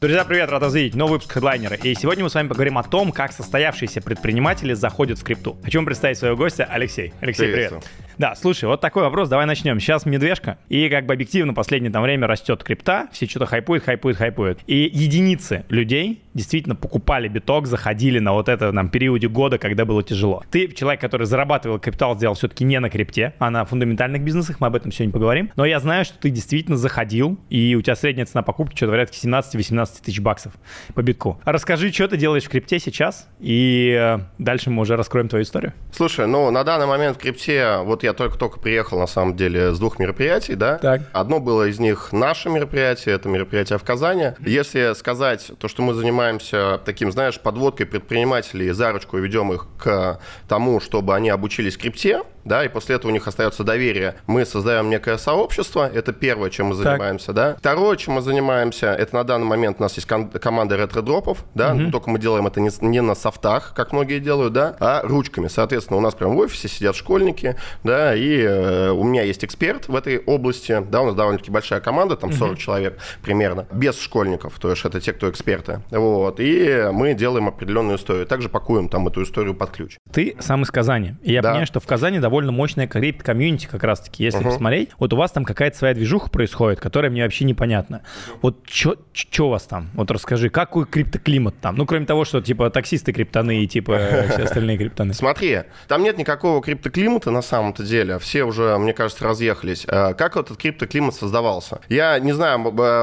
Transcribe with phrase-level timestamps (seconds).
[0.00, 0.94] Друзья, привет, рад вас видеть.
[0.94, 1.74] Новый выпуск хедлайнера.
[1.74, 5.58] И сегодня мы с вами поговорим о том, как состоявшиеся предприниматели заходят в крипту.
[5.64, 7.12] Хочу вам представить своего гостя Алексей.
[7.20, 7.84] Алексей, привет.
[8.16, 9.78] Да, слушай, вот такой вопрос, давай начнем.
[9.78, 14.18] Сейчас медвежка, и как бы объективно последнее там время растет крипта, все что-то хайпуют, хайпуют,
[14.18, 14.58] хайпуют.
[14.66, 20.02] И единицы людей действительно покупали биток, заходили на вот это нам периоде года, когда было
[20.02, 20.42] тяжело.
[20.50, 24.66] Ты человек, который зарабатывал капитал, сделал все-таки не на крипте, а на фундаментальных бизнесах, мы
[24.66, 25.52] об этом сегодня поговорим.
[25.54, 29.14] Но я знаю, что ты действительно заходил, и у тебя средняя цена покупки что-то порядка
[29.14, 30.52] 17-18 тысяч баксов
[30.94, 31.40] по битку.
[31.44, 35.72] Расскажи, что ты делаешь в крипте сейчас, и э, дальше мы уже раскроем твою историю.
[35.92, 39.78] Слушай, ну на данный момент в крипте, вот я только-только приехал, на самом деле, с
[39.78, 40.78] двух мероприятий, да?
[40.78, 41.02] Так.
[41.12, 44.32] Одно было из них наше мероприятие, это мероприятие в Казани.
[44.40, 50.20] Если сказать то, что мы занимаемся таким, знаешь, подводкой предпринимателей, за ручку ведем их к
[50.48, 54.16] тому, чтобы они обучились крипте, да, и после этого у них остается доверие.
[54.26, 57.34] Мы создаем некое сообщество, это первое, чем мы занимаемся, так.
[57.34, 57.56] да.
[57.58, 61.90] Второе, чем мы занимаемся, это на данный момент у нас есть команда ретро-дропов, да, угу.
[61.90, 65.48] только мы делаем это не, не на софтах, как многие делают, да, а ручками.
[65.48, 69.88] Соответственно, у нас прямо в офисе сидят школьники, да, и э, у меня есть эксперт
[69.88, 72.60] в этой области, да, у нас довольно-таки большая команда, там 40 угу.
[72.60, 77.98] человек примерно, без школьников, то есть это те, кто эксперты, вот, и мы делаем определенную
[77.98, 79.98] историю, также пакуем там эту историю под ключ.
[80.12, 81.50] Ты сам из Казани, и я да.
[81.50, 84.50] понимаю, что в Казани довольно довольно мощная крипт-комьюнити как раз-таки, если uh-huh.
[84.50, 84.90] посмотреть.
[85.00, 88.02] Вот у вас там какая-то своя движуха происходит, которая мне вообще непонятна.
[88.42, 89.90] Вот что у вас там?
[89.94, 91.74] Вот расскажи, какой криптоклимат там?
[91.74, 93.98] Ну, кроме того, что типа таксисты криптаны и типа
[94.32, 95.14] все остальные криптаны.
[95.14, 98.20] Смотри, там нет никакого криптоклимата на самом-то деле.
[98.20, 99.84] Все уже, мне кажется, разъехались.
[99.88, 101.80] А как этот криптоклимат создавался?
[101.88, 102.60] Я не знаю,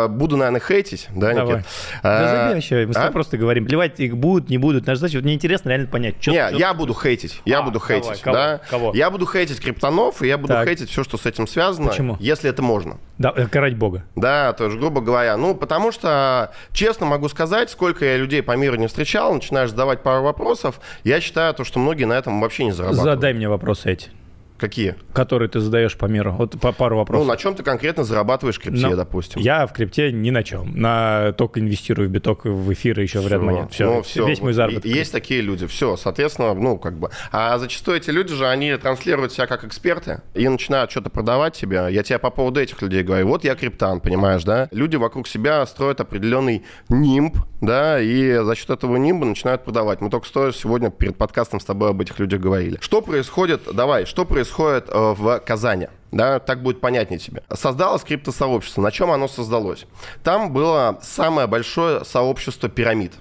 [0.10, 1.58] буду, наверное, хейтить, да, Давай.
[1.58, 1.68] Никит?
[2.04, 3.12] Да забей вообще, мы с тобой а?
[3.12, 3.66] просто говорим.
[3.66, 4.88] Плевать, их будут, не будут.
[4.88, 6.32] Наша задача, вот мне интересно реально понять, что...
[6.32, 8.62] Не, я буду хейтить, я а, буду хейтить, да.
[8.70, 8.94] Кого?
[8.94, 10.68] Я буду буду хейтить криптонов, и я буду так.
[10.68, 11.90] хейтить все, что с этим связано.
[11.90, 12.18] Почему?
[12.20, 12.98] Если это можно.
[13.18, 14.04] Да, э, карать бога.
[14.16, 15.38] Да, тоже, грубо говоря.
[15.38, 20.04] Ну, потому что, честно могу сказать, сколько я людей по миру не встречал, начинаешь задавать
[20.04, 23.16] пару вопросов, я считаю, то, что многие на этом вообще не зарабатывают.
[23.16, 24.10] Задай мне вопросы эти.
[24.58, 24.96] Какие?
[25.14, 26.34] Которые ты задаешь по миру.
[26.38, 27.26] Вот по пару вопросов.
[27.26, 29.42] Ну, на чем ты конкретно зарабатываешь в крипте, ну, допустим?
[29.42, 30.80] Я в крипте ни на чем.
[30.80, 33.28] На только инвестирую в биток, в эфир и еще все.
[33.28, 33.72] в ряд монет.
[33.72, 34.26] Все, ну, все.
[34.26, 34.86] весь мой заработок.
[34.86, 37.10] Есть такие люди, все, соответственно, ну, как бы.
[37.32, 41.88] А зачастую эти люди же, они транслируют себя как эксперты и начинают что-то продавать тебе.
[41.90, 43.28] Я тебе по поводу этих людей говорю.
[43.28, 44.70] Вот я криптан, понимаешь, да?
[44.72, 50.00] Люди вокруг себя строят определенный нимб, да, и за счет этого нимба начинают продавать.
[50.00, 52.78] Мы только что сегодня перед подкастом с тобой об этих людях говорили.
[52.80, 55.88] Что происходит, давай, что происходит происходит э, в Казани.
[56.12, 57.42] Да, так будет понятнее тебе.
[57.54, 58.82] Создалось криптосообщество.
[58.82, 59.86] На чем оно создалось?
[60.24, 63.14] Там было самое большое сообщество пирамид.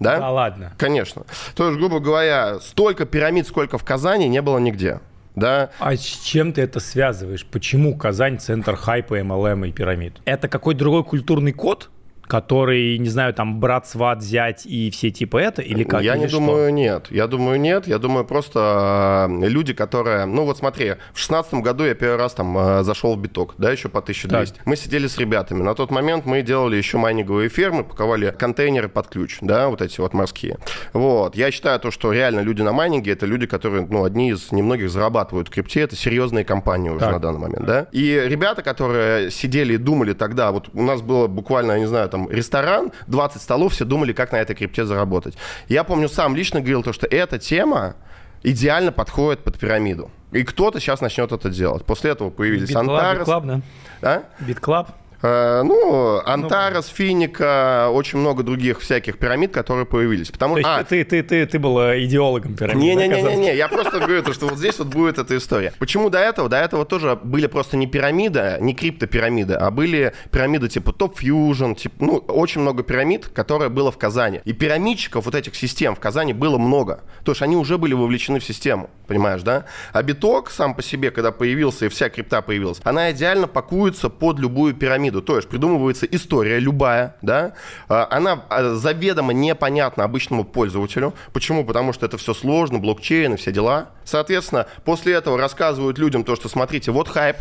[0.00, 0.18] Да?
[0.18, 0.72] Да ладно.
[0.78, 1.22] Конечно.
[1.54, 5.00] То есть, грубо говоря, столько пирамид, сколько в Казани, не было нигде.
[5.36, 5.70] Да.
[5.78, 7.46] А с чем ты это связываешь?
[7.46, 10.20] Почему Казань центр хайпа, MLM и пирамид?
[10.24, 11.90] Это какой другой культурный код?
[12.32, 16.00] Который, не знаю, там брат, сват, зять и все типа это, или как?
[16.00, 16.38] Я или не что?
[16.38, 17.08] думаю, нет.
[17.10, 17.86] Я думаю, нет.
[17.86, 20.24] Я думаю, просто э, люди, которые...
[20.24, 23.70] Ну вот смотри, в шестнадцатом году я первый раз там э, зашел в биток, да,
[23.70, 24.54] еще по 1200.
[24.54, 24.66] Так.
[24.66, 25.62] Мы сидели с ребятами.
[25.62, 30.00] На тот момент мы делали еще майнинговые фермы, паковали контейнеры под ключ, да, вот эти
[30.00, 30.56] вот морские.
[30.94, 31.36] Вот.
[31.36, 34.88] Я считаю то, что реально люди на майнинге это люди, которые, ну, одни из немногих
[34.88, 35.82] зарабатывают в крипте.
[35.82, 37.12] Это серьезные компании уже так.
[37.12, 37.88] на данный момент, да.
[37.92, 42.08] И ребята, которые сидели и думали тогда, вот у нас было буквально, я не знаю,
[42.08, 45.36] там ресторан, 20 столов, все думали, как на этой крипте заработать.
[45.68, 47.96] Я помню, сам лично говорил то, что эта тема
[48.42, 50.10] идеально подходит под пирамиду.
[50.32, 51.84] И кто-то сейчас начнет это делать.
[51.84, 53.20] После этого появились Антарес.
[53.20, 53.60] BitClub, да?
[54.02, 54.22] А?
[54.40, 54.90] BitClub.
[55.22, 60.30] Э, ну, ну, Финико, очень много других всяких пирамид, которые появились.
[60.30, 60.54] Потому...
[60.54, 64.48] То есть а, ты, ты, ты, ты был идеологом пирамид, Не-не-не, я просто говорю, что
[64.48, 65.72] вот здесь вот будет эта история.
[65.78, 66.48] Почему до этого?
[66.48, 71.76] До этого тоже были просто не пирамида, не криптопирамиды, а были пирамиды типа Top Fusion,
[71.76, 74.40] типа, ну, очень много пирамид, которые было в Казани.
[74.44, 77.02] И пирамидчиков вот этих систем в Казани было много.
[77.24, 79.66] То есть они уже были вовлечены в систему, понимаешь, да?
[79.92, 84.38] А биток сам по себе, когда появился и вся крипта появилась, она идеально пакуется под
[84.38, 85.22] любую пирамиду пирамиду.
[85.22, 87.52] То есть придумывается история любая, да,
[87.88, 91.14] а, она а, заведомо непонятна обычному пользователю.
[91.32, 91.64] Почему?
[91.64, 93.90] Потому что это все сложно, блокчейн и все дела.
[94.04, 97.36] Соответственно, после этого рассказывают людям то, что смотрите, вот хайп,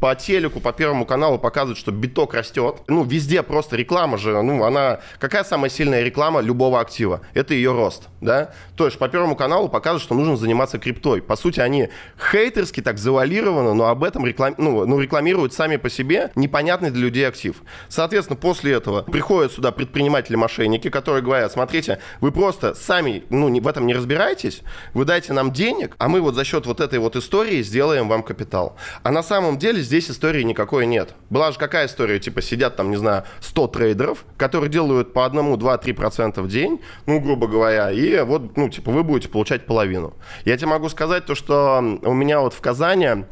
[0.00, 2.82] по телеку, по Первому каналу показывают, что биток растет.
[2.88, 5.00] Ну, везде просто реклама же, ну, она...
[5.18, 7.20] Какая самая сильная реклама любого актива?
[7.34, 8.52] Это ее рост, да?
[8.76, 11.22] То есть по Первому каналу показывают, что нужно заниматься криптой.
[11.22, 11.88] По сути, они
[12.30, 14.54] хейтерски так завуалированы, но об этом реклам...
[14.58, 17.62] ну, ну, рекламируют сами по себе непонятный для людей актив.
[17.88, 23.86] Соответственно, после этого приходят сюда предприниматели-мошенники, которые говорят, смотрите, вы просто сами ну, в этом
[23.86, 24.62] не разбираетесь,
[24.94, 28.22] вы дайте нам денег, а мы вот за счет вот этой вот истории сделаем вам
[28.22, 28.76] капитал.
[29.02, 31.14] А на самом деле здесь истории никакой нет.
[31.30, 32.18] Была же какая история?
[32.18, 37.20] Типа сидят там, не знаю, 100 трейдеров, которые делают по одному, 2-3% в день, ну,
[37.20, 40.14] грубо говоря, и вот, ну, типа, вы будете получать половину.
[40.44, 43.24] Я тебе могу сказать то, что у меня вот в Казани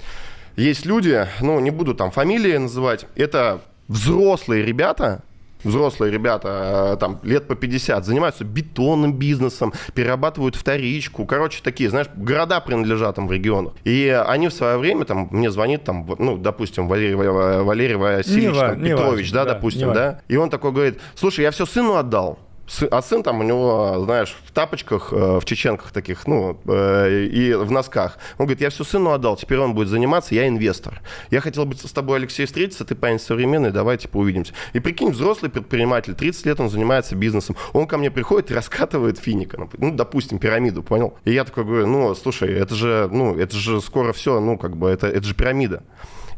[0.56, 5.22] есть люди, ну, не буду там фамилии называть, это взрослые ребята,
[5.64, 11.26] взрослые ребята, э, там, лет по 50, занимаются бетонным бизнесом, перерабатывают вторичку.
[11.26, 13.74] Короче, такие, знаешь, города принадлежат там в регионах.
[13.84, 18.60] И они в свое время, там, мне звонит, там, ну, допустим, Валерий, Валерий Васильевич не
[18.60, 21.66] там, не Петрович, важно, да, да, допустим, да, и он такой говорит, слушай, я все
[21.66, 22.38] сыну отдал,
[22.90, 27.54] а сын там у него, знаешь, в тапочках, э, в чеченках таких, ну, э, и
[27.54, 28.18] в носках.
[28.38, 31.02] Он говорит, я все сыну отдал, теперь он будет заниматься, я инвестор.
[31.30, 34.54] Я хотел бы с тобой, Алексей, встретиться, ты парень современный, давай, типа, увидимся.
[34.72, 39.18] И прикинь, взрослый предприниматель, 30 лет он занимается бизнесом, он ко мне приходит и раскатывает
[39.18, 41.14] финика, ну, допустим, пирамиду, понял?
[41.24, 44.76] И я такой говорю, ну, слушай, это же, ну, это же скоро все, ну, как
[44.76, 45.82] бы, это, это же пирамида.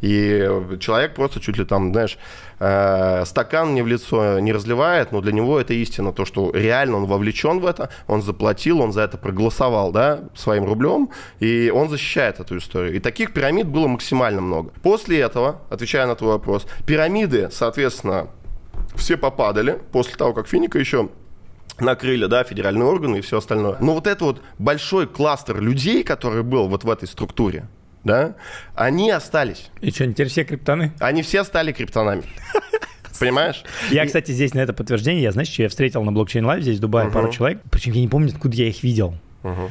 [0.01, 0.49] И
[0.81, 2.19] человек просто чуть ли там, знаешь,
[2.59, 6.99] э, стакан мне в лицо не разливает, но для него это истина, то, что реально
[6.99, 11.11] он вовлечен в это, он заплатил, он за это проголосовал, да, своим рублем,
[11.41, 12.95] и он защищает эту историю.
[12.95, 14.71] И таких пирамид было максимально много.
[14.83, 18.29] После этого, отвечая на твой вопрос, пирамиды, соответственно,
[18.95, 21.09] все попадали после того, как Финика еще
[21.79, 23.77] накрыли, да, федеральные органы и все остальное.
[23.81, 27.69] Но вот это вот большой кластер людей, который был вот в этой структуре,
[28.07, 28.37] да,
[28.75, 29.69] они остались.
[29.81, 30.93] И что, теперь все криптоны?
[31.01, 32.23] Они все стали криптонами.
[33.19, 33.63] Понимаешь?
[33.91, 34.07] Я, и...
[34.07, 36.81] кстати, здесь на это подтверждение, я, знаешь, что я встретил на Blockchain Life здесь в
[36.81, 37.13] Дубае uh-huh.
[37.13, 39.17] пару человек, причем я не помню, откуда я их видел.
[39.43, 39.71] Uh-huh.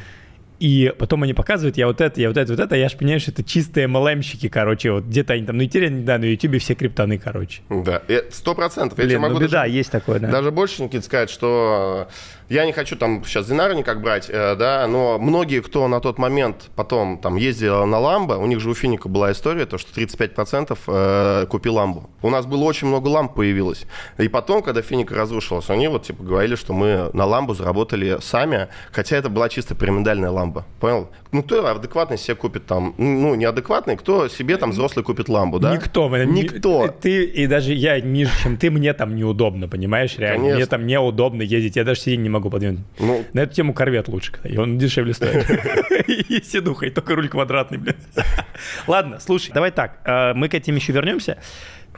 [0.60, 3.20] И потом они показывают, я вот это, я вот это, вот это, я же понимаю,
[3.20, 6.76] что это чистые MLM-щики, короче, вот где-то они там, ну, интересно, да, на YouTube все
[6.76, 7.62] криптоны, короче.
[7.70, 8.98] Да, сто процентов.
[9.00, 10.30] Я Блин, могу ну, беда, даже, есть такое, да.
[10.30, 12.08] Даже больше, Никит, сказать, что
[12.50, 16.20] я не хочу там сейчас Динара никак брать, э, да, но многие, кто на тот
[16.20, 20.00] момент потом там ездил на Ламбо, у них же у Финика была история, то, что
[20.00, 22.10] 35% э, купил Ламбу.
[22.22, 23.86] У нас было очень много ламб появилось.
[24.18, 28.68] И потом, когда Финика разрушилась, они вот типа говорили, что мы на Ламбу заработали сами,
[28.92, 30.55] хотя это была чисто пирамидальная ламба.
[30.80, 31.10] Понял?
[31.32, 35.74] Ну, кто адекватный себе купит там, ну, неадекватный, кто себе там взрослый купит ламбу, да?
[36.26, 36.54] Никто.
[36.54, 36.88] Никто.
[36.88, 40.44] Ты, и даже я ниже, чем ты, мне там неудобно, понимаешь, реально.
[40.44, 40.56] Конечно.
[40.58, 42.80] Мне там неудобно ездить, я даже сиденье не могу подвинуть.
[43.00, 45.46] Ну, На эту тему корвет лучше, и он дешевле стоит.
[46.08, 47.96] И седуха, и только руль квадратный, блин.
[48.88, 51.38] Ладно, слушай, давай так, э, мы к этим еще вернемся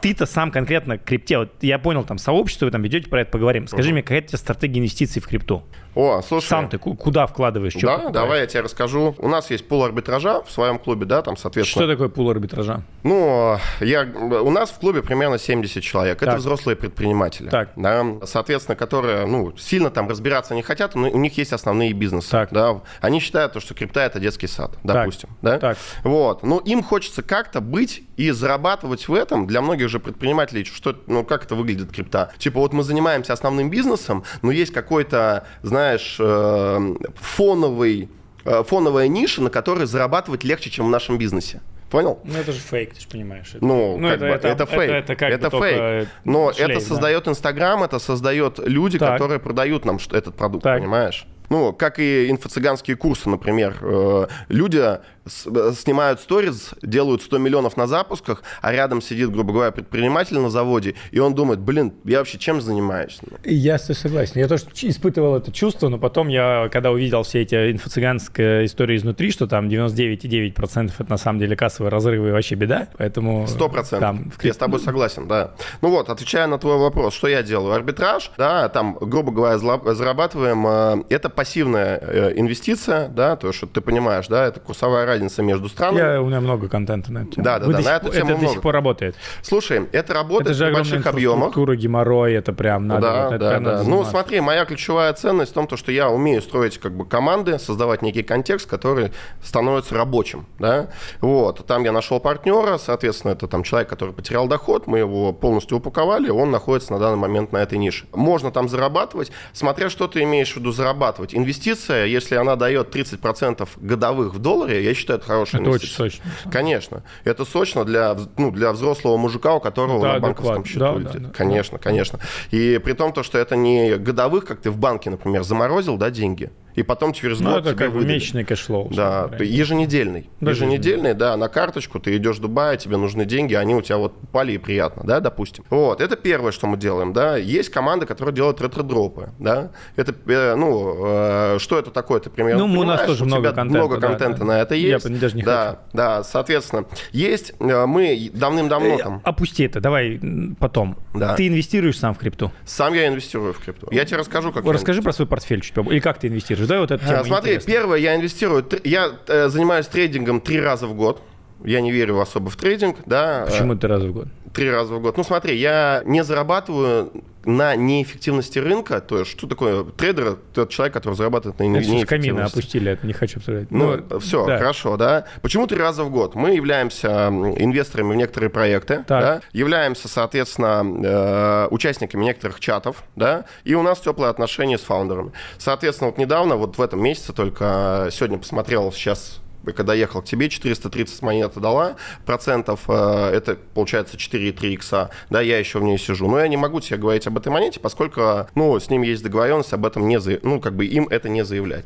[0.01, 3.31] ты-то сам конкретно к крипте, вот я понял, там сообщество, вы там ведете про это,
[3.31, 3.67] поговорим.
[3.67, 3.93] Скажи uh-huh.
[3.93, 5.63] мне, какая у тебя стратегия инвестиций в крипту?
[5.97, 6.47] О, слушай.
[6.47, 7.73] Сам ты куда вкладываешь?
[7.73, 8.13] Да, покупаешь?
[8.13, 9.15] давай я тебе расскажу.
[9.17, 11.85] У нас есть пул арбитража в своем клубе, да, там, соответственно.
[11.85, 12.83] Что такое пул арбитража?
[13.01, 16.19] Ну, я, у нас в клубе примерно 70 человек.
[16.19, 16.29] Так.
[16.29, 17.49] Это взрослые предприниматели.
[17.49, 17.71] Так.
[17.75, 22.29] Да, соответственно, которые, ну, сильно там разбираться не хотят, но у них есть основные бизнесы.
[22.29, 22.49] Так.
[22.51, 22.81] Да.
[23.01, 25.29] Они считают, что крипта это детский сад, допустим.
[25.29, 25.37] Так.
[25.41, 25.59] Да?
[25.59, 25.77] Так.
[26.03, 26.43] Вот.
[26.43, 29.47] Но им хочется как-то быть и зарабатывать в этом.
[29.47, 32.33] Для многих же предпринимателей, что, ну, как это выглядит крипта?
[32.37, 38.09] Типа, вот мы занимаемся основным бизнесом, но есть какой-то, знаешь, э, фоновый,
[38.43, 41.61] э, фоновая ниша, на которой зарабатывать легче, чем в нашем бизнесе.
[41.89, 42.19] Понял?
[42.25, 43.49] Ну, это же фейк, ты же понимаешь.
[43.55, 44.89] Это, ну, ну это, бы, это, это фейк.
[44.89, 46.09] Это, это, как это фейк.
[46.25, 49.13] Но шлейф, это создает Инстаграм, это создает люди, так.
[49.13, 50.79] которые продают нам этот продукт, так.
[50.79, 51.25] понимаешь?
[51.49, 53.77] Ну, как и инфо-цыганские курсы, например.
[53.81, 60.37] Э, люди снимают сторис, делают 100 миллионов на запусках, а рядом сидит, грубо говоря, предприниматель
[60.37, 63.19] на заводе, и он думает, блин, я вообще чем занимаюсь?
[63.43, 64.39] Я согласен.
[64.39, 69.31] Я тоже испытывал это чувство, но потом я, когда увидел все эти инфо-цыганские истории изнутри,
[69.31, 73.45] что там 99,9% это на самом деле кассовые разрывы и вообще беда, поэтому...
[73.45, 73.99] 100%.
[73.99, 74.43] Там, в...
[74.43, 75.53] Я с тобой согласен, да.
[75.81, 77.73] Ну вот, отвечая на твой вопрос, что я делаю?
[77.73, 83.81] Арбитраж, да, там, грубо говоря, зарабатываем, э, это пассивная э, инвестиция, да, то, что ты
[83.81, 86.13] понимаешь, да, это курсовая разница между странами.
[86.13, 87.45] Я, у меня много контента на эту тему.
[87.45, 88.45] Да, да, Вы да, на эту тему Это много.
[88.45, 89.15] до сих пор работает.
[89.41, 91.51] Слушай, это работает это же в больших объемах.
[91.51, 93.01] Структура, геморрой, это прям надо.
[93.01, 93.59] Да, вот, да, да.
[93.59, 97.59] Надо ну, смотри, моя ключевая ценность в том, что я умею строить как бы команды,
[97.59, 99.11] создавать некий контекст, который
[99.43, 100.89] становится рабочим, да.
[101.21, 105.77] Вот, там я нашел партнера, соответственно, это там человек, который потерял доход, мы его полностью
[105.77, 108.05] упаковали, он находится на данный момент на этой нише.
[108.13, 111.33] Можно там зарабатывать, смотря что ты имеешь в виду зарабатывать.
[111.33, 116.23] Инвестиция, если она дает 30% годовых в долларе, я считаю, это хорошая это очень сочно.
[116.51, 117.03] Конечно.
[117.23, 121.21] Это сочно для, ну, для взрослого мужика, у которого да, на банковском счету да, летит.
[121.21, 122.19] Да, да, конечно, конечно.
[122.51, 126.09] И при том, то, что это не годовых, как ты в банке, например, заморозил да,
[126.09, 128.13] деньги, и потом через ну, год это тебе как выдали.
[128.13, 128.89] месячный cash flow.
[128.93, 129.43] Да, говоря.
[129.43, 130.29] еженедельный.
[130.39, 133.97] Даже еженедельный, да, на карточку ты идешь в Дубай, тебе нужны деньги, они у тебя
[133.97, 135.65] вот пали и приятно, да, допустим.
[135.71, 137.35] Вот, это первое, что мы делаем, да.
[137.35, 139.71] Есть команда, которая делает ретро-дропы, да.
[139.95, 143.53] Это, э, ну, э, что это такое, ты примерно Ну, у нас тоже много тебя
[143.53, 144.45] контента, много да, контента да.
[144.45, 145.09] на это Я есть.
[145.09, 145.79] бы даже не да, хочу.
[145.93, 150.19] да, соответственно, есть, э, мы давным-давно там, Опусти это, давай
[150.59, 150.95] потом.
[151.15, 151.33] Да.
[151.33, 152.51] Ты инвестируешь сам в крипту?
[152.65, 153.87] сам я инвестирую в крипту.
[153.89, 155.95] Я тебе расскажу, как я Расскажи про свой портфель чуть побольше.
[155.95, 156.66] Или как ты инвестируешь?
[156.67, 157.71] Да, вот эту тему А, Смотри, интересно.
[157.73, 161.21] первое, я инвестирую, я э, занимаюсь трейдингом три раза в год.
[161.65, 163.43] Я не верю особо в трейдинг, да.
[163.47, 164.27] э, Почему ты раз в год?
[164.53, 165.17] Три раза в год.
[165.17, 167.11] Ну, смотри, я не зарабатываю
[167.47, 168.99] на неэффективности рынка.
[168.99, 170.37] То есть, что такое трейдер?
[170.53, 172.53] Тот человек, который зарабатывает на не- Это в камина неэффективности.
[172.57, 173.71] опустили, это не хочу обсуждать.
[173.71, 174.57] Ну, все, да.
[174.57, 175.25] хорошо, да.
[175.41, 176.35] Почему три раза в год?
[176.35, 179.21] Мы являемся инвесторами в некоторые проекты, Так.
[179.21, 185.31] да, являемся, соответственно, э, участниками некоторых чатов, да, и у нас теплые отношения с фаундерами.
[185.57, 189.39] Соответственно, вот недавно, вот в этом месяце только, э, сегодня посмотрел, сейчас
[189.73, 191.95] когда ехал к тебе, 430 монет дала,
[192.25, 196.29] процентов, э, это получается 4,3 икса, да, я еще в ней сижу.
[196.29, 199.73] Но я не могу тебе говорить об этой монете, поскольку, ну, с ним есть договоренность
[199.73, 201.85] об этом не, заяв- ну, как бы им это не заявлять.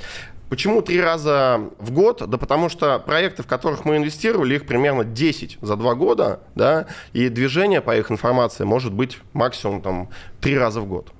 [0.51, 2.27] Почему три раза в год?
[2.27, 6.87] Да потому что проекты, в которых мы инвестировали, их примерно 10 за два года, да,
[7.13, 10.09] и движение по их информации может быть максимум там
[10.41, 11.13] три раза в год.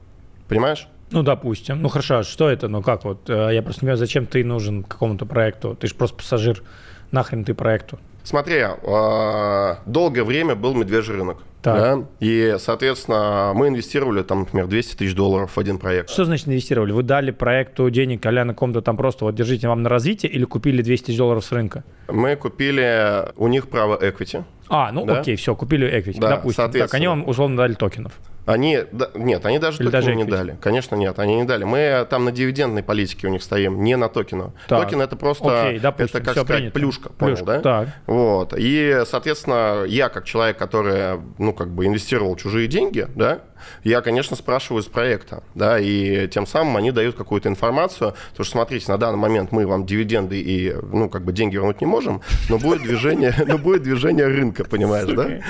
[0.49, 0.89] Понимаешь?
[1.11, 1.81] Ну, допустим.
[1.81, 2.67] Ну, хорошо, а что это?
[2.67, 3.29] Ну, как вот?
[3.29, 5.75] э, Я просто не понимаю, зачем ты нужен какому-то проекту?
[5.75, 6.63] Ты же просто пассажир.
[7.11, 7.99] Нахрен ты проекту?
[8.23, 11.39] Смотри, э, долгое время был медвежий рынок.
[11.61, 11.77] Так.
[11.77, 12.05] Да?
[12.19, 16.09] И, соответственно, мы инвестировали, там, например, 200 тысяч долларов в один проект.
[16.09, 16.91] Что значит инвестировали?
[16.91, 20.45] Вы дали проекту денег а на ком-то там просто вот держите вам на развитие или
[20.45, 21.83] купили 200 тысяч долларов с рынка?
[22.07, 24.43] Мы купили у них право equity.
[24.69, 25.19] А, ну Да.
[25.19, 26.71] окей, все, купили equity, Да, допустим.
[26.71, 28.13] Так, они вам условно дали токенов.
[28.45, 30.57] Они, да- нет, они даже Или токены даже не дали.
[30.61, 31.63] Конечно, нет, они не дали.
[31.63, 34.53] Мы там на дивидендной политике у них стоим, не на токену.
[34.67, 34.83] Так.
[34.83, 36.73] Токен это просто, Окей, допустим, это, как сказать, принято.
[36.73, 37.59] плюшка, Плюшка, понял, да?
[37.61, 37.89] так.
[38.07, 38.53] Вот.
[38.57, 43.39] И, соответственно, я как человек, который, ну, как бы инвестировал чужие деньги, да,
[43.83, 48.51] я, конечно, спрашиваю из проекта, да, и тем самым они дают какую-то информацию, потому что,
[48.51, 52.21] смотрите, на данный момент мы вам дивиденды и, ну, как бы деньги вернуть не можем,
[52.49, 55.41] но будет движение, но будет движение рынка, понимаешь, да?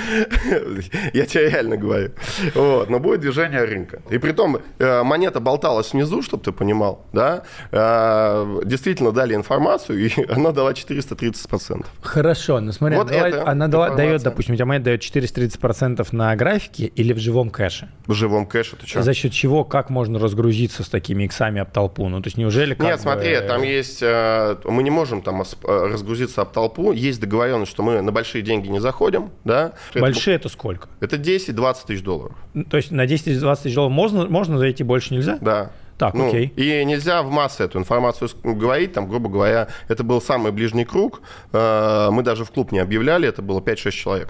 [1.12, 2.12] Я тебе реально говорю.
[2.54, 4.02] Вот, но будет движение рынка.
[4.10, 10.06] И при том э, монета болталась внизу, чтобы ты понимал, да, Э, действительно дали информацию,
[10.06, 11.84] и она дала 430%.
[12.02, 16.86] Хорошо, ну смотри, Вот она дала- дает, допустим, у тебя монета дает 430% на графике
[16.86, 17.88] или в живом кэше?
[18.08, 19.02] Живом кэше, ты что?
[19.02, 22.08] За счет чего, как можно разгрузиться с такими иксами об толпу?
[22.08, 25.42] Ну, то есть неужели как Нет, бы- смотри, там есть, э, мы не можем там
[25.42, 29.72] э, разгрузиться об толпу, есть договоренность, что мы на большие деньги не заходим, да.
[29.94, 30.88] Большие это сколько?
[31.00, 35.14] Это 10-20 тысяч долларов, Ну, То есть на 10-20 тысяч долларов можно, можно зайти, больше
[35.14, 35.38] нельзя?
[35.40, 35.70] да.
[36.02, 36.52] Так, Ну, окей.
[36.56, 40.84] И нельзя в массы эту информацию с- говорить, там, грубо говоря, это был самый ближний
[40.84, 44.28] круг, э, мы даже в клуб не объявляли, это было 5-6 человек.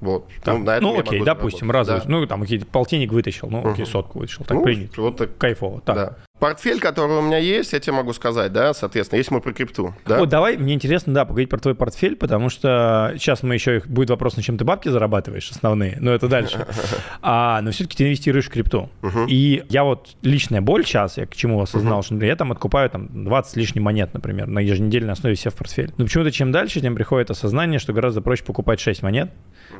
[0.00, 0.26] Вот.
[0.42, 2.02] Так, на этом ну окей, допустим, разовый.
[2.02, 2.08] Да.
[2.08, 4.44] Ну, там полтинник вытащил, ну окей, сотку вытащил.
[4.44, 5.00] Так Ну, принято.
[5.02, 5.38] вот так.
[5.38, 5.80] Кайфово.
[5.82, 5.94] Так.
[5.96, 6.16] Да.
[6.44, 9.94] Портфель, который у меня есть, я тебе могу сказать, да, соответственно, если мы про крипту,
[10.04, 13.80] да, Вот давай, мне интересно, да, поговорить про твой портфель, потому что сейчас мы еще,
[13.86, 16.66] будет вопрос, на чем ты бабки зарабатываешь основные, но это дальше.
[17.22, 18.90] А, но все-таки ты инвестируешь в крипту.
[19.26, 22.90] И я вот личная боль сейчас, я к чему осознал, что например, я там откупаю
[22.90, 25.94] там 20 с лишним монет, например, на еженедельной основе себе в портфель.
[25.96, 29.30] Но почему-то чем дальше, тем приходит осознание, что гораздо проще покупать 6 монет,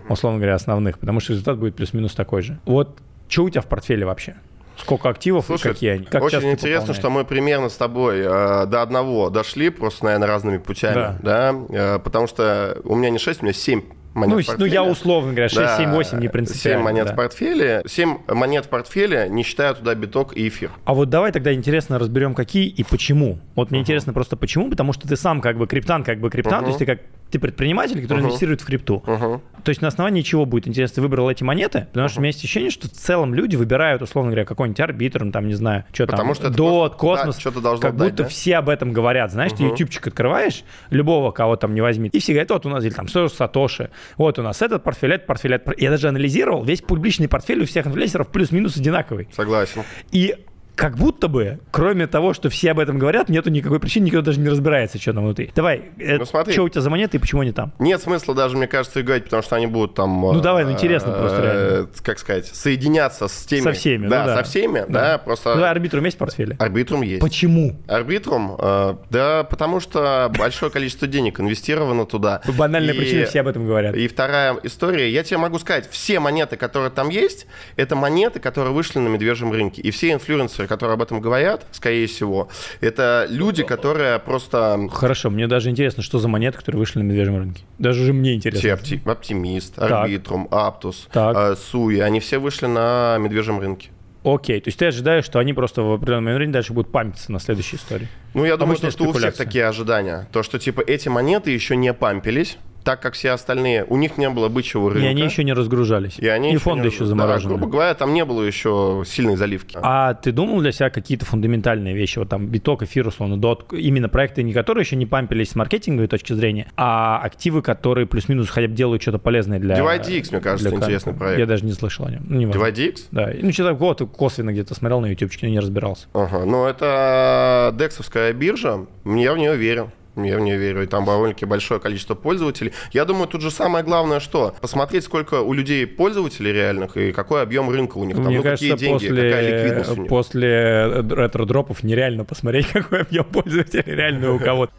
[0.08, 2.58] условно говоря, основных, потому что результат будет плюс-минус такой же.
[2.64, 4.36] Вот что у тебя в портфеле вообще?
[4.76, 6.04] Сколько активов Слушай, и какие они?
[6.04, 10.58] Как очень интересно, что мы примерно с тобой э, до одного дошли, просто, наверное, разными
[10.58, 13.82] путями, да, Э, потому что у меня не 6, у меня 7
[14.14, 16.84] монет Ну, в ну, я условно говоря, 6, Да, 7, 8 не 7 принципиально.
[16.84, 17.12] монет да.
[17.12, 20.70] в портфеле, 7 монет в портфеле, не считая туда биток и эфир.
[20.84, 23.38] А вот давай тогда интересно разберем, какие и почему.
[23.54, 26.62] Вот мне интересно просто почему, потому что ты сам как бы криптан, как бы криптан,
[26.62, 27.00] то есть ты как
[27.34, 29.02] ты предприниматель, который инвестирует в крипту.
[29.04, 29.42] Мгм.
[29.64, 31.88] То есть на основании чего будет интересно, ты выбрал эти монеты?
[31.92, 35.32] Потому что у меня есть ощущение, что в целом люди выбирают, условно говоря, какой-нибудь арбитром,
[35.32, 38.22] там, не знаю, что там, Потому что это дот, просто, космос, должно как дать, будто
[38.22, 38.28] да?
[38.28, 39.32] все об этом говорят.
[39.32, 42.84] Знаешь, ты ютубчик открываешь, любого, кого там не возьми, и все говорят, вот у нас
[42.84, 45.84] или там что Сатоши, вот у нас этот портфель, этот портфель, этот портфель.
[45.84, 49.26] Я даже анализировал, весь публичный портфель у всех инфлюенсеров плюс-минус одинаковый.
[49.32, 49.82] Согласен.
[50.12, 50.36] И
[50.74, 54.40] как будто бы, кроме того, что все об этом говорят, нету никакой причины, никто даже
[54.40, 55.50] не разбирается, что там внутри.
[55.54, 56.52] Давай, Ну, смотри.
[56.52, 57.72] что у тебя за монеты и почему они там?
[57.78, 60.10] Нет смысла даже, мне кажется, говорить, потому что они будут там...
[60.20, 61.88] Ну, давай, ну, интересно просто реально.
[62.02, 63.60] Как сказать, соединяться с теми...
[63.62, 64.36] Со всеми, Да, ну да.
[64.38, 65.54] со всеми, да, просто...
[65.54, 66.56] Давай, арбитрум есть в портфеле?
[66.58, 67.20] Арбитрум есть.
[67.20, 67.76] Почему?
[67.86, 72.40] Арбитрум, э, да, потому что большое количество денег инвестировано туда.
[72.58, 73.94] Банальная И- причина, все об этом говорят.
[73.96, 78.72] И вторая история, я тебе могу сказать, все монеты, которые там есть, это монеты, которые
[78.72, 79.80] вышли на медвежьем рынке.
[79.82, 82.48] И все инфлюенсеры, инвесторы, которые об этом говорят, скорее всего,
[82.80, 84.88] это люди, которые просто...
[84.92, 87.64] Хорошо, мне даже интересно, что за монеты, которые вышли на медвежьем рынке.
[87.78, 88.60] Даже уже мне интересно.
[88.60, 93.90] Все опти- Оптимист, Арбитрум, Аптус, э, Суи, они все вышли на медвежьем рынке.
[94.24, 97.38] Окей, то есть ты ожидаешь, что они просто в определенный момент дальше будут пампиться на
[97.38, 98.08] следующей истории?
[98.32, 100.26] Ну, я думаю, что, что у всех такие ожидания.
[100.32, 104.28] То, что, типа, эти монеты еще не пампились, так как все остальные, у них не
[104.28, 105.06] было бычьего рынка.
[105.06, 106.18] И они еще не разгружались.
[106.18, 107.54] И, они и фонды еще, еще заморожены.
[107.54, 109.76] Да, грубо говоря, там не было еще сильной заливки.
[109.80, 112.18] А ты думал для себя какие-то фундаментальные вещи?
[112.18, 116.08] Вот там биток, эфир, условно, дот, именно проекты, не которые еще не пампились с маркетинговой
[116.08, 119.78] точки зрения, а активы, которые плюс-минус хотя бы делают что-то полезное для...
[119.78, 121.38] DYDX, мне кажется, для интересный проект.
[121.38, 122.22] Я даже не слышал о нем.
[122.28, 123.06] Ну, DYDX?
[123.10, 123.32] Да.
[123.40, 126.06] Ну, что-то вот косвенно где-то смотрел на ютубчике, но не разбирался.
[126.12, 129.90] Ага, ну это дексовская биржа, я в нее верю.
[130.16, 130.82] Я в нее верю.
[130.82, 132.72] И там довольно-таки большое количество пользователей.
[132.92, 137.42] Я думаю, тут же самое главное, что посмотреть, сколько у людей пользователей реальных и какой
[137.42, 138.16] объем рынка у них.
[138.16, 140.08] Там, Мне ну, кажется, какие деньги, после, какая ликвидность у них.
[140.08, 144.72] После ретро-дропов нереально посмотреть, какой объем пользователей реально у кого-то.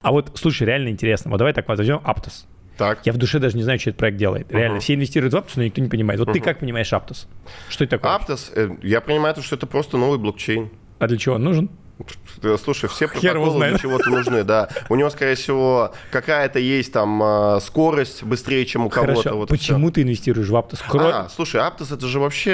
[0.00, 1.30] А вот, слушай, реально интересно.
[1.30, 2.44] Вот давай так возьмем Aptos.
[2.76, 3.00] Так.
[3.04, 4.50] Я в душе даже не знаю, что этот проект делает.
[4.50, 4.80] Реально, uh-huh.
[4.80, 6.18] все инвестируют в Aptos, но никто не понимает.
[6.20, 6.34] Вот uh-huh.
[6.34, 7.26] ты как понимаешь Aptos?
[7.68, 8.16] Что это такое?
[8.16, 10.70] Aptos, э, я понимаю, что это просто новый блокчейн.
[10.98, 11.70] А для чего он нужен?
[12.62, 14.68] Слушай, все протоколы для чего-то нужны, да.
[14.88, 19.14] У него, скорее всего, какая-то есть там а, скорость быстрее, чем у кого-то.
[19.14, 19.36] Хорошо.
[19.36, 20.80] Вот Почему ты инвестируешь в Aptos?
[20.86, 21.06] Кро...
[21.06, 22.52] А, слушай, Aptos это же вообще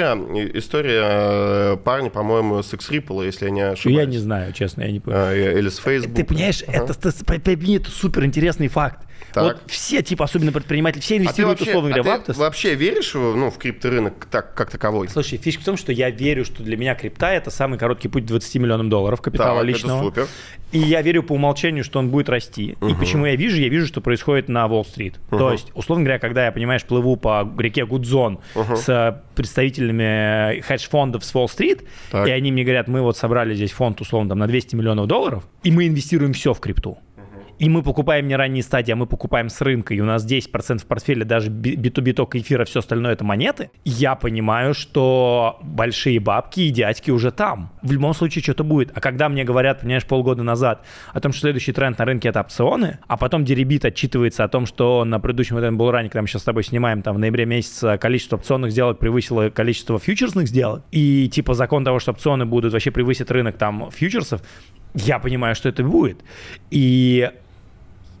[0.53, 3.99] история э, парня, по-моему, с X-Ripple, если я не ошибаюсь.
[3.99, 5.55] Я не знаю, честно, я не понимаю.
[5.55, 6.15] А, или с Facebook.
[6.15, 9.08] Ты понимаешь, это, это, это супер интересный факт.
[9.33, 9.43] Так.
[9.43, 12.33] Вот все, типа, особенно предприниматели, все инвестируют, а вообще, условно говоря, а в Aptos.
[12.33, 15.07] Ты вообще веришь ну, в крипторынок так, как таковой?
[15.09, 18.23] Слушай, фишка в том, что я верю, что для меня крипта это самый короткий путь
[18.23, 19.97] к 20 миллионам долларов капитала так, личного.
[19.97, 20.27] Это супер.
[20.71, 22.77] И я верю по умолчанию, что он будет расти.
[22.79, 22.89] Угу.
[22.89, 23.57] И почему я вижу?
[23.57, 25.19] Я вижу, что происходит на Уолл-стрит.
[25.31, 25.37] Угу.
[25.37, 28.75] То есть, условно говоря, когда я, понимаешь, плыву по реке Гудзон угу.
[28.75, 31.83] с представителями хедж-фондов с Уолл-стрит,
[32.13, 35.43] и они мне говорят, мы вот собрали здесь фонд, условно, там, на 200 миллионов долларов,
[35.63, 36.99] и мы инвестируем все в крипту
[37.59, 40.79] и мы покупаем не ранние стадии, а мы покупаем с рынка, и у нас 10%
[40.79, 46.69] в портфеле даже биток эфира, все остальное это монеты, я понимаю, что большие бабки и
[46.69, 47.71] дядьки уже там.
[47.81, 48.91] В любом случае что-то будет.
[48.95, 52.39] А когда мне говорят, понимаешь, полгода назад о том, что следующий тренд на рынке это
[52.39, 56.27] опционы, а потом Деребит отчитывается о том, что на предыдущем этом был ранее, когда мы
[56.29, 60.83] сейчас с тобой снимаем, там в ноябре месяце количество опционных сделок превысило количество фьючерсных сделок,
[60.91, 64.41] и типа закон того, что опционы будут вообще превысить рынок там фьючерсов,
[64.93, 66.23] я понимаю, что это будет.
[66.71, 67.29] И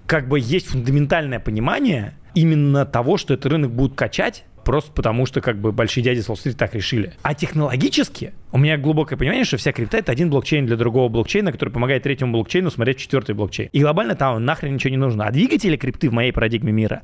[0.09, 5.39] как бы есть фундаментальное понимание именно того, что этот рынок будет качать, просто потому что
[5.39, 7.13] как бы большие дяди с Уолл-стрит так решили.
[7.21, 11.51] А технологически у меня глубокое понимание, что вся крипта это один блокчейн для другого блокчейна,
[11.51, 13.69] который помогает третьему блокчейну смотреть четвертый блокчейн.
[13.71, 15.27] И глобально там нахрен ничего не нужно.
[15.27, 17.03] А двигатели крипты в моей парадигме мира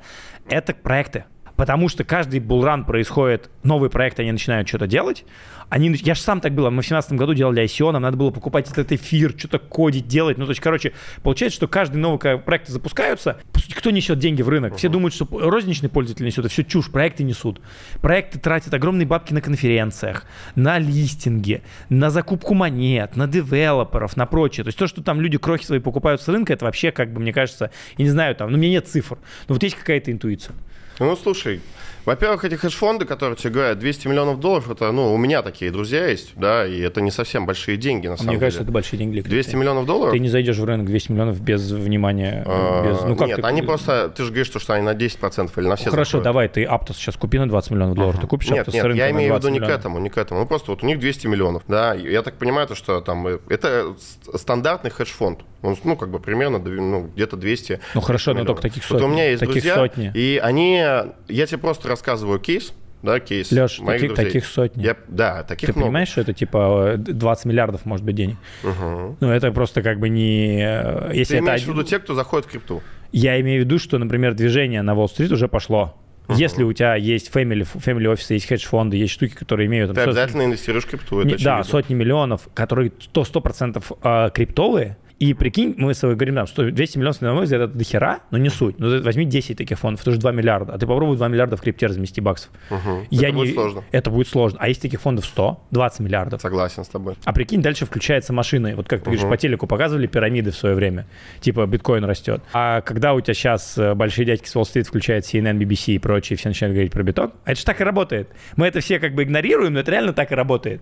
[0.50, 1.26] это проекты.
[1.56, 5.26] Потому что каждый булран происходит, новый проект, они начинают что-то делать,
[5.70, 8.32] они, я же сам так было, мы в 2017 году делали ICO, нам надо было
[8.32, 10.38] покупать этот эфир, что-то кодить, делать.
[10.38, 13.40] Ну, то есть, короче, получается, что каждый новый проект запускаются,
[13.76, 14.76] кто несет деньги в рынок?
[14.76, 17.62] Все думают, что розничный пользователь несет, это все чушь, проекты несут.
[18.02, 24.64] Проекты тратят огромные бабки на конференциях, на листинги, на закупку монет, на девелоперов, на прочее.
[24.64, 27.20] То есть то, что там люди крохи свои покупают с рынка, это вообще, как бы,
[27.20, 30.12] мне кажется, я не знаю, там, ну, у меня нет цифр, но вот есть какая-то
[30.12, 30.56] интуиция.
[31.00, 31.62] Ну, слушай,
[32.06, 36.08] во-первых, эти хедж-фонды, которые тебе говорят 200 миллионов долларов, это, ну, у меня такие друзья
[36.08, 38.46] есть, да, и это не совсем большие деньги, на самом Мне деле.
[38.48, 39.22] кажется, это большие деньги.
[39.22, 40.14] 200 миллионов долларов?
[40.14, 43.48] Ты не зайдешь в рынок 200 миллионов без внимания, а, без, ну как Нет, ты...
[43.48, 46.24] они просто, ты же говоришь, что они на 10% или на все Хорошо, закроют.
[46.24, 48.22] давай, ты Aptos сейчас купи на 20 миллионов долларов, uh-huh.
[48.22, 49.76] ты купишь Нет, Aptos нет, я имею в виду не миллионов.
[49.76, 52.36] к этому, не к этому, ну просто вот у них 200 миллионов, да, я так
[52.36, 53.96] понимаю, то, что там, э, это
[54.34, 58.84] стандартный хедж-фонд, он, ну, как бы примерно, ну, где-то 200 Ну хорошо, но только таких
[58.84, 59.02] сотни.
[59.02, 60.12] Вот у меня есть таких друзья, сотни.
[60.14, 64.84] и они, я тебе просто рассказываю кейс, да, кейс Леш, таких, таких сотни.
[64.84, 65.88] Я, да, таких Ты много.
[65.88, 68.38] понимаешь, что это типа 20 миллиардов, может быть, денег?
[68.64, 69.18] Угу.
[69.20, 70.60] Ну, это просто как бы не...
[70.60, 71.74] э, Если Ты это имеешь один...
[71.74, 72.82] в виду те, кто заходит в крипту?
[73.12, 75.96] Я имею в виду, что, например, движение на Уолл-стрит уже пошло.
[76.28, 76.36] Uh-huh.
[76.36, 79.92] Если у тебя есть family, family офисы, есть хедж-фонды, есть штуки, которые имеют...
[79.92, 84.32] Ты там, обязательно инвестируешь в крипту, это не, Да, сотни миллионов, которые 100%, 100% э,
[84.32, 87.78] криптовые, и прикинь, мы с тобой говорим, да, что 200 миллионов, на мой взгляд, это
[87.78, 88.80] дохера, но не суть.
[88.80, 90.74] Ну, возьми 10 таких фондов, это уже 2 миллиарда.
[90.74, 92.52] А ты попробуй 2 миллиарда в крипте размести баксов.
[92.70, 93.08] Угу.
[93.12, 93.44] Я это не...
[93.44, 93.84] будет сложно.
[93.92, 94.60] Это будет сложно.
[94.62, 96.42] А есть таких фондов 100, 20 миллиардов.
[96.42, 97.16] Согласен с тобой.
[97.24, 98.74] А прикинь, дальше включается машина.
[98.76, 99.16] Вот как ты угу.
[99.16, 101.08] говоришь, по телеку показывали пирамиды в свое время.
[101.40, 102.44] Типа биткоин растет.
[102.52, 106.38] А когда у тебя сейчас э, большие дядьки с Уолл-стрит включают CNN, BBC и прочие,
[106.38, 108.30] все начинают говорить про биток, это же так и работает.
[108.58, 110.82] Мы это все как бы игнорируем, но это реально так и работает.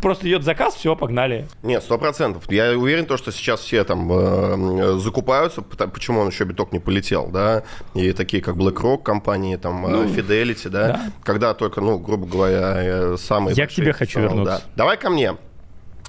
[0.00, 1.46] Просто идет заказ, все, погнали.
[1.62, 2.50] Нет, сто процентов.
[2.50, 7.28] Я уверен, то, что сейчас все там э, закупаются, почему он еще биток не полетел,
[7.28, 7.62] да,
[7.94, 12.26] и такие как BlackRock компании, там, э, ну, Fidelity, да, да, когда только, ну, грубо
[12.26, 14.62] говоря, э, самые Я к тебе хочу вернуться.
[14.64, 14.72] Да.
[14.76, 15.36] Давай ко мне.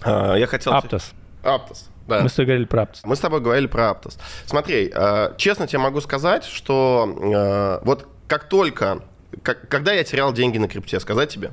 [0.03, 0.73] А, я хотел...
[0.73, 1.11] Аптос.
[1.43, 1.89] Аптос.
[2.07, 2.21] Да.
[2.21, 3.01] Мы с тобой говорили про Аптос.
[3.03, 4.17] Мы с тобой говорили про Аптос.
[4.45, 4.91] Смотри,
[5.37, 9.03] честно тебе могу сказать, что вот как только...
[9.43, 11.51] когда я терял деньги на крипте, сказать тебе?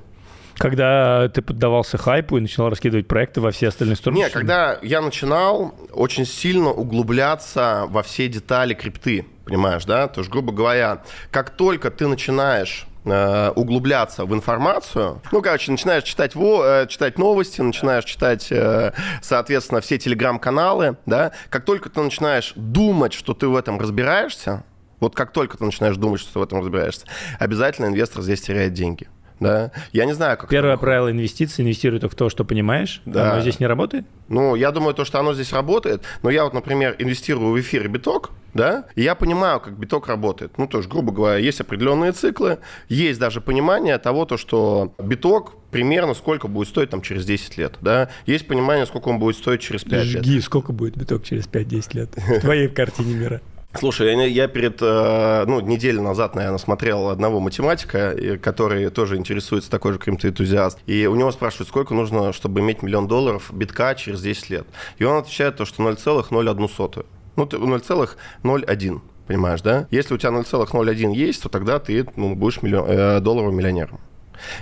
[0.59, 4.19] Когда ты поддавался хайпу и начинал раскидывать проекты во все остальные стороны?
[4.19, 10.09] Нет, когда я начинал очень сильно углубляться во все детали крипты, понимаешь, да?
[10.09, 15.23] То есть, грубо говоря, как только ты начинаешь э, углубляться в информацию.
[15.31, 18.93] Ну, короче, начинаешь читать, во, э, читать новости, начинаешь читать, э,
[19.23, 21.33] соответственно, все телеграм-каналы, да.
[21.51, 24.65] Как только ты начинаешь думать, что ты в этом разбираешься,
[25.01, 27.07] вот как только ты начинаешь думать, что ты в этом разбираешься,
[27.39, 29.09] обязательно инвестор здесь теряет деньги
[29.41, 29.73] да.
[29.93, 30.49] Я не знаю, как...
[30.51, 33.03] Первое правило инвестиций– инвестируй только в то, что понимаешь.
[33.05, 33.33] Да.
[33.33, 34.07] Оно здесь не работает?
[34.29, 36.03] Ну, я думаю, то, что оно здесь работает.
[36.23, 40.09] Но я вот, например, инвестирую в эфир и биток, да, и я понимаю, как биток
[40.09, 40.59] работает.
[40.59, 45.55] Ну, то есть, грубо говоря, есть определенные циклы, есть даже понимание того, то, что биток
[45.71, 48.09] примерно сколько будет стоить там через 10 лет, да.
[48.27, 50.25] Есть понимание, сколько он будет стоить через 5 Жги, лет.
[50.25, 53.41] Жги, сколько будет биток через 5-10 лет в твоей картине мира.
[53.75, 59.93] Слушай, я, перед, э, ну, неделю назад, наверное, смотрел одного математика, который тоже интересуется такой
[59.93, 60.79] же криптоэнтузиаст.
[60.87, 64.67] И у него спрашивают, сколько нужно, чтобы иметь миллион долларов битка через 10 лет.
[64.97, 67.07] И он отвечает то, что 0,01.
[67.37, 69.87] Ну, 0,01 понимаешь, да?
[69.91, 74.01] Если у тебя 0,01 есть, то тогда ты ну, будешь миллион, э, долларовым миллионером.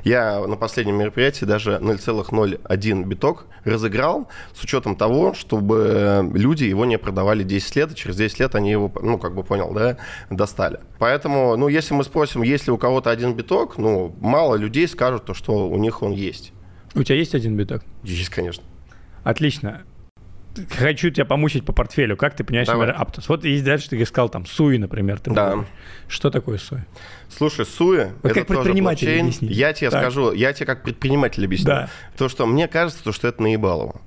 [0.05, 6.99] Я на последнем мероприятии даже 0,01 биток разыграл с учетом того, чтобы люди его не
[6.99, 9.99] продавали 10 лет, и через 10 лет они его, ну, как бы понял, да,
[10.31, 10.81] достали.
[10.99, 15.25] Поэтому, ну, если мы спросим, есть ли у кого-то один биток, ну, мало людей скажут
[15.25, 16.53] то, что у них он есть.
[16.95, 17.83] У тебя есть один биток?
[18.03, 18.65] Есть, конечно.
[19.25, 19.83] Отлично
[20.79, 22.17] хочу тебя помучить по портфелю.
[22.17, 22.87] Как ты понимаешь, Давай.
[22.87, 23.29] например, Аптос?
[23.29, 25.21] Вот есть дальше ты сказал там Суи, например.
[25.21, 25.65] Ты да.
[26.09, 26.85] Что такое Суи?
[27.29, 29.51] Слушай, Суи вот это как предприниматель тоже блокчейн.
[29.51, 30.03] Я тебе так.
[30.03, 31.67] скажу, я тебе как предприниматель объясню.
[31.67, 31.89] Да.
[32.17, 34.01] То, что мне кажется, то, что это наебалово.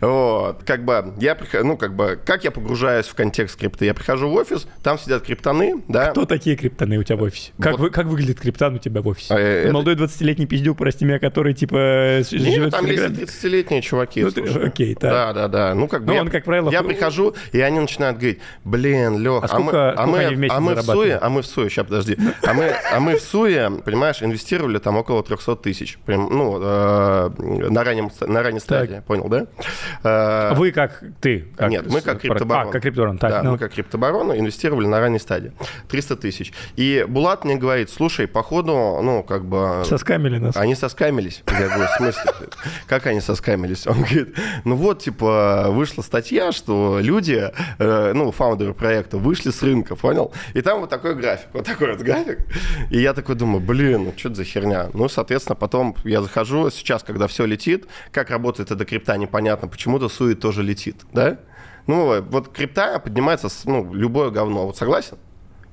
[0.00, 0.62] Вот.
[0.64, 3.86] Как бы я ну, как бы, как я погружаюсь в контекст крипты?
[3.86, 6.10] Я прихожу в офис, там сидят криптоны, да.
[6.10, 7.52] Кто такие криптоны у тебя в офисе?
[7.60, 9.34] Как, вы, как выглядит криптон у тебя в офисе?
[9.34, 9.72] А, это...
[9.72, 14.22] Молодой 20-летний пиздюк, прости меня, который, типа, живет там есть 30-летние чуваки.
[14.22, 14.30] Ну,
[14.64, 15.10] окей, так.
[15.10, 15.74] Да, да, да.
[15.74, 16.70] Ну, как бы ну, он, как правило...
[16.70, 20.60] Я прихожу, и они начинают говорить, блин, Лех, а, сколько, а мы, а мы, а
[20.60, 23.70] мы в Суе, а мы в Суе, сейчас, подожди, а мы, а мы в Суе,
[23.84, 27.30] понимаешь, инвестировали там около 300 тысяч, прям, ну, э,
[27.70, 29.04] на раннем, на ранней стадии, так.
[29.04, 29.46] понял, да?
[30.02, 31.46] Э, Вы как ты?
[31.56, 32.68] Как Нет, мы как криптобарон.
[32.68, 33.30] А, как криптобарон, так.
[33.30, 33.52] Да, ну.
[33.52, 35.52] мы как криптобарон инвестировали на ранней стадии.
[35.88, 36.52] 300 тысяч.
[36.76, 39.82] И Булат мне говорит, слушай, походу, ну, как бы...
[39.84, 40.56] Соскамили нас.
[40.56, 41.42] Они соскамились.
[41.46, 42.32] Я говорю, в смысле?
[42.86, 43.86] Как они соскамились?
[43.86, 49.62] Он говорит, ну вот, типа, вышла статья, что люди, э, ну, фаундеры проекта вышли с
[49.62, 50.32] рынка, понял?
[50.54, 52.40] И там вот такой график, вот такой вот график.
[52.90, 54.90] И я такой думаю, блин, ну что это за херня?
[54.94, 60.08] Ну, соответственно, потом я захожу, сейчас, когда все летит, как работает эта крипта, непонятно, почему-то
[60.08, 61.38] сует тоже летит, да?
[61.86, 65.16] Ну, вот крипта поднимается, ну, любое говно, вот согласен?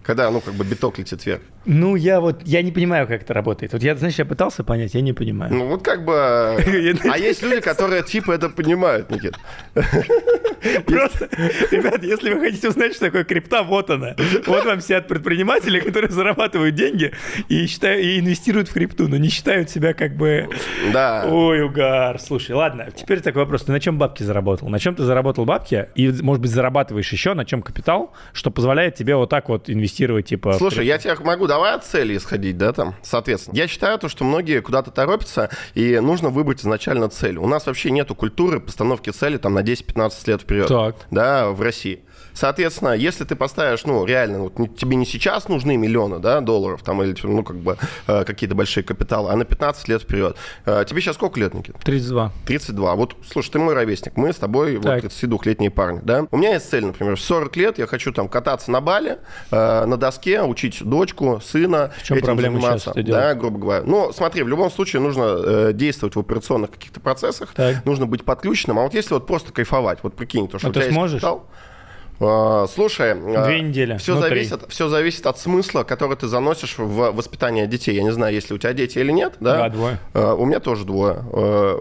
[0.04, 1.42] Когда, ну, как бы биток летит вверх.
[1.66, 3.74] Ну, я вот, я не понимаю, как это работает.
[3.74, 5.54] Вот я, знаешь, я пытался понять, я не понимаю.
[5.54, 6.14] Ну, вот как бы...
[6.16, 9.36] А есть люди, которые типа это понимают, Никит.
[10.86, 11.30] Просто,
[11.72, 14.16] ребят, если вы хотите узнать, что такое крипта, вот она.
[14.46, 17.12] Вот вам сидят предприниматели, которые зарабатывают деньги
[17.50, 20.50] и, считают, и инвестируют в крипту, но не считают себя как бы...
[20.92, 21.26] Да.
[21.30, 22.20] Ой, угар.
[22.20, 23.64] Слушай, ладно, теперь такой вопрос.
[23.64, 24.70] Ты на чем бабки заработал?
[24.70, 25.90] На чем ты заработал бабки?
[25.96, 30.26] И, может быть, зарабатываешь еще на чем капитал, что позволяет тебе вот так вот инвестировать,
[30.28, 30.54] типа...
[30.54, 33.56] Слушай, я тебе могу давай от цели исходить, да, там, соответственно.
[33.56, 37.38] Я считаю то, что многие куда-то торопятся, и нужно выбрать изначально цель.
[37.38, 40.96] У нас вообще нету культуры постановки цели там на 10-15 лет вперед, так.
[41.12, 42.04] да, в России.
[42.36, 47.02] Соответственно, если ты поставишь, ну, реально, вот, тебе не сейчас нужны миллионы, да, долларов, там,
[47.02, 50.36] или, ну, как бы, э, какие-то большие капиталы, а на 15 лет вперед.
[50.66, 51.80] Э, тебе сейчас сколько лет, Никита?
[51.80, 52.32] 32.
[52.46, 52.96] 32.
[52.96, 55.04] Вот, слушай, ты мой ровесник, мы с тобой так.
[55.04, 56.28] вот 32-летние парни, да?
[56.32, 59.20] У меня есть цель, например, в 40 лет я хочу там кататься на бале,
[59.52, 62.92] э, на доске, учить дочку, сына, в чем этим проблема заниматься.
[62.94, 63.84] Сейчас да, грубо говоря.
[63.86, 67.86] Ну, смотри, в любом случае нужно э, действовать в операционных каких-то процессах, так.
[67.86, 70.92] нужно быть подключенным, а вот если вот просто кайфовать, вот прикинь, то, что а ты
[70.92, 71.22] сможешь?
[71.22, 71.75] Капитал, А,
[72.18, 73.98] слушай, а, две недели.
[73.98, 77.96] Все зависит, все зависит от смысла, который ты заносишь в воспитание детей.
[77.96, 79.34] Я не знаю, есть ли у тебя дети или нет.
[79.40, 80.00] Да, да двое.
[80.14, 81.24] А, у меня тоже двое.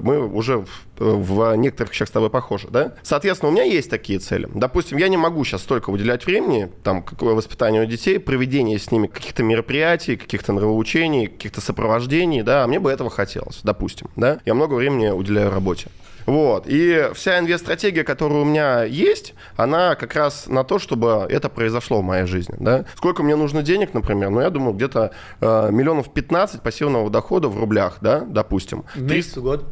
[0.01, 0.65] Мы уже
[0.97, 2.95] в некоторых вещах с тобой похожи, да?
[3.03, 4.49] Соответственно, у меня есть такие цели.
[4.55, 9.09] Допустим, я не могу сейчас столько выделять времени, там, какое воспитание детей, проведение с ними
[9.09, 14.39] каких-то мероприятий, каких-то нравоучений, каких-то сопровождений, да, а мне бы этого хотелось, допустим, да?
[14.45, 15.89] Я много времени уделяю работе.
[16.27, 16.65] Вот.
[16.67, 22.01] И вся инвест-стратегия, которая у меня есть, она как раз на то, чтобы это произошло
[22.01, 22.57] в моей жизни.
[22.59, 22.85] Да?
[22.97, 24.31] Сколько мне нужно денег, например?
[24.31, 28.85] Ну, я думаю, где-то э, миллионов 15 пассивного дохода в рублях, да, допустим.
[28.95, 29.65] В месяц, в год?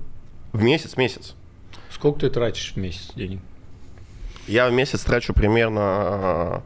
[0.52, 1.34] В месяц, месяц.
[1.90, 3.40] Сколько ты тратишь в месяц денег?
[4.46, 6.62] Я в месяц трачу примерно...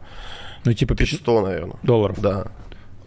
[0.64, 1.76] Ну, типа 100, наверное.
[1.82, 2.20] Долларов?
[2.20, 2.46] Да.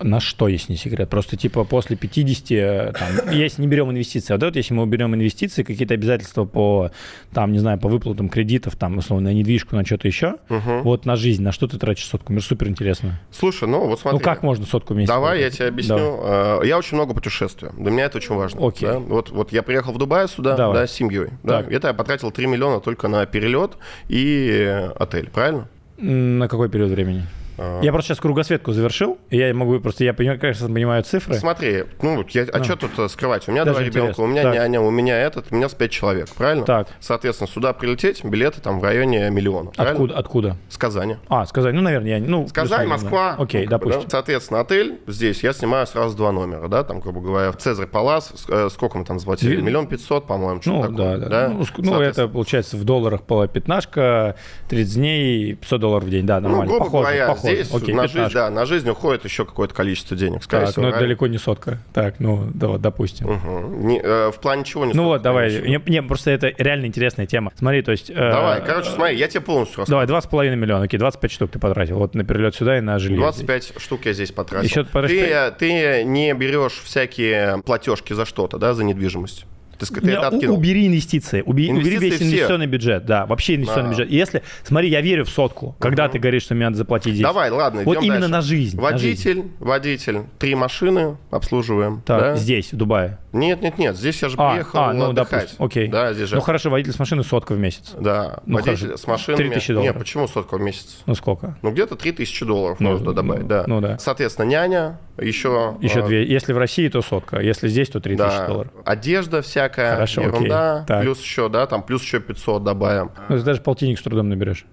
[0.02, 1.10] На что, если не секрет?
[1.10, 5.14] Просто типа после 50, э, там, если не берем инвестиции, а вот если мы берем
[5.14, 6.92] инвестиции, какие-то обязательства по,
[7.34, 10.82] там, не знаю, по выплатам кредитов, там, условно, на недвижку, на что-то еще, угу.
[10.84, 12.32] вот на жизнь, на что ты тратишь сотку?
[12.32, 13.20] Мне супер интересно.
[13.32, 14.20] Слушай, ну вот смотри.
[14.20, 15.10] Ну как можно сотку в месяц?
[15.10, 15.98] Давай я тебе объясню.
[15.98, 16.64] Давай.
[16.64, 17.74] Э, я очень много путешествую.
[17.78, 18.66] Для меня это очень важно.
[18.66, 18.88] Окей.
[18.88, 19.00] Да?
[19.00, 21.30] Вот, вот я приехал в Дубай сюда да, с семьей.
[21.44, 21.62] Да?
[21.62, 25.68] Это я потратил 3 миллиона только на перелет и отель, правильно?
[25.98, 27.26] На какой период времени?
[27.60, 27.82] А.
[27.82, 31.34] Я просто сейчас кругосветку завершил, и я могу просто, я понимаю, конечно, понимаю цифры.
[31.36, 32.64] Смотри, ну, я, а ну.
[32.64, 33.48] что тут э, скрывать?
[33.48, 34.54] У меня Даже два ребенка, у меня так.
[34.54, 36.66] няня, у меня этот, у меня с пять человек, правильно?
[36.66, 36.88] Так.
[37.00, 39.72] Соответственно, сюда прилететь, билеты там в районе миллиона.
[39.76, 40.18] Откуда?
[40.18, 40.58] Откуда?
[40.70, 41.18] С Казани.
[41.28, 42.20] А, с Казани, ну, наверное, я...
[42.20, 43.36] Ну, с Казани, Москва.
[43.38, 44.02] Окей, ну, допустим.
[44.04, 44.10] Да?
[44.10, 48.34] Соответственно, отель здесь я снимаю сразу два номера, да, там, грубо говоря, в Цезарь Палас,
[48.48, 49.56] э, сколько мы там заплатили?
[49.56, 49.62] Две...
[49.62, 51.18] Миллион пятьсот, по-моему, что-то ну, такое.
[51.18, 51.30] Да, да.
[51.30, 51.50] да?
[51.50, 54.36] Ну, ну, это, получается, в долларах пятнашка,
[54.70, 56.66] 30 дней, 500 долларов в день, да, нормально.
[56.66, 57.49] Ну, грубо похоже, говоря, похоже.
[57.56, 60.44] Здесь Окей, на жизнь да, на жизнь уходит еще какое-то количество денег.
[60.44, 61.80] Скорее так, всего, ну это далеко не сотка.
[61.94, 63.30] Так, ну, да, вот, допустим.
[63.30, 63.86] Угу.
[63.86, 65.52] Не, э, в плане чего не Ну вот, давай.
[65.62, 67.52] Не, не, просто это реально интересная тема.
[67.58, 68.10] Смотри, то есть...
[68.10, 70.06] Э, давай, короче, смотри, я тебе полностью расскажу.
[70.06, 71.98] Давай, 2,5 миллиона, окей, 25 штук ты потратил.
[71.98, 73.82] Вот на перелет сюда и на жилье 25 здесь.
[73.82, 74.66] штук я здесь потратил.
[74.68, 79.46] Еще ты, ты не берешь всякие платежки за что-то, да, за недвижимость?
[79.80, 80.58] Ты, ты это откинул.
[80.58, 81.42] Убери инвестиции.
[81.46, 82.26] Убери, инвестиции весь все.
[82.26, 83.06] инвестиционный бюджет.
[83.06, 83.92] Да, вообще инвестиционный а.
[83.92, 84.12] бюджет.
[84.12, 85.76] Если, смотри, я верю в сотку.
[85.80, 86.14] Когда угу.
[86.14, 87.24] ты говоришь, что мне надо заплатить здесь.
[87.24, 88.32] Давай, ладно, Вот именно дальше.
[88.32, 88.80] на жизнь.
[88.80, 89.56] Водитель, на жизнь.
[89.60, 90.20] водитель.
[90.38, 92.02] Три машины обслуживаем.
[92.06, 92.36] Так, да?
[92.36, 93.18] здесь, в Дубае.
[93.32, 93.96] Нет, нет, нет.
[93.96, 95.42] Здесь я же а, приехал а, ну, отдыхать.
[95.58, 95.66] Допустим.
[95.66, 95.88] Окей.
[95.88, 96.36] Да, здесь же.
[96.36, 97.94] Ну хорошо, водитель с машины сотка в месяц.
[98.00, 98.98] Да, ну, водитель хорошо.
[98.98, 99.38] с машинами.
[99.38, 99.94] 3000 долларов.
[99.94, 100.98] Нет, почему сотка в месяц?
[101.06, 101.58] Ну сколько?
[101.62, 103.64] Ну где-то 3000 долларов ну, можно добавить, ну, да.
[103.68, 104.00] Ну да.
[104.00, 105.78] Соответственно, няня, еще...
[105.82, 106.08] Еще а...
[106.08, 106.26] две.
[106.26, 107.40] Если в России, то сотка.
[107.40, 108.48] Если здесь, то 3000 да.
[108.48, 108.72] долларов.
[108.84, 110.86] Одежда всякая, Хорошо, ерунда.
[110.88, 111.02] Так.
[111.02, 113.12] Плюс еще, да, там плюс еще 500 добавим.
[113.30, 114.66] Ну, ты даже полтинник с трудом наберешь.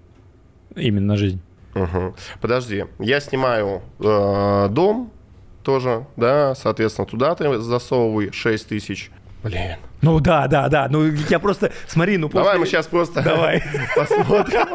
[0.75, 1.41] Именно на жизнь.
[1.75, 2.15] Угу.
[2.41, 5.11] Подожди, я снимаю э, дом
[5.67, 9.11] тоже, да, соответственно, туда ты засовывай 6 тысяч.
[9.43, 9.75] Блин.
[10.01, 10.87] Ну да, да, да.
[10.89, 12.43] Ну я просто, смотри, ну после...
[12.45, 13.61] Давай мы сейчас просто Давай.
[13.95, 14.65] посмотрим.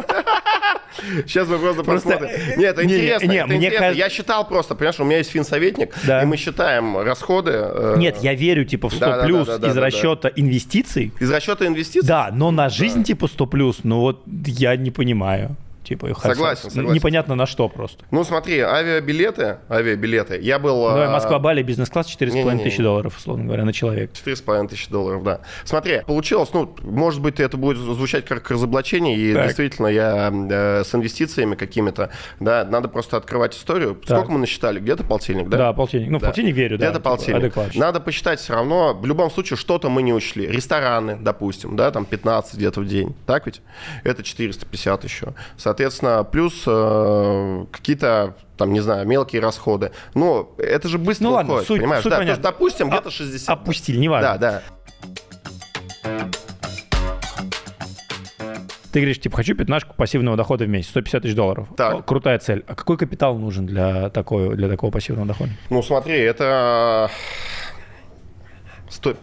[1.26, 2.10] Сейчас мы просто, просто...
[2.10, 2.58] посмотрим.
[2.58, 3.26] Нет, это не, интересно.
[3.26, 3.78] Не, это мне интересно.
[3.78, 3.98] Кажется...
[3.98, 6.22] Я считал просто, понимаешь, у меня есть финсоветник, да.
[6.22, 7.52] и мы считаем расходы.
[7.54, 7.94] Э...
[7.96, 10.32] Нет, я верю типа в 100 да, плюс да, да, из да, расчета да.
[10.36, 11.10] инвестиций.
[11.18, 12.06] Из расчета инвестиций?
[12.06, 13.04] Да, но на жизнь да.
[13.04, 15.56] типа 100 плюс, ну вот я не понимаю.
[15.84, 16.94] Типа, согласен, согласен.
[16.94, 18.04] Непонятно на что просто.
[18.10, 20.38] Ну смотри, авиабилеты, авиабилеты.
[20.40, 20.88] Я был...
[20.88, 24.12] Давай, а, Москва-Бали, бизнес-класс 4,5 тысячи долларов, условно говоря, на человека.
[24.14, 25.40] 4,5 тысячи долларов, да.
[25.64, 29.46] Смотри, получилось, ну, может быть, это будет звучать как разоблачение, и так.
[29.46, 33.96] действительно я э, с инвестициями какими-то, да, надо просто открывать историю.
[33.96, 34.18] Так.
[34.18, 34.78] Сколько мы насчитали?
[34.78, 35.58] Где-то полтинник, да?
[35.58, 36.10] Да, полтинник.
[36.10, 36.26] Ну, да.
[36.26, 36.86] полтинник верю, да.
[36.86, 37.38] Где-то типа, полтинник.
[37.38, 37.80] Адекватно.
[37.80, 40.46] Надо посчитать все равно, в любом случае, что-то мы не учли.
[40.46, 43.62] Рестораны, допустим, да, там 15 где-то в день, так ведь?
[44.04, 45.34] Это 450 еще.
[45.56, 49.92] Соответственно, плюс плюс э, какие-то там, не знаю, мелкие расходы.
[50.14, 52.02] Но это же быстро ну, ладно, уходит, суть, понимаешь?
[52.02, 52.42] Суть да, понятно.
[52.42, 53.48] допустим, где-то 60.
[53.48, 54.38] Опустили, не важно.
[54.38, 54.62] Да, да.
[58.92, 61.68] Ты говоришь, типа, хочу пятнашку пассивного дохода в месяц, 150 тысяч долларов.
[61.76, 62.04] Так.
[62.04, 62.62] Крутая цель.
[62.66, 65.50] А какой капитал нужен для, такой, для такого пассивного дохода?
[65.70, 67.10] Ну, смотри, это...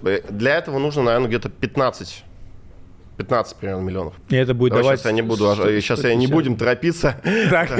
[0.02, 2.24] Э, для этого нужно, наверное, где-то 15
[3.19, 4.13] 15 примерно миллионов.
[4.29, 4.99] И это будет Давай давать...
[5.01, 7.15] Сейчас я не буду, 100, сейчас я не будем торопиться.
[7.49, 7.69] Так.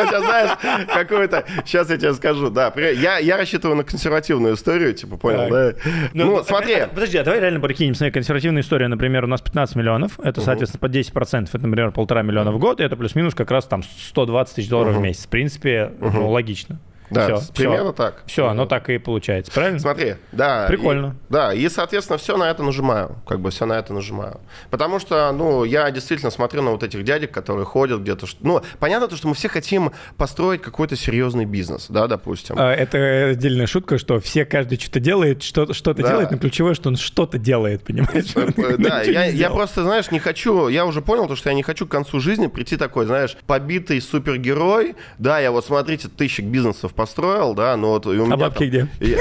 [0.00, 1.44] А сейчас, знаешь, какой-то...
[1.66, 2.72] Сейчас я тебе скажу, да.
[2.76, 5.74] Я, я рассчитываю на консервативную историю, типа, понял, да?
[6.14, 6.74] Ну, ну смотри.
[6.74, 7.94] А, подожди, а давай реально прикинем.
[7.94, 12.22] Смотри, консервативная история, например, у нас 15 миллионов, это, соответственно, по 10%, это, например, полтора
[12.22, 15.26] миллиона в год, и это плюс-минус как раз там 120 тысяч долларов в месяц.
[15.26, 16.78] В принципе, ну, логично.
[17.10, 18.02] Да, все, примерно все.
[18.02, 18.22] так.
[18.26, 19.78] Все, оно так и получается, правильно?
[19.78, 20.66] Смотри, да.
[20.68, 21.16] Прикольно.
[21.28, 23.16] И, да, и, соответственно, все на это нажимаю.
[23.26, 24.40] Как бы все на это нажимаю.
[24.70, 28.26] Потому что, ну, я действительно смотрю на вот этих дядек, которые ходят где-то.
[28.40, 32.56] Ну, понятно то, что мы все хотим построить какой-то серьезный бизнес, да, допустим.
[32.58, 36.08] А, это отдельная шутка, что все, каждый что-то делает, что-то, что-то да.
[36.10, 38.32] делает, но ключевое, что он что-то делает, понимаешь?
[38.36, 41.62] Э, да, я, я просто, знаешь, не хочу, я уже понял то, что я не
[41.62, 46.94] хочу к концу жизни прийти такой, знаешь, побитый супергерой, да, я вот, смотрите, тысячи бизнесов
[47.00, 48.06] построил, да, но вот...
[48.06, 49.18] у меня а бабки там, где?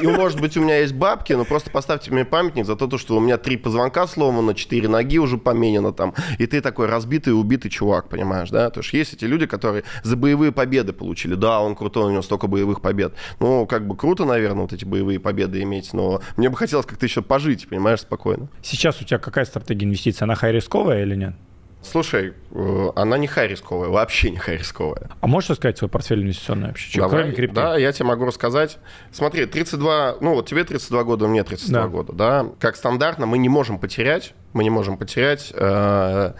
[0.00, 3.16] И, может быть, у меня есть бабки, но просто поставьте мне памятник за то, что
[3.16, 7.68] у меня три позвонка сломано, четыре ноги уже поменено там, и ты такой разбитый, убитый
[7.68, 8.70] чувак, понимаешь, да?
[8.70, 11.34] То есть есть эти люди, которые за боевые победы получили.
[11.34, 13.14] Да, он крутой, у него столько боевых побед.
[13.40, 17.06] Ну, как бы круто, наверное, вот эти боевые победы иметь, но мне бы хотелось как-то
[17.06, 18.48] еще пожить, понимаешь, спокойно.
[18.62, 20.22] Сейчас у тебя какая стратегия инвестиций?
[20.22, 21.34] Она хай-рисковая или нет?
[21.82, 25.10] Слушай, э, она не хай-рисковая, вообще не хай-рисковая.
[25.20, 26.90] А можешь рассказать свой портфель инвестиционный вообще?
[26.90, 27.54] Что, Давай, кроме крипты?
[27.54, 28.78] Да, я тебе могу рассказать.
[29.12, 31.88] Смотри, 32, ну вот тебе 32 года, мне 32 да.
[31.88, 32.46] года, да.
[32.58, 36.32] Как стандартно мы не можем потерять, мы не можем потерять э,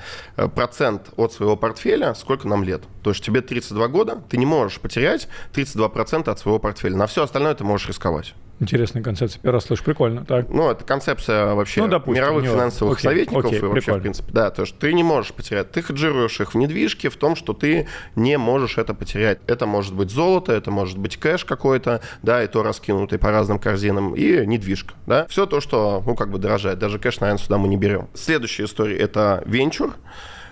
[0.55, 2.83] процент от своего портфеля, сколько нам лет.
[3.03, 6.96] То есть тебе 32 года, ты не можешь потерять 32% от своего портфеля.
[6.96, 8.35] На все остальное ты можешь рисковать.
[8.61, 9.40] Интересная концепция.
[9.40, 10.25] Первый раз слышу, прикольно.
[10.27, 10.51] Так.
[10.51, 13.99] Ну, это концепция вообще ну, допустим, мировых финансовых окей, советников окей, и вообще, прикольно.
[13.99, 14.33] в принципе.
[14.33, 15.73] Да, то есть ты не можешь потерять.
[15.73, 19.38] Ты хеджируешь их в недвижке в том, что ты не можешь это потерять.
[19.46, 23.59] Это может быть золото, это может быть кэш какой-то, да, и то раскинутый по разным
[23.59, 25.27] корзинам, и недвижка, да.
[25.29, 26.79] Все то, что, ну, как бы дорожает.
[26.79, 27.99] Даже кэш, наверное, сюда мы не берем.
[28.14, 29.94] Следующая история– это венчур.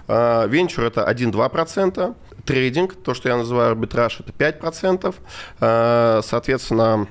[0.06, 2.14] А, венчур– это 1-2%.
[2.44, 5.14] Трейдинг, то, что я называю арбитраж, это 5%.
[5.60, 7.08] А, соответственно,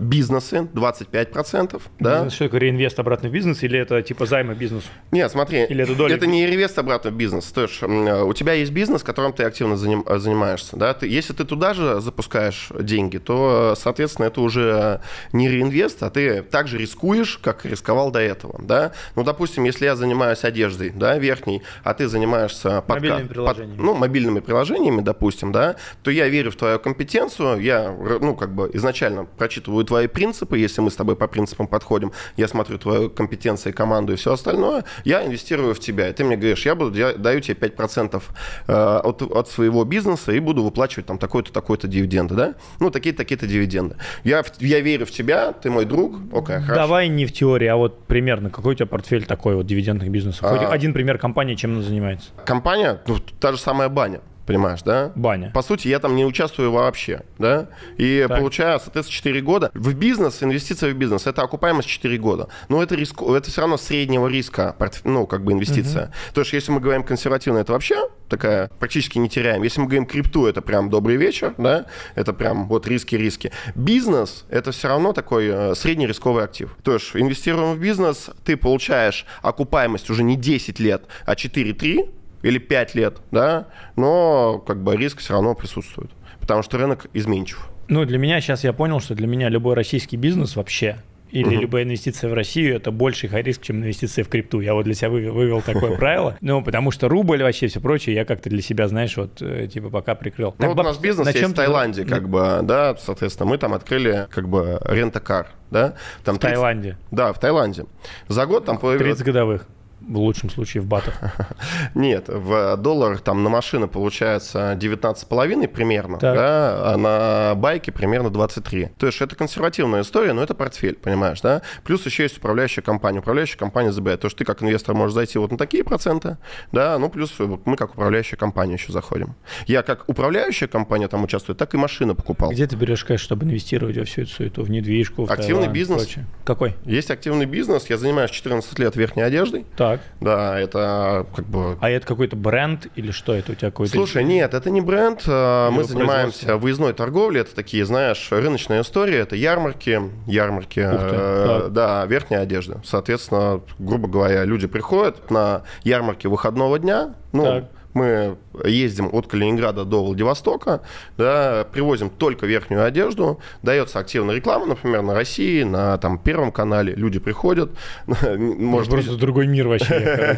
[0.00, 1.82] бизнесы 25%.
[1.98, 2.30] Да?
[2.30, 4.88] Что такое реинвест обратно в бизнес или это типа займы бизнесу?
[5.10, 6.16] Нет, смотри, или это, доля...
[6.16, 7.44] это не реинвест обратно в бизнес.
[7.46, 10.04] То есть э, у тебя есть бизнес, которым ты активно заним...
[10.06, 10.76] Э, занимаешься.
[10.76, 10.94] Да?
[10.94, 15.00] Ты, если ты туда же запускаешь деньги, то, соответственно, это уже
[15.32, 18.60] не реинвест, а ты также рискуешь, как рисковал до этого.
[18.62, 18.92] Да?
[19.14, 22.94] Ну, допустим, если я занимаюсь одеждой да, верхней, а ты занимаешься подка...
[22.94, 23.76] мобильными приложениями.
[23.76, 23.84] Под...
[23.84, 28.70] Ну, мобильными приложениями, допустим, да, то я верю в твою компетенцию, я, ну, как бы
[28.74, 29.24] изначально
[29.56, 34.12] прочитываю твои принципы, если мы с тобой по принципам подходим, я смотрю твою компетенцию, команду
[34.12, 36.08] и все остальное, я инвестирую в тебя.
[36.08, 38.22] И ты мне говоришь, я буду, я даю тебе 5%
[38.68, 42.54] э, от, от своего бизнеса и буду выплачивать там такой-то, такой-то дивиденды, да?
[42.80, 43.96] Ну, такие-то, такие-то дивиденды.
[44.24, 46.74] Я, я верю в тебя, ты мой друг, окей, хорошо.
[46.74, 50.48] Давай не в теории, а вот примерно, какой у тебя портфель такой вот дивидендных бизнесов?
[50.48, 50.70] Хоть а...
[50.70, 52.28] один пример компании, чем она занимается.
[52.44, 54.20] Компания, ну, та же самая баня.
[54.46, 55.12] Понимаешь, да?
[55.14, 55.50] Баня.
[55.52, 57.68] По сути, я там не участвую вообще, да?
[57.98, 58.38] И так.
[58.38, 59.70] получаю, соответственно, 4 года.
[59.74, 62.48] В бизнес, инвестиция в бизнес, это окупаемость 4 года.
[62.68, 66.04] Но это, риск, это все равно среднего риска, ну, как бы инвестиция.
[66.04, 66.12] Угу.
[66.34, 69.62] То есть, если мы говорим консервативно, это вообще такая практически не теряем.
[69.62, 71.86] Если мы говорим крипту, это прям добрый вечер, да?
[72.14, 73.52] Это прям вот риски-риски.
[73.74, 76.76] Бизнес, это все равно такой э, среднерисковый актив.
[76.82, 82.10] То есть, инвестируем в бизнес, ты получаешь окупаемость уже не 10 лет, а 4-3,
[82.42, 87.68] или 5 лет, да, но как бы риск все равно присутствует, потому что рынок изменчив.
[87.88, 91.62] Ну, для меня сейчас я понял, что для меня любой российский бизнес вообще или угу.
[91.62, 94.60] любая инвестиция в Россию это больший риск, чем инвестиция в крипту.
[94.60, 96.36] Я вот для себя вывел, вывел такое правило.
[96.40, 99.90] Ну, потому что рубль вообще все прочее, я как-то для себя, знаешь, вот э, типа
[99.90, 100.54] пока прикрыл.
[100.58, 104.26] Ну, вот у нас бизнес есть в Таиланде, как бы, да, соответственно, мы там открыли
[104.30, 105.94] как бы рентакар, да.
[106.24, 106.96] Там в Таиланде?
[107.10, 107.86] Да, в Таиланде.
[108.28, 109.18] За год там появилось...
[109.18, 109.66] 30 годовых
[110.00, 111.18] в лучшем случае в батах.
[111.94, 118.90] Нет, в долларах там на машины получается 19,5 примерно, да, а на байке примерно 23.
[118.98, 121.62] То есть это консервативная история, но это портфель, понимаешь, да?
[121.84, 123.20] Плюс еще есть управляющая компания.
[123.20, 124.20] Управляющая компания ЗБ.
[124.20, 126.36] То, что ты как инвестор можешь зайти вот на такие проценты,
[126.72, 129.34] да, ну плюс мы как управляющая компания еще заходим.
[129.66, 132.50] Я как управляющая компания там участвую, так и машины покупал.
[132.50, 135.74] Где ты берешь кэш, чтобы инвестировать во всю эту суету, в недвижку, в Активный Таиланд,
[135.74, 136.14] бизнес.
[136.44, 136.74] Какой?
[136.84, 137.88] Есть активный бизнес.
[137.88, 139.64] Я занимаюсь 14 лет верхней одеждой.
[139.76, 139.85] Так.
[139.90, 140.00] Так.
[140.20, 141.76] Да, это как бы...
[141.80, 143.92] А это какой-то бренд или что это у тебя какой-то?
[143.92, 145.22] Слушай, нет, это не бренд.
[145.26, 147.40] Или Мы занимаемся выездной торговлей.
[147.42, 149.18] Это такие, знаешь, рыночная история.
[149.18, 152.80] Это ярмарки, ярмарки, э, да, верхняя одежда.
[152.84, 157.14] Соответственно, грубо говоря, люди приходят на ярмарки выходного дня.
[157.32, 157.64] Ну, так
[157.96, 160.82] мы ездим от Калининграда до Владивостока,
[161.16, 166.94] да, привозим только верхнюю одежду, дается активная реклама, например, на России, на там, Первом канале,
[166.94, 167.70] люди приходят.
[168.06, 169.20] Может, просто быть...
[169.20, 169.94] другой мир вообще.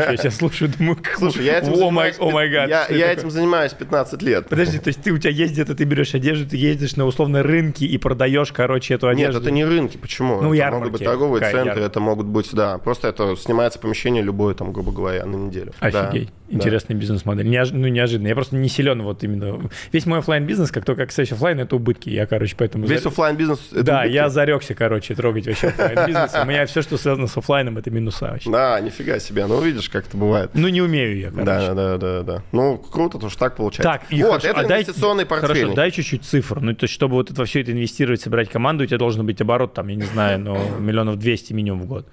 [0.09, 4.49] Я, сейчас слушаю, думаю, Слушай, я этим, занимаюсь, я, я этим занимаюсь 15 лет.
[4.49, 7.43] Подожди, то есть ты у тебя есть где-то, ты берешь одежду, ты ездишь на условно
[7.43, 9.33] рынки и продаешь, короче, эту одежду?
[9.33, 10.41] Нет, это не рынки, почему?
[10.41, 10.85] Ну, это ярмарки.
[10.85, 11.87] могут быть торговые центры, ярмарки.
[11.87, 15.73] это могут быть, да, просто это снимается помещение любое, там, грубо говоря, на неделю.
[15.81, 17.01] Офигеть, да, интересный да.
[17.01, 17.48] бизнес-модель.
[17.49, 17.71] Неож...
[17.73, 18.29] ну, неожиданно.
[18.29, 19.69] Я просто не силен вот именно.
[19.93, 22.11] Весь мой офлайн бизнес как только кстати, офлайн это убытки.
[22.11, 22.87] Я, короче, поэтому...
[22.87, 23.13] Весь зар...
[23.13, 24.15] офлайн бизнес Да, убытки?
[24.15, 26.35] я зарекся, короче, трогать вообще офлайн бизнес.
[26.43, 28.51] У меня все, что связано с офлайном, это минуса вообще.
[28.51, 29.47] Да, нифига себе.
[29.47, 30.51] Ну, видишь, как это бывает.
[30.55, 31.45] Ну, не умею я, короче.
[31.45, 32.43] Да, да, да, да.
[32.53, 33.83] Ну, круто, то что так получается.
[33.83, 35.61] Так, и вот, хорошо, это а инвестиционный дай, портфель.
[35.61, 36.61] Хорошо, дай чуть-чуть цифр.
[36.61, 39.27] Ну, то есть, чтобы вот это во все это инвестировать, собрать команду, у тебя должен
[39.27, 42.07] быть оборот, там, я не знаю, ну, миллионов 200 минимум в год.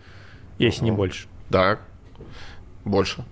[0.57, 1.27] Если не больше.
[1.49, 1.79] Да,
[2.85, 3.25] больше.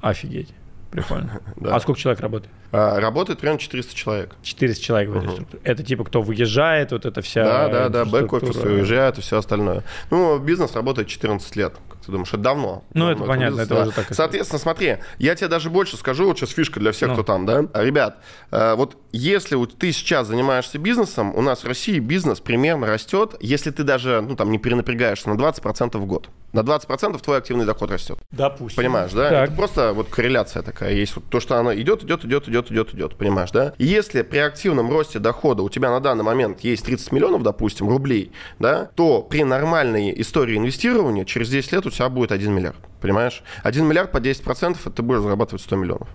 [0.00, 0.54] Офигеть.
[0.92, 1.40] Прикольно.
[1.56, 1.74] Да.
[1.74, 2.52] А сколько человек работает?
[2.70, 4.36] А, работает примерно 400 человек.
[4.42, 5.32] 400 человек в этой угу.
[5.32, 5.62] структуре.
[5.64, 9.82] Это типа кто выезжает, вот это вся Да, да, да, бэк-офис уезжает и все остальное.
[10.10, 11.74] Ну, бизнес работает 14 лет.
[12.04, 12.84] Ты думаешь, это давно?
[12.94, 13.82] Ну, это понятно, это да.
[13.82, 14.06] уже так.
[14.10, 17.14] Соответственно, смотри, я тебе даже больше скажу, вот сейчас фишка для всех, ну.
[17.14, 17.64] кто там, да?
[17.74, 18.18] Ребят,
[18.50, 23.34] э, вот если вот ты сейчас занимаешься бизнесом, у нас в России бизнес примерно растет,
[23.40, 26.28] если ты даже, ну, там, не перенапрягаешься, на 20% в год.
[26.52, 28.18] На 20% твой активный доход растет.
[28.30, 28.76] Допустим.
[28.76, 29.30] Понимаешь, да?
[29.30, 29.48] Так.
[29.48, 31.16] Это просто вот корреляция такая есть.
[31.16, 33.72] Вот то, что она идет, идет, идет, идет, идет, идет, понимаешь, да?
[33.78, 38.32] если при активном росте дохода у тебя на данный момент есть 30 миллионов, допустим, рублей,
[38.58, 42.78] да, то при нормальной истории инвестирования через 10 лет у тебя будет 1 миллиард.
[43.00, 43.42] Понимаешь?
[43.62, 46.08] 1 миллиард по 10% это ты будешь зарабатывать 100 миллионов.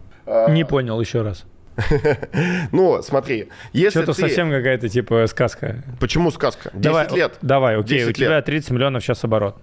[0.49, 1.45] Не понял еще раз.
[2.71, 4.21] Ну, смотри, если Что-то ты...
[4.21, 5.83] совсем какая-то типа сказка.
[5.99, 6.71] Почему сказка?
[6.73, 7.37] 10 давай, лет.
[7.41, 9.57] Давай, окей, у тебя 30 миллионов сейчас оборот.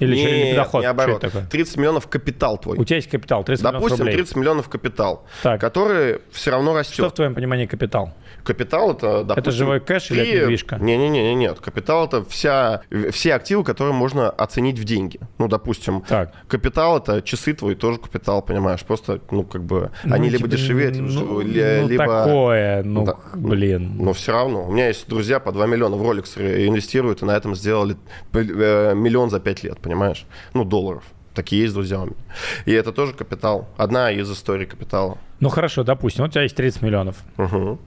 [0.00, 0.82] Или не, доход?
[0.82, 1.20] Не оборот.
[1.20, 1.46] такое?
[1.46, 2.78] 30 миллионов капитал твой.
[2.78, 4.16] У тебя есть капитал, 30 Допустим, миллионов рублей.
[4.16, 5.60] 30 миллионов капитал, так.
[5.60, 6.94] который все равно растет.
[6.94, 8.14] Что в твоем понимании капитал?
[8.44, 9.40] Капитал это, допустим...
[9.40, 10.14] Это живой кэш ты...
[10.14, 10.76] или недвижка?
[10.76, 11.60] Не-не-не, нет.
[11.60, 15.20] Капитал это вся, все активы, которые можно оценить в деньги.
[15.38, 16.32] Ну, допустим, так.
[16.48, 18.80] капитал это часы твои, тоже капитал, понимаешь?
[18.82, 22.06] Просто, ну, как бы, ну, они типа, либо дешевеют, ну, ли, ну, либо...
[22.06, 23.96] такое, ну, да, блин.
[23.98, 24.66] Но все равно.
[24.66, 27.96] У меня есть друзья по 2 миллиона в Rolex инвестируют, и на этом сделали
[28.32, 30.26] э, миллион за 5 лет, понимаешь?
[30.54, 31.04] Ну, долларов.
[31.34, 32.16] Такие есть друзья у меня.
[32.64, 33.68] И это тоже капитал.
[33.76, 35.18] Одна из историй капитала.
[35.40, 37.16] Ну хорошо, допустим, у тебя есть 30 миллионов.
[37.38, 37.78] Угу.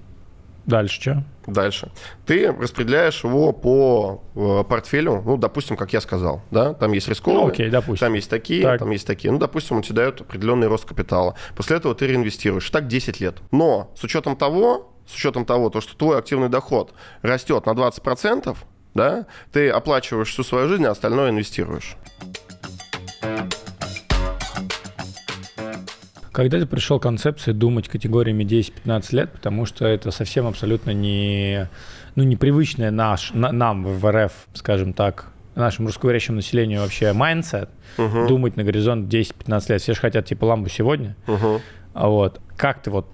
[0.65, 1.23] Дальше что?
[1.45, 1.91] Дальше.
[2.25, 7.41] Ты распределяешь его по э, портфелю, ну, допустим, как я сказал, да, там есть рисковые,
[7.41, 8.07] ну, окей, допустим.
[8.07, 8.79] там есть такие, так.
[8.79, 9.29] там есть такие.
[9.29, 11.35] Ну, допустим, он тебе дает определенный рост капитала.
[11.57, 12.69] После этого ты реинвестируешь.
[12.69, 13.39] Так 10 лет.
[13.51, 18.55] Но с учетом того, с учетом того, то, что твой активный доход растет на 20%,
[18.93, 21.95] да, ты оплачиваешь всю свою жизнь, а остальное инвестируешь.
[26.31, 31.69] Когда ты пришел к концепции думать категориями 10-15 лет, потому что это совсем абсолютно не,
[32.15, 38.27] ну, непривычное наш, на, нам в РФ, скажем так, нашему русскоговорящему населению вообще mindset, угу.
[38.27, 39.81] думать на горизонт 10-15 лет.
[39.81, 41.15] Все же хотят типа ламбу сегодня.
[41.27, 41.61] Uh-huh.
[41.93, 42.41] Вот.
[42.57, 43.07] Как ты вот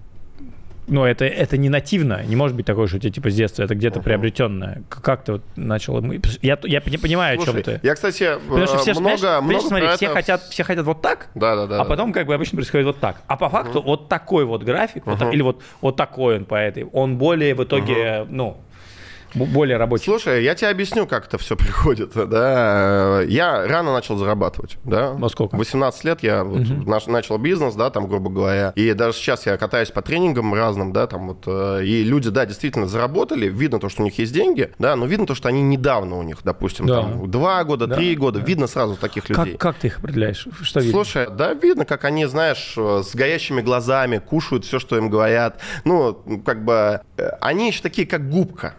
[0.90, 3.62] ну, это, это не нативно, не может быть такое, что у тебя типа с детства,
[3.62, 4.02] это где-то uh-huh.
[4.02, 4.82] приобретенное.
[4.88, 6.02] Как ты вот начал?
[6.42, 7.80] Я, я не понимаю, Слушай, о чем ты.
[7.86, 10.14] Я, кстати, Потому что все, много, знаешь, много смотри, все, это...
[10.14, 12.98] хотят, все хотят вот так, да, да, да, а потом как бы обычно происходит вот
[12.98, 13.22] так.
[13.28, 13.84] А по факту uh-huh.
[13.84, 15.24] вот такой вот график, uh-huh.
[15.24, 18.26] вот, или вот, вот такой он по этой, он более в итоге, uh-huh.
[18.28, 18.56] ну,
[19.34, 20.04] более рабочий.
[20.04, 22.12] Слушай, я тебе объясню, как это все приходит.
[22.14, 23.22] Да?
[23.22, 24.78] Я рано начал зарабатывать.
[24.84, 25.12] Да?
[25.12, 25.56] Во сколько?
[25.56, 27.10] 18 лет я вот угу.
[27.10, 28.72] начал бизнес, да, там, грубо говоря.
[28.76, 31.44] И даже сейчас я катаюсь по тренингам разным, да, там вот.
[31.46, 33.48] Э, и люди, да, действительно заработали.
[33.48, 36.22] Видно то, что у них есть деньги, да, но видно то, что они недавно у
[36.22, 37.02] них, допустим, да.
[37.02, 38.40] там, два года, да, года.
[38.40, 38.44] Да.
[38.44, 39.52] Видно сразу таких людей.
[39.52, 40.46] Как, как ты их определяешь?
[40.62, 40.92] Что видно?
[40.92, 45.60] Слушай, да, видно, как они, знаешь, с горящими глазами кушают все, что им говорят.
[45.84, 48.74] Ну, как бы, э, они еще такие, как губка.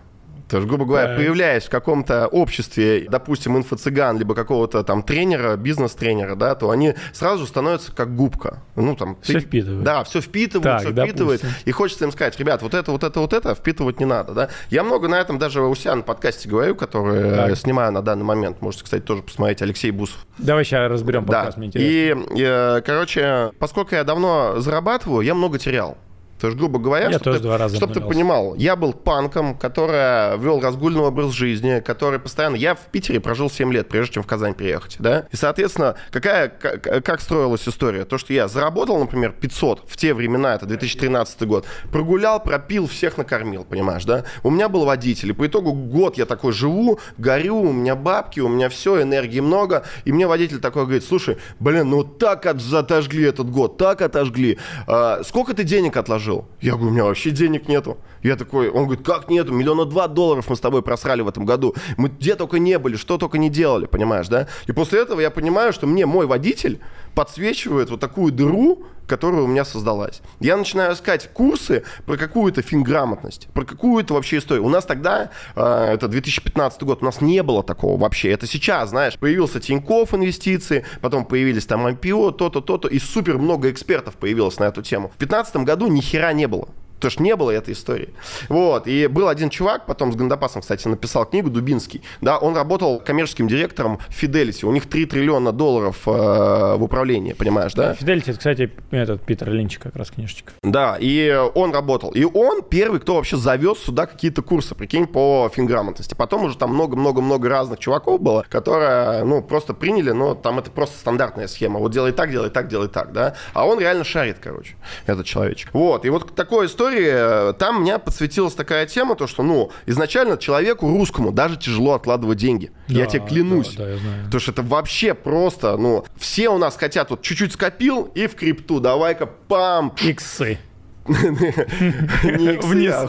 [0.51, 1.15] То есть, грубо говоря, да.
[1.15, 7.47] появляясь в каком-то обществе, допустим, инфо-цыган, либо какого-то там тренера, бизнес-тренера, да, то они сразу
[7.47, 8.61] становятся как губка.
[8.75, 9.83] Ну, там, все ты, впитывают.
[9.83, 11.41] Да, все впитывают, так, все впитывают.
[11.41, 11.63] Допустим.
[11.63, 14.49] И хочется им сказать, ребят, вот это, вот это, вот это впитывать не надо, да.
[14.69, 17.57] Я много на этом даже у себя на подкасте говорю, который так.
[17.57, 18.61] снимаю на данный момент.
[18.61, 20.17] Можете, кстати, тоже посмотреть Алексей Бусов.
[20.37, 21.59] Давай сейчас разберем подкаст, да.
[21.59, 22.35] мне интересно.
[22.35, 25.97] И, э, короче, поскольку я давно зарабатываю, я много терял.
[26.41, 30.59] То есть, грубо говоря, я чтобы, ты, чтобы ты понимал, я был панком, который вел
[30.59, 32.55] разгульный образ жизни, который постоянно...
[32.55, 35.27] Я в Питере прожил 7 лет, прежде чем в Казань приехать, да?
[35.31, 38.05] И, соответственно, какая, как, как строилась история?
[38.05, 43.17] То, что я заработал, например, 500 в те времена, это 2013 год, прогулял, пропил, всех
[43.17, 44.25] накормил, понимаешь, да?
[44.41, 48.39] У меня был водитель, и по итогу год я такой живу, горю, у меня бабки,
[48.39, 52.59] у меня все, энергии много, и мне водитель такой говорит, слушай, блин, ну так от,
[52.73, 54.57] отожгли этот год, так отожгли.
[54.87, 56.30] А, сколько ты денег отложил?
[56.31, 56.45] Жил.
[56.61, 57.97] Я говорю, у меня вообще денег нету.
[58.23, 59.51] Я такой, он говорит, как нету?
[59.51, 61.75] Миллиона два долларов мы с тобой просрали в этом году.
[61.97, 64.47] Мы где только не были, что только не делали, понимаешь, да?
[64.67, 66.79] И после этого я понимаю, что мне мой водитель
[67.15, 70.21] подсвечивает вот такую дыру, которая у меня создалась.
[70.39, 74.63] Я начинаю искать курсы про какую-то финграмотность, про какую-то вообще историю.
[74.63, 78.31] У нас тогда, э, это 2015 год, у нас не было такого вообще.
[78.31, 83.69] Это сейчас, знаешь, появился Тиньков инвестиции, потом появились там IPO, то-то, то-то, и супер много
[83.69, 85.09] экспертов появилось на эту тему.
[85.09, 86.69] В 2015 году ни хера не было.
[87.01, 88.09] Потому что не было этой истории.
[88.47, 88.85] Вот.
[88.85, 92.03] И был один чувак, потом с Гандапасом, кстати, написал книгу, Дубинский.
[92.21, 94.65] Да, он работал коммерческим директором Fidelity.
[94.67, 97.93] У них 3 триллиона долларов э, в управлении, понимаешь, да?
[97.93, 100.53] Fidelity, это, кстати, этот Питер Линч как раз книжечка.
[100.61, 102.11] Да, и он работал.
[102.11, 106.13] И он первый, кто вообще завез сюда какие-то курсы, прикинь, по финграмотности.
[106.13, 110.99] Потом уже там много-много-много разных чуваков было, которые, ну, просто приняли, но там это просто
[110.99, 111.79] стандартная схема.
[111.79, 113.35] Вот делай так, делай так, делай так, да?
[113.53, 114.75] А он реально шарит, короче,
[115.07, 115.69] этот человечек.
[115.73, 119.71] Вот, и вот такой история истории, э, там меня подсветилась такая тема, то, что, ну,
[119.85, 122.71] изначально человеку русскому даже тяжело откладывать деньги.
[122.87, 123.75] Да, я тебе клянусь.
[123.75, 124.25] Да, да, я знаю.
[124.25, 128.35] Потому что это вообще просто, ну, все у нас хотят, вот чуть-чуть скопил и в
[128.35, 129.93] крипту, давай-ка, пам.
[130.01, 130.59] Иксы.
[131.07, 133.07] Не иксы, а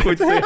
[0.00, 0.42] хуйцы.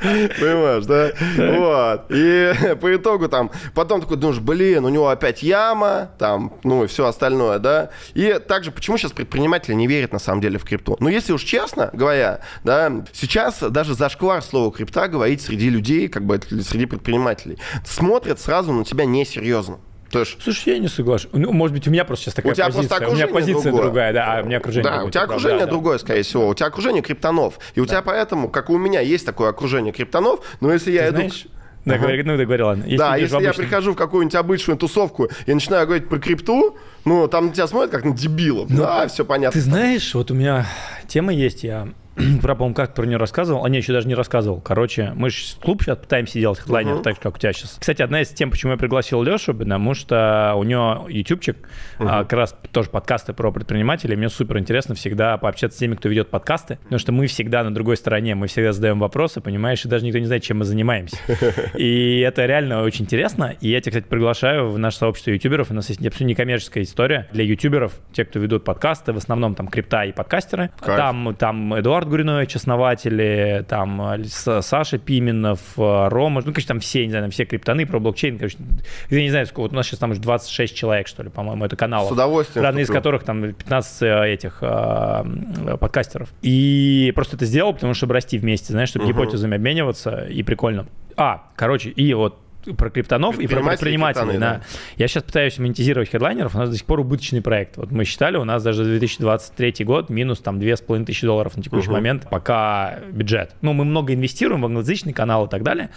[0.00, 1.10] Понимаешь, да?
[1.36, 2.06] Вот.
[2.10, 6.86] И по итогу там, потом такой думаешь, блин, у него опять яма, там, ну и
[6.86, 7.90] все остальное, да?
[8.14, 10.96] И также, почему сейчас предприниматели не верят на самом деле в крипту?
[11.00, 16.24] Ну, если уж честно говоря, да, сейчас даже зашквар слова крипта говорить среди людей, как
[16.24, 19.78] бы среди предпринимателей, смотрят сразу на тебя несерьезно.
[20.10, 20.42] То есть...
[20.42, 21.28] Слушай, я не согласен.
[21.32, 22.88] Ну, может быть, у меня просто сейчас такая у тебя позиция.
[22.88, 23.82] Просто у меня позиция другое.
[23.82, 26.48] другая, да, а у меня окружение Да, у тебя окружение да, другое, скорее всего.
[26.48, 27.58] У тебя окружение криптонов.
[27.74, 27.90] И у да.
[27.90, 31.16] тебя поэтому, как у меня, есть такое окружение криптонов, но если я Ты иду...
[31.16, 31.46] Знаешь,
[31.84, 32.02] да, ага.
[32.02, 32.82] говори, ну, да, говори, ладно.
[32.82, 33.46] Если да, если обычный...
[33.46, 37.90] я прихожу в какую-нибудь обычную тусовку и начинаю говорить про крипту, ну, там тебя смотрят
[37.90, 38.68] как на дебилов.
[38.68, 39.58] Ну, да, все понятно.
[39.58, 40.66] Ты знаешь, вот у меня
[41.08, 41.88] тема есть, я
[42.42, 44.60] про, по-моему, как про нее рассказывал, а не, еще даже не рассказывал.
[44.60, 47.02] Короче, мы же клуб сейчас пытаемся делать хедлайнер, uh-huh.
[47.02, 47.76] так же, как у тебя сейчас.
[47.78, 51.56] Кстати, одна из тем, почему я пригласил Лешу, потому что у него ютубчик,
[51.98, 52.06] uh-huh.
[52.08, 54.16] а, как раз тоже подкасты про предпринимателей.
[54.16, 57.72] Мне супер интересно всегда пообщаться с теми, кто ведет подкасты, потому что мы всегда на
[57.72, 61.16] другой стороне, мы всегда задаем вопросы, понимаешь, и даже никто не знает, чем мы занимаемся.
[61.74, 63.54] И это реально очень интересно.
[63.60, 65.70] И я тебя, кстати, приглашаю в наше сообщество ютуберов.
[65.70, 69.68] У нас есть абсолютно некоммерческая история для ютуберов, те, кто ведут подкасты, в основном там
[69.68, 70.70] крипта и подкастеры.
[70.80, 77.24] Там, там Эдуард Гуринович, основатели, там Саша Пименов, Рома, ну, конечно, там все, не знаю,
[77.24, 78.58] там все криптоны про блокчейн, короче,
[79.10, 81.64] я не знаю, сколько, вот у нас сейчас там уже 26 человек, что ли, по-моему,
[81.64, 82.08] это канал.
[82.08, 82.64] С удовольствием.
[82.64, 86.28] Разные из которых там 15 э, этих э, подкастеров.
[86.42, 89.12] И просто это сделал, потому что расти вместе, знаешь, чтобы угу.
[89.12, 90.86] гипотезами обмениваться, и прикольно.
[91.16, 92.38] А, короче, и вот
[92.76, 94.38] про криптонов и про предпринимателей.
[94.38, 94.38] Да.
[94.38, 94.60] да.
[94.96, 97.76] Я сейчас пытаюсь монетизировать хедлайнеров, у нас до сих пор убыточный проект.
[97.76, 101.88] Вот мы считали, у нас даже 2023 год минус там 2,5 тысячи долларов на текущий
[101.88, 101.94] угу.
[101.94, 103.54] момент, пока бюджет.
[103.62, 105.90] Ну, мы много инвестируем в англоязычный канал и так далее.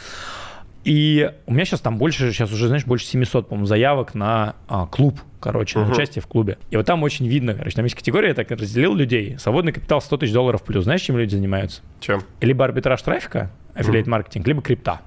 [0.84, 4.86] И у меня сейчас там больше, сейчас уже, знаешь, больше 700, по-моему, заявок на а,
[4.86, 5.86] клуб, короче, uh-huh.
[5.86, 6.58] на участие в клубе.
[6.72, 9.38] И вот там очень видно, короче, там есть категория, я так разделил людей.
[9.40, 10.84] Свободный капитал 100 тысяч долларов плюс.
[10.84, 11.82] Знаешь, чем люди занимаются?
[12.02, 12.22] Чем?
[12.42, 14.50] Либо арбитраж трафика, аффилейт-маркетинг, uh-huh.
[14.50, 15.02] либо крипта.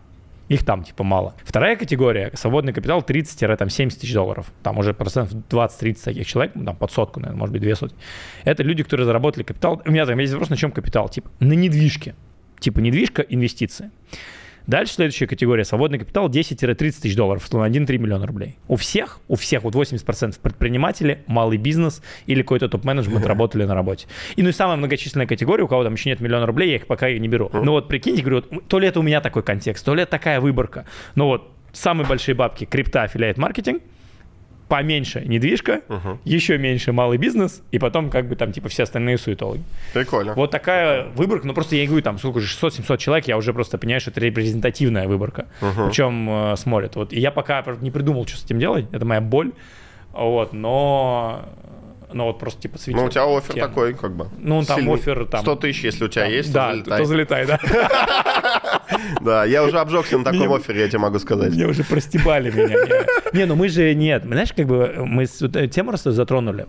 [0.49, 1.35] Их там типа мало.
[1.45, 4.53] Вторая категория, свободный капитал 30-70 тысяч долларов.
[4.63, 7.97] Там уже процентов 20-30 таких человек, ну, там под сотку, наверное, может быть, две сотни.
[8.45, 9.83] Это люди, которые заработали капитал.
[9.85, 11.09] У меня там есть вопрос, на чем капитал?
[11.09, 12.15] Типа на недвижке.
[12.61, 13.91] Типа недвижка, инвестиции.
[14.67, 15.65] Дальше следующая категория.
[15.65, 18.57] Свободный капитал 10-30 тысяч долларов, условно 1-3 миллиона рублей.
[18.69, 24.09] У всех, у всех, вот 80% предприниматели, малый бизнес или какой-то топ-менеджмент работали на работе.
[24.35, 26.87] И ну и самая многочисленная категория, у кого там еще нет миллиона рублей, я их
[26.87, 27.51] пока не беру.
[27.53, 30.11] Ну вот прикиньте, говорю, вот, то ли это у меня такой контекст, то ли это
[30.11, 30.87] такая выборка.
[31.15, 33.83] Но вот самые большие бабки крипта, аффилиат маркетинг–
[34.69, 36.19] поменьше недвижка, угу.
[36.25, 39.63] еще меньше малый бизнес, и потом как бы там типа все остальные суетологи.
[39.93, 40.35] Прикольно.
[40.35, 43.79] Вот такая выборка, ну просто я говорю, там сколько же, 600-700 человек, я уже просто
[43.79, 45.89] понимаю, что это репрезентативная выборка, угу.
[45.89, 46.97] причем э, смотрят.
[46.97, 49.53] Вот, и я пока не придумал, что с этим делать, это моя боль,
[50.13, 51.45] вот, но
[52.13, 53.01] но вот просто типа светил.
[53.01, 54.29] Ну, у тебя офер такой, как бы.
[54.39, 54.95] Ну, там сильный.
[54.95, 55.43] офер там.
[55.43, 56.99] 100 тысяч, если у тебя там, есть, да, то залетай.
[56.99, 57.61] То залетай, да.
[59.21, 61.53] Да, я уже обжегся на таком офере, я тебе могу сказать.
[61.53, 62.77] Мне уже простебали меня.
[63.33, 64.25] Не, ну мы же нет.
[64.25, 66.67] Знаешь, как бы мы тему раз затронули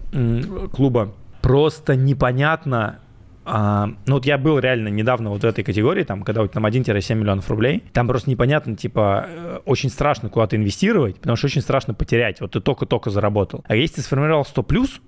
[0.73, 1.13] клуба.
[1.41, 2.99] Просто непонятно,
[3.45, 6.65] а, ну вот я был реально недавно вот в этой категории, там, когда вот там
[6.65, 11.61] 1-7 миллионов рублей, там просто непонятно, типа, э, очень страшно куда-то инвестировать, потому что очень
[11.61, 13.63] страшно потерять, вот ты только-только заработал.
[13.67, 14.99] А если ты сформировал 100 плюс,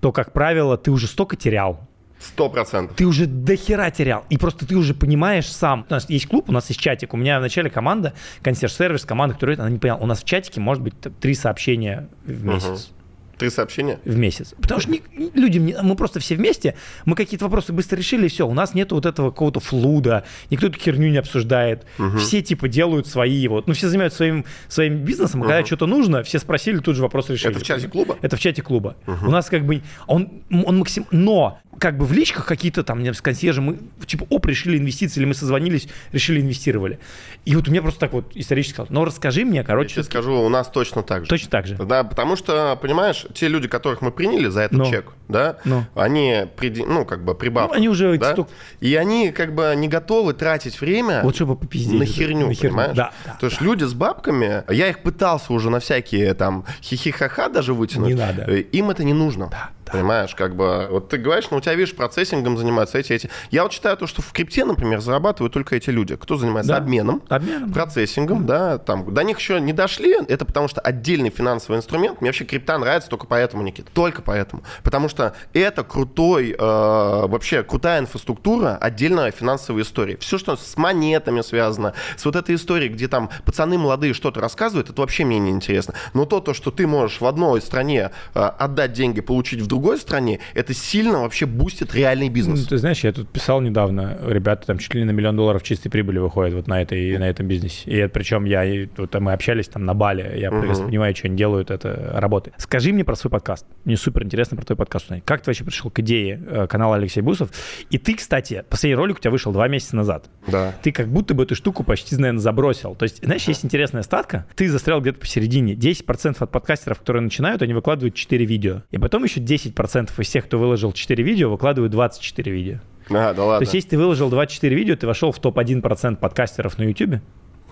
[0.00, 1.88] то, как правило, ты уже столько терял,
[2.26, 2.96] Сто процентов.
[2.96, 4.24] Ты уже до хера терял.
[4.30, 5.86] И просто ты уже понимаешь сам.
[5.88, 7.14] У нас есть клуб, у нас есть чатик.
[7.14, 9.98] У меня в начале команда, консьерж-сервис, команда, которая, она не поняла.
[9.98, 12.90] У нас в чатике может быть три сообщения в месяц.
[13.38, 13.98] Три сообщения?
[14.04, 14.54] В месяц.
[14.60, 15.02] Потому что не,
[15.34, 18.46] люди, мы просто все вместе, мы какие-то вопросы быстро решили, и все.
[18.46, 21.84] У нас нет вот этого какого-то флуда, никто эту херню не обсуждает.
[21.98, 22.18] Угу.
[22.18, 25.48] Все типа делают свои вот, ну все занимаются своим, своим бизнесом, угу.
[25.48, 27.50] когда что-то нужно, все спросили, тут же вопрос решили.
[27.50, 28.16] Это в чате клуба?
[28.22, 28.96] Это в чате клуба.
[29.06, 29.26] Угу.
[29.26, 31.06] У нас как бы, он, он максим...
[31.10, 35.26] Но как бы в личках какие-то там, с консьержа мы типа, оп, решили инвестиции, или
[35.26, 36.98] мы созвонились, решили инвестировали.
[37.44, 39.90] И вот у меня просто так вот исторически сказал, ну расскажи мне, короче.
[39.90, 41.28] Я тебе скажу, у нас точно так же.
[41.28, 41.76] Точно так же.
[41.76, 44.84] Да, потому что, понимаешь, те люди, которых мы приняли за этот Но.
[44.84, 45.86] чек, да, Но.
[45.94, 46.46] они,
[46.86, 47.74] ну, как бы прибавку.
[47.74, 48.16] Ну, они уже...
[48.18, 48.32] Да?
[48.32, 48.48] Стук...
[48.80, 52.70] И они как бы не готовы тратить время вот чтобы попиздеть, на херню, на херню.
[52.70, 52.96] понимаешь?
[52.96, 53.64] Да, да, То есть да.
[53.64, 58.08] люди с бабками, я их пытался уже на всякие там хихихаха даже вытянуть.
[58.08, 58.42] Не надо.
[58.42, 59.48] Э, им это не нужно.
[59.50, 59.70] Да.
[59.94, 63.30] Понимаешь, как бы, вот ты говоришь, ну, у тебя, видишь, процессингом занимаются эти, эти.
[63.52, 66.16] Я вот считаю то, что в крипте, например, зарабатывают только эти люди.
[66.16, 66.78] Кто занимается да.
[66.78, 68.70] обменом, обменом, процессингом, да.
[68.70, 72.20] да, там, до них еще не дошли, это потому что отдельный финансовый инструмент.
[72.20, 74.64] Мне вообще крипта нравится только поэтому, Никита, только поэтому.
[74.82, 80.16] Потому что это крутой, э, вообще крутая инфраструктура отдельная финансовой истории.
[80.16, 84.90] Все, что с монетами связано, с вот этой историей, где там пацаны молодые что-то рассказывают,
[84.90, 85.94] это вообще мне не интересно.
[86.14, 89.83] Но то, то, что ты можешь в одной стране э, отдать деньги, получить в другой
[89.98, 92.60] стране, это сильно вообще бустит реальный бизнес.
[92.62, 95.90] Ну, ты знаешь, я тут писал недавно, ребята там чуть ли на миллион долларов чистой
[95.90, 97.82] прибыли выходят вот на, этой, на этом бизнесе.
[97.90, 100.86] И это, причем я, и, вот, мы общались там на Бали, я uh-huh.
[100.86, 102.56] понимаю, что они делают, это работает.
[102.58, 103.66] Скажи мне про свой подкаст.
[103.84, 105.22] Мне супер интересно про твой подкаст узнать.
[105.24, 107.50] Как ты вообще пришел к идее э, канала Алексей Бусов?
[107.90, 110.26] И ты, кстати, последний ролик у тебя вышел два месяца назад.
[110.46, 110.74] Да.
[110.82, 112.94] Ты как будто бы эту штуку почти, наверное, забросил.
[112.94, 115.74] То есть, знаешь, есть интересная статка, ты застрял где-то посередине.
[115.74, 118.82] 10% от подкастеров, которые начинают, они выкладывают 4 видео.
[118.90, 122.78] И потом еще 10% из тех, кто выложил 4 видео, выкладывают 24 видео.
[123.10, 123.58] А, да ладно.
[123.58, 127.20] То есть, если ты выложил 24 видео, ты вошел в топ-1% подкастеров на YouTube,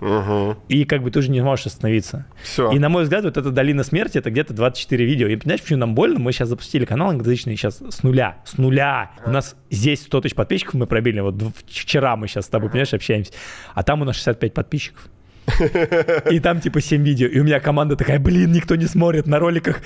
[0.03, 0.57] Угу.
[0.67, 2.25] И как бы ты уже не можешь остановиться.
[2.41, 2.69] Все.
[2.71, 5.27] И на мой взгляд, вот эта долина смерти это где-то 24 видео.
[5.27, 6.19] И понимаешь, почему нам больно?
[6.19, 8.37] Мы сейчас запустили канал англоязычный сейчас с нуля.
[8.43, 9.11] С нуля.
[9.25, 11.21] У нас здесь 100 тысяч подписчиков мы пробили.
[11.21, 11.35] Вот
[11.67, 13.31] вчера мы сейчас с тобой, понимаешь, общаемся.
[13.73, 15.07] А там у нас 65 подписчиков.
[16.29, 17.27] И там типа 7 видео.
[17.27, 19.81] И у меня команда такая, блин, никто не смотрит на роликах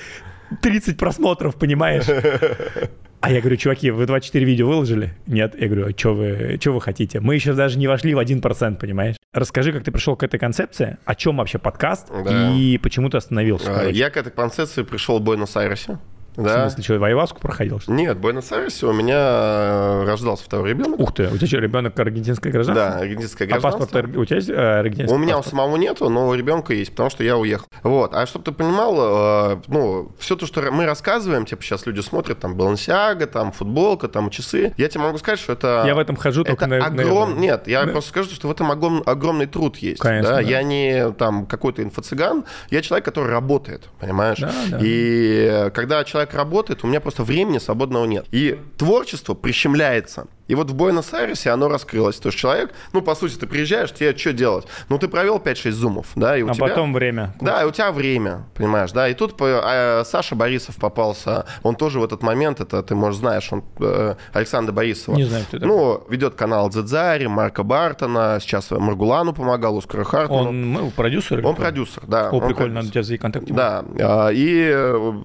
[0.62, 2.04] 30 просмотров, понимаешь?
[3.20, 5.12] А я говорю, чуваки, вы 24 видео выложили?
[5.26, 5.60] Нет.
[5.60, 7.18] Я говорю, а что вы, что вы хотите?
[7.18, 9.16] Мы еще даже не вошли в 1%, понимаешь?
[9.32, 12.54] Расскажи, как ты пришел к этой концепции, о чем вообще подкаст да.
[12.54, 13.80] и почему ты остановился?
[13.80, 15.98] А, я к этой концепции пришел в Буэнос-Айресе.
[16.38, 16.58] Да.
[16.58, 17.80] В смысле, что, Вайваску проходил?
[17.80, 17.92] Что?
[17.92, 21.00] Нет, в Буэнос-Айресе у меня э, рождался второй ребенок.
[21.00, 22.90] Ух ты, у тебя что, ребенок аргентинское гражданство?
[22.90, 23.82] Да, аргентинское гражданство.
[23.82, 25.54] А паспорт у тебя есть э, аргентинский У меня паспорт?
[25.54, 27.66] у самого нету, но у ребенка есть, потому что я уехал.
[27.82, 32.00] Вот, а чтобы ты понимал, э, ну, все то, что мы рассказываем, типа сейчас люди
[32.00, 35.82] смотрят, там, Балансиага, там, футболка, там, часы, я тебе могу сказать, что это...
[35.86, 36.86] Я в этом хожу это только на...
[36.86, 37.34] огром...
[37.34, 37.40] на...
[37.40, 37.90] Нет, я да.
[37.90, 39.02] просто скажу, что в этом огром...
[39.06, 40.00] огромный труд есть.
[40.00, 40.36] Конечно, да?
[40.36, 40.40] да.
[40.40, 44.38] Я не там какой-то инфо-цыган, я человек, который работает, понимаешь?
[44.38, 44.78] Да, да.
[44.80, 48.26] И когда человек работает, у меня просто времени свободного нет.
[48.30, 50.26] И творчество прищемляется.
[50.48, 52.16] И вот в Буэнос-Айресе оно раскрылось.
[52.16, 54.66] То есть человек, ну, по сути, ты приезжаешь, тебе что делать?
[54.88, 56.66] Ну, ты провел 5-6 зумов, да, и у а тебя...
[56.66, 57.34] потом время.
[57.40, 59.08] Да, и у тебя время, понимаешь, да.
[59.08, 63.52] И тут а, Саша Борисов попался, он тоже в этот момент, это ты, может, знаешь,
[63.52, 65.16] он э, Александр Борисова.
[65.16, 65.66] Не знаю, кто это.
[65.66, 70.48] Ну, ведет канал Дзедзари, Марка Бартона, сейчас Маргулану помогал, Оскару Хартману.
[70.48, 71.44] Он ну, продюсер?
[71.46, 72.30] Он продюсер, да.
[72.30, 73.46] О, прикольно, надо тебя за контакт.
[73.50, 74.72] Да, а, и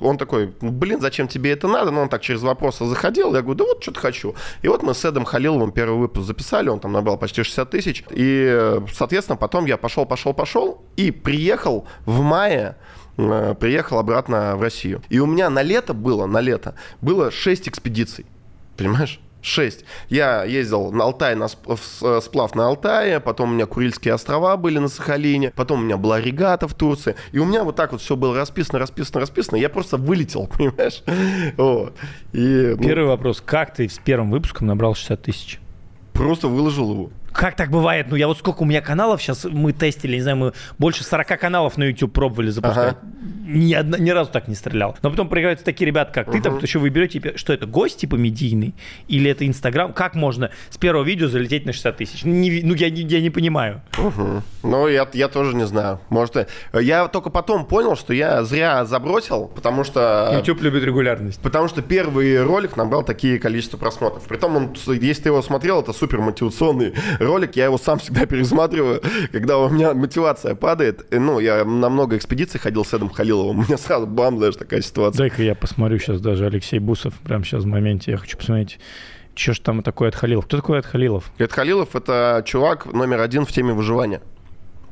[0.01, 1.91] он такой, блин, зачем тебе это надо?
[1.91, 4.35] Ну, он так через вопросы заходил, я говорю, да вот что-то хочу.
[4.61, 8.03] И вот мы с Эдом Халиловым первый выпуск записали, он там набрал почти 60 тысяч.
[8.09, 12.75] И, соответственно, потом я пошел, пошел, пошел и приехал в мае
[13.17, 15.01] э, приехал обратно в Россию.
[15.09, 18.25] И у меня на лето было, на лето, было 6 экспедиций.
[18.75, 19.19] Понимаешь?
[19.43, 19.85] 6.
[20.09, 24.79] Я ездил на Алтай, на э, сплав на Алтае, потом у меня Курильские острова были
[24.79, 27.15] на Сахалине, потом у меня была регата в Турции.
[27.33, 29.57] И у меня вот так вот все было расписано, расписано, расписано.
[29.57, 31.03] Я просто вылетел, понимаешь?
[31.57, 31.93] Вот.
[32.31, 32.83] И, ну...
[32.83, 33.41] Первый вопрос.
[33.45, 35.59] Как ты с первым выпуском набрал 60 тысяч?
[36.13, 37.09] Просто выложил его.
[37.33, 38.07] Как так бывает?
[38.09, 41.39] Ну, я вот сколько у меня каналов сейчас мы тестили, не знаю, мы больше 40
[41.39, 42.95] каналов на YouTube пробовали запускать.
[42.95, 42.97] Ага.
[43.45, 44.95] Ни, одна, ни разу так не стрелял.
[45.01, 46.37] Но потом проиграются такие ребята, как угу.
[46.37, 48.75] ты, там, что вы берете, что это, гость типа медийный?
[49.07, 49.93] Или это Инстаграм?
[49.93, 52.23] Как можно с первого видео залететь на 60 тысяч?
[52.23, 53.81] Не, ну, я, я не понимаю.
[53.97, 54.43] Угу.
[54.63, 55.99] Ну, я, я тоже не знаю.
[56.09, 60.31] Может, я только потом понял, что я зря забросил, потому что...
[60.37, 61.41] YouTube любит регулярность.
[61.41, 64.23] Потому что первый ролик набрал такие количество просмотров.
[64.27, 66.93] Притом, он, если ты его смотрел, это супер мотивационный
[67.23, 69.01] ролик, я его сам всегда пересматриваю,
[69.31, 71.05] когда у меня мотивация падает.
[71.11, 74.81] Ну, я на много экспедиций ходил с Эдом Халиловым, у меня сразу бам, знаешь, такая
[74.81, 75.17] ситуация.
[75.17, 78.79] Дай-ка я посмотрю сейчас даже Алексей Бусов, прямо сейчас в моменте, я хочу посмотреть.
[79.35, 80.45] Что ж там такое от Халилов?
[80.45, 81.31] Кто такой от Халилов?
[81.39, 84.21] Эд Халилов— это чувак номер один в теме выживания.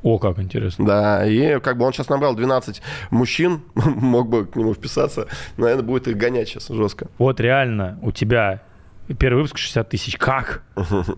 [0.04, 0.86] О, как интересно.
[0.86, 5.28] Да, и как бы он сейчас набрал 12 мужчин, мог бы к нему вписаться,
[5.58, 7.08] наверное, будет их гонять сейчас жестко.
[7.20, 8.64] Вот реально у тебя
[9.14, 10.18] первый выпуск 60 тысяч.
[10.18, 10.64] Как?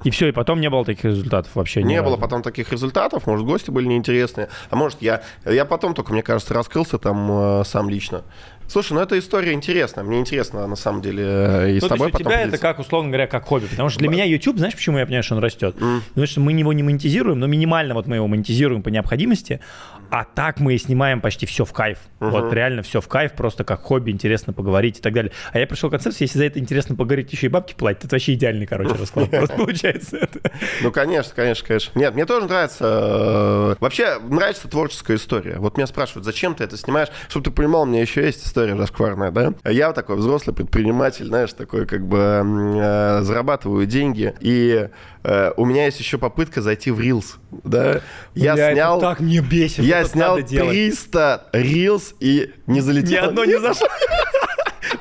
[0.03, 1.83] И все, и потом не было таких результатов вообще.
[1.83, 6.13] Не было потом таких результатов, может, гости были неинтересные, а может, я, я потом только,
[6.13, 8.23] мне кажется, раскрылся там э, сам лично.
[8.67, 10.03] Слушай, ну эта история интересная.
[10.03, 12.27] Мне интересно, на самом деле, э, и ну, с тобой потом...
[12.27, 13.67] У тебя это как, условно говоря, как хобби.
[13.67, 15.75] Потому что для меня YouTube, знаешь, почему я понимаю, что он растет?
[15.75, 15.99] Mm.
[16.09, 19.59] Потому что мы его не монетизируем, но минимально вот мы его монетизируем по необходимости,
[20.13, 21.97] а так мы снимаем почти все в кайф.
[22.19, 22.29] Uh-huh.
[22.29, 25.31] Вот реально все в кайф, просто как хобби, интересно поговорить и так далее.
[25.51, 28.13] А я пришел к концепции, если за это интересно поговорить, еще и бабки платить, это
[28.13, 29.29] вообще идеальный, короче, расклад.
[29.31, 30.29] Просто получается.
[30.83, 31.99] Ну, конечно, конечно, конечно.
[31.99, 32.85] Нет, мне тоже нравится...
[32.85, 35.55] Э, вообще, нравится творческая история.
[35.57, 37.07] Вот меня спрашивают, зачем ты это снимаешь?
[37.27, 39.55] Чтобы ты понимал, у меня еще есть история зашкварная, да?
[39.65, 44.35] Я такой взрослый предприниматель, знаешь, такой как бы э, зарабатываю деньги.
[44.41, 44.89] И
[45.23, 48.01] э, у меня есть еще попытка зайти в Reels, да?
[48.35, 48.99] Я снял...
[49.01, 49.79] так не бесит.
[49.79, 53.11] Я снял 300 Reels и не залетел.
[53.11, 53.87] Ни одно не зашло.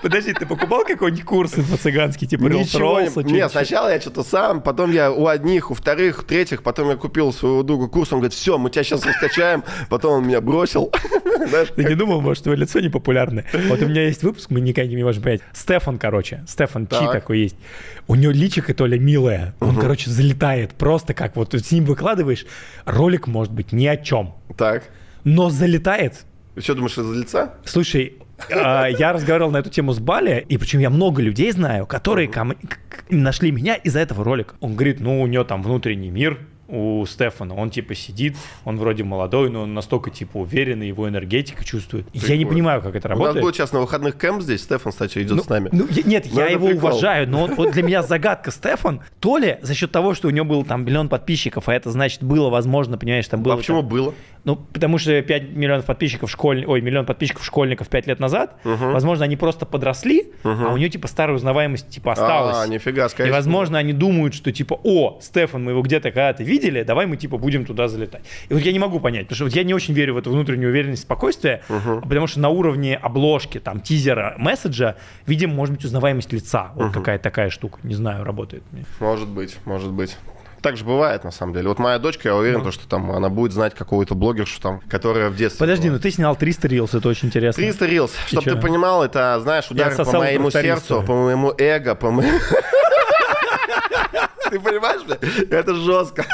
[0.00, 4.92] Подожди, ты покупал какой-нибудь курс инфо-цыганский, типа Ничего, не, Нет, сначала я что-то сам, потом
[4.92, 8.34] я у одних, у вторых, у третьих, потом я купил своего друга курс, он говорит,
[8.34, 10.92] все, мы тебя сейчас раскачаем, потом он меня бросил.
[11.76, 13.46] Ты не думал, может, твое лицо непопулярное?
[13.68, 15.42] Вот у меня есть выпуск, мы никогда не можем понять.
[15.52, 17.56] Стефан, короче, Стефан Чи такой есть.
[18.06, 22.46] У него личико то ли милое, он, короче, залетает просто как вот с ним выкладываешь,
[22.84, 24.34] ролик может быть ни о чем.
[24.56, 24.84] Так.
[25.24, 26.24] Но залетает
[26.54, 27.54] ты что, думаешь, из-за лица?
[27.64, 28.18] Слушай,
[28.50, 32.30] я разговаривал на эту тему с Бали, и причем я много людей знаю, которые
[33.10, 34.54] нашли меня из-за этого ролика.
[34.60, 36.38] Он говорит, ну, у нее там внутренний мир,
[36.72, 37.54] у Стефана.
[37.54, 42.06] Он типа сидит, он вроде молодой, но он настолько типа уверенный, его энергетика чувствует.
[42.10, 42.32] Прикольно.
[42.32, 43.32] Я не понимаю, как это работает.
[43.32, 45.68] У нас будет сейчас на выходных кэмп здесь, Стефан, кстати, идет ну, с нами.
[45.70, 46.88] Ну, нет, но я его прикол.
[46.88, 50.30] уважаю, но он, вот для меня загадка Стефан, то ли за счет того, что у
[50.30, 53.54] него был там миллион подписчиков, а это значит было возможно, понимаешь, там было...
[53.54, 54.14] А почему там, было?
[54.44, 56.64] Ну, потому что 5 миллионов подписчиков школь...
[56.66, 58.90] Ой, миллион подписчиков школьников 5 лет назад, угу.
[58.90, 60.64] возможно, они просто подросли, угу.
[60.66, 62.56] а у нее, типа, старая узнаваемость, типа, осталась.
[62.58, 66.42] А, нифига, скорее И, возможно, они думают, что, типа, о, Стефан, мы его где-то когда-то
[66.42, 68.22] видели, давай мы, типа, будем туда залетать.
[68.48, 70.30] И вот я не могу понять, потому что вот я не очень верю в эту
[70.30, 72.00] внутреннюю уверенность, спокойствие, угу.
[72.00, 76.72] потому что на уровне обложки, там, тизера, месседжа, видимо, может быть узнаваемость лица.
[76.74, 76.94] Вот угу.
[76.94, 77.78] какая-то такая штука.
[77.84, 78.64] Не знаю, работает.
[78.98, 80.16] Может быть, может быть.
[80.62, 81.68] Так же бывает, на самом деле.
[81.68, 82.70] Вот моя дочка, я уверен, ну.
[82.70, 85.96] что там она будет знать какого-то блогершу, там, которая в детстве Подожди, была.
[85.96, 87.60] ну ты снял 300 рилс, это очень интересно.
[87.60, 88.12] 300 рилс.
[88.26, 92.38] Чтобы ты понимал, это, знаешь, удар по моему сердцу, по моему эго, по моему...
[94.50, 95.00] Ты понимаешь,
[95.50, 96.26] Это жестко.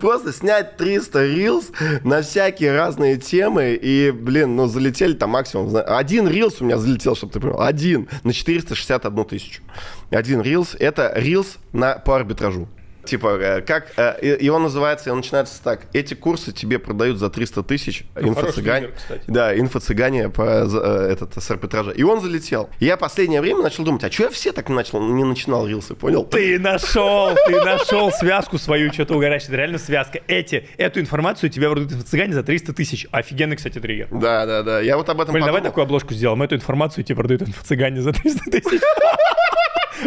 [0.00, 1.70] Просто снять 300 рилс
[2.04, 5.74] на всякие разные темы, и, блин, ну, залетели там максимум.
[5.86, 7.60] Один рилс у меня залетел, чтобы ты понял.
[7.60, 9.62] Один на 461 тысячу.
[10.10, 10.74] Один рилс.
[10.78, 12.68] Это рилс на, по арбитражу.
[13.04, 13.92] Типа, э, как...
[13.96, 15.86] Э, и он называется, и он начинается так.
[15.92, 18.04] Эти курсы тебе продают за 300 тысяч.
[18.14, 18.90] Ну, инфо-цыгане.
[19.26, 21.90] Да, инфо-цыгане по э, этот, с арбитража.
[21.90, 22.70] И он залетел.
[22.78, 26.24] я последнее время начал думать, а что я все так начал, не начинал рилсы, понял?
[26.24, 29.44] Ты нашел, ты нашел связку свою, что-то угораешь.
[29.44, 30.20] Это реально связка.
[30.28, 33.06] Эти, эту информацию тебе продают инфо-цыгане за 300 тысяч.
[33.10, 34.08] Офигенный, кстати, триггер.
[34.10, 34.80] Да, да, да.
[34.80, 36.42] Я вот об этом Блин, давай такую обложку сделаем.
[36.42, 38.80] Эту информацию тебе продают инфо-цыгане за 300 тысяч.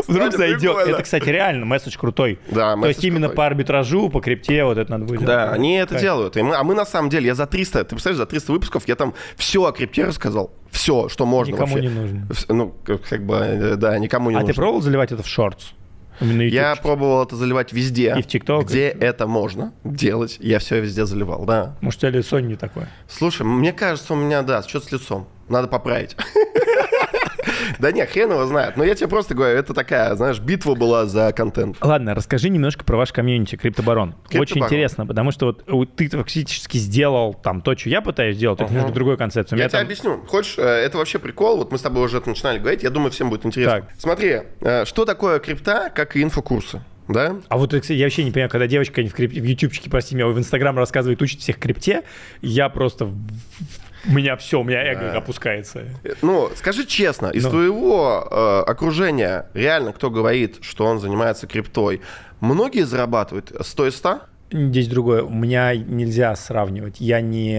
[0.08, 0.88] Вдруг зайдет.
[0.88, 2.40] Это, кстати, реально месседж крутой.
[2.50, 6.00] Да, То есть именно по арбитражу, по крипте вот это надо будет Да, они это
[6.00, 6.38] делают.
[6.38, 9.14] А мы на самом деле, я за 300, ты представляешь, за 300 выпусков я там
[9.36, 10.52] все о крипте рассказал.
[10.72, 12.28] Все, что можно Никому не нужно.
[12.50, 12.76] Ну,
[13.10, 14.50] как бы, да, никому не нужно.
[14.50, 15.74] А ты пробовал заливать это в шортс?
[16.20, 18.16] Я пробовал это заливать везде.
[18.18, 18.66] И в ТикТок?
[18.66, 18.98] Где и...
[18.98, 20.38] это можно делать.
[20.40, 21.76] Я все везде заливал, да.
[21.82, 22.90] Может, у тебя лицо не такое?
[23.08, 25.28] Слушай, мне кажется, у меня, да, что с лицом.
[25.50, 26.16] Надо поправить.
[27.80, 28.78] Да нет, хрен его знает.
[28.78, 31.78] Но я тебе просто говорю, это такая, знаешь, битва была за контент.
[31.82, 34.16] Ладно, расскажи немножко про ваш комьюнити, Криптобарон.
[34.34, 38.72] Очень интересно, потому что вот ты фактически сделал там то, что я пытаюсь сделать, это
[38.72, 39.58] немножко другой концепции.
[39.58, 40.24] Я тебе объясню.
[40.28, 41.58] Хочешь, э, это вообще прикол.
[41.58, 42.84] Вот мы с тобой уже это начинали говорить.
[42.84, 43.88] Я думаю, всем будет интересно.
[43.98, 46.82] Смотри, э, что такое крипта, как и инфокурсы?
[47.08, 47.36] Да?
[47.50, 49.32] А вот, кстати, я вообще не понимаю, когда девочка в, крип...
[49.32, 52.04] в ютубчике, прости меня, в инстаграм рассказывает, учит всех крипте,
[52.42, 53.12] я просто
[54.08, 55.18] у меня все, у меня эго да.
[55.18, 55.84] опускается.
[56.22, 57.50] Ну, скажи честно, из ну.
[57.50, 62.02] твоего э, окружения реально кто говорит, что он занимается криптой,
[62.40, 64.22] многие зарабатывают 100 из 100?
[64.52, 65.24] Здесь другое.
[65.24, 66.98] У меня нельзя сравнивать.
[67.00, 67.56] Я не,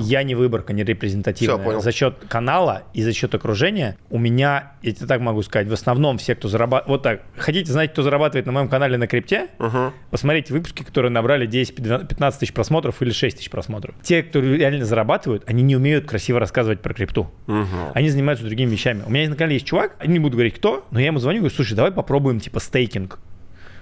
[0.00, 1.56] я не выборка, не репрезентативная.
[1.56, 1.80] Все, понял.
[1.82, 5.72] За счет канала и за счет окружения у меня, я тебе так могу сказать, в
[5.72, 6.88] основном все, кто зарабатывает...
[6.88, 7.22] Вот так.
[7.36, 9.48] Хотите знать, кто зарабатывает на моем канале на крипте?
[9.58, 9.92] Угу.
[10.10, 13.94] Посмотрите выпуски, которые набрали 10-15 тысяч просмотров или 6 тысяч просмотров.
[14.02, 17.30] Те, кто реально зарабатывают, они не умеют красиво рассказывать про крипту.
[17.46, 17.66] Угу.
[17.94, 19.02] Они занимаются другими вещами.
[19.06, 21.40] У меня на канале есть чувак, не буду говорить кто, но я ему звоню и
[21.40, 23.18] говорю, слушай, давай попробуем типа стейкинг.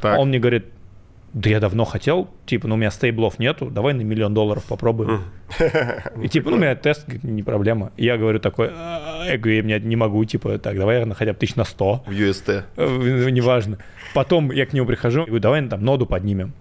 [0.00, 0.18] Так.
[0.18, 0.66] Он мне говорит,
[1.32, 5.22] да я давно хотел, типа, ну у меня стейблов нету, давай на миллион долларов попробуем.
[6.22, 7.92] И типа, ну у меня тест, не проблема.
[7.96, 11.38] Я говорю такой, «А, я говорю, я не могу, типа, так, давай на хотя бы
[11.38, 12.02] тысяч на сто.
[12.06, 12.64] В UST.
[12.76, 13.78] Э, неважно.
[14.14, 16.52] Потом я к нему прихожу, говорю, давай там ноду поднимем.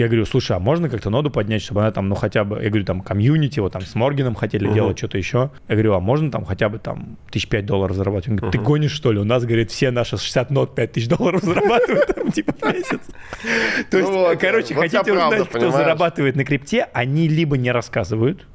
[0.00, 2.70] Я говорю, слушай, а можно как-то ноду поднять, чтобы она там, ну, хотя бы, я
[2.70, 4.72] говорю, там, комьюнити, вот там с Морганом хотели uh-huh.
[4.72, 5.50] делать что-то еще.
[5.68, 8.28] Я говорю, а можно там хотя бы там тысяч пять долларов зарабатывать?
[8.28, 8.58] Он говорит, uh-huh.
[8.58, 9.18] ты гонишь, что ли?
[9.18, 13.00] У нас, говорит, все наши 60 нот 5 тысяч долларов зарабатывают там, типа, в месяц.
[13.90, 18.46] То есть, короче, хотите узнать, кто зарабатывает на крипте, они либо не рассказывают.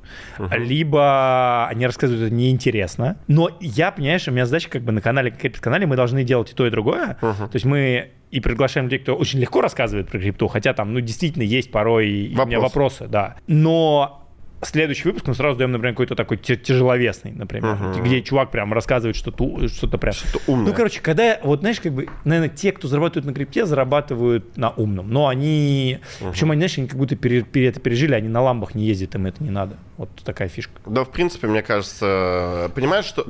[0.52, 3.18] Либо они рассказывают это неинтересно.
[3.28, 6.52] Но я, понимаешь, у меня задача как бы на канале, как канале мы должны делать
[6.52, 7.18] и то, и другое.
[7.22, 11.00] То есть мы и приглашаем людей, кто очень легко рассказывает про крипту, хотя там, ну,
[11.00, 12.46] действительно есть порой Вопрос.
[12.46, 13.36] у меня вопросы, да.
[13.48, 14.25] Но
[14.62, 18.02] следующий выпуск мы сразу даем, например, какой-то такой тяжеловесный, например, uh-huh.
[18.02, 20.14] где чувак прям рассказывает что-то, что-то прям...
[20.14, 20.68] Что-то умное.
[20.68, 24.72] Ну, короче, когда, вот знаешь, как бы, наверное, те, кто зарабатывают на крипте, зарабатывают на
[24.72, 25.10] умном.
[25.10, 26.32] Но они, uh-huh.
[26.32, 29.16] причем они, знаешь, они как будто пере, пере, это пережили, они на ламбах не ездят,
[29.16, 29.78] им это не надо.
[29.98, 30.74] Вот такая фишка.
[30.86, 33.28] Да, в принципе, мне кажется, понимаешь, что...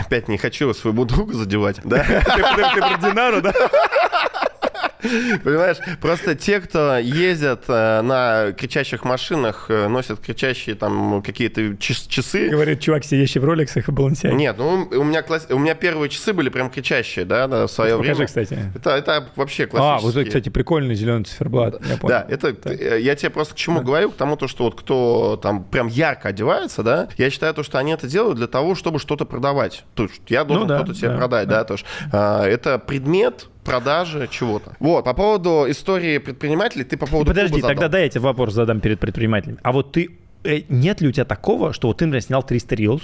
[0.00, 2.04] Опять не хочу своего друга задевать, да?
[2.04, 3.52] Ты про Динару, да?
[5.44, 12.48] Понимаешь, просто те, кто ездят э, на кричащих машинах, э, носят кричащие там какие-то часы.
[12.48, 14.36] Говорит чувак, сидящий в роликсах и балансиаге.
[14.36, 15.46] Нет, ну у меня, класс...
[15.50, 18.26] у меня первые часы были прям кричащие, да, да в свое Покажи, время.
[18.26, 18.58] кстати.
[18.74, 19.98] Это, это вообще классические.
[19.98, 21.74] А, вот это, кстати, прикольный зеленый циферблат.
[21.86, 22.08] Я понял.
[22.08, 22.80] Да, это так.
[22.80, 23.84] Э, я тебе просто к чему да.
[23.84, 27.62] говорю, к тому, то, что вот кто там прям ярко одевается, да, я считаю то,
[27.62, 29.84] что они это делают для того, чтобы что-то продавать.
[29.94, 32.46] То есть я должен ну, да, что-то тебе да, продать, да, да то есть а,
[32.46, 34.74] это предмет, продажи чего-то.
[34.80, 38.80] Вот, по поводу истории предпринимателей, ты по поводу Подожди, тогда дай я тебе вопрос задам
[38.80, 39.58] перед предпринимателем.
[39.62, 40.10] А вот ты,
[40.44, 43.02] э, нет ли у тебя такого, что вот ты, например, снял 300 Reels,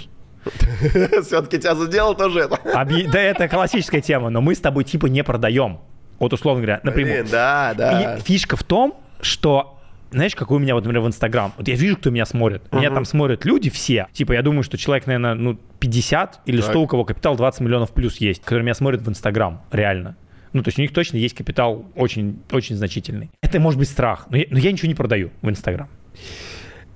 [1.23, 2.55] все-таки тебя заделал тоже это.
[2.55, 3.11] Объ...
[3.11, 5.79] Да, это классическая тема, но мы с тобой типа не продаем.
[6.19, 7.23] Вот условно говоря, например.
[7.23, 8.15] Блин, да, да.
[8.15, 9.75] И фишка в том, что
[10.11, 11.53] знаешь, какой у меня, вот, например, в Инстаграм.
[11.57, 12.61] Вот я вижу, кто меня смотрит.
[12.69, 12.77] Uh-huh.
[12.77, 14.07] Меня там смотрят люди все.
[14.13, 16.81] Типа, я думаю, что человек, наверное, ну, 50 или 100, так.
[16.81, 20.15] у кого капитал 20 миллионов плюс есть, которые меня смотрят в Инстаграм, реально.
[20.55, 23.29] Ну, то есть у них точно есть капитал очень, очень значительный.
[23.41, 25.89] Это может быть страх, но я, но я ничего не продаю в Инстаграм.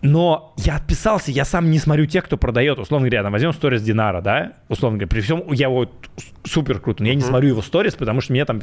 [0.01, 2.79] Но я отписался, я сам не смотрю тех, кто продает.
[2.79, 4.53] Условно говоря, там возьмем сторис Динара, да?
[4.69, 5.91] Условно говоря, при всем, я вот
[6.45, 7.17] супер круто, но я uh-huh.
[7.17, 8.61] не смотрю его сторис, потому что мне там...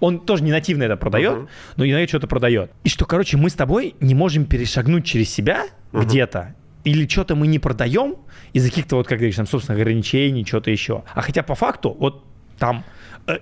[0.00, 1.48] Он тоже не нативно это продает, uh-huh.
[1.76, 2.70] но иногда что-то продает.
[2.84, 6.04] И что, короче, мы с тобой не можем перешагнуть через себя uh-huh.
[6.04, 6.54] где-то,
[6.84, 8.16] или что-то мы не продаем
[8.54, 11.04] из-за каких-то, вот, как говоришь, там, собственно, ограничений, что-то еще.
[11.14, 12.24] А хотя по факту, вот
[12.58, 12.82] там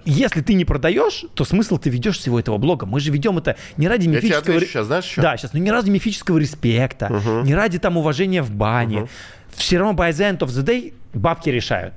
[0.04, 2.86] если ты не продаешь, то смысл ты ведешь всего этого блога.
[2.86, 4.54] Мы же ведем это не ради мифического...
[4.54, 5.22] Я сейчас, знаешь, что?
[5.22, 7.46] Да, сейчас, но не ради мифического респекта, угу.
[7.46, 9.02] не ради там уважения в бане.
[9.02, 9.08] Угу.
[9.54, 11.94] Все равно by the end of the day бабки решают.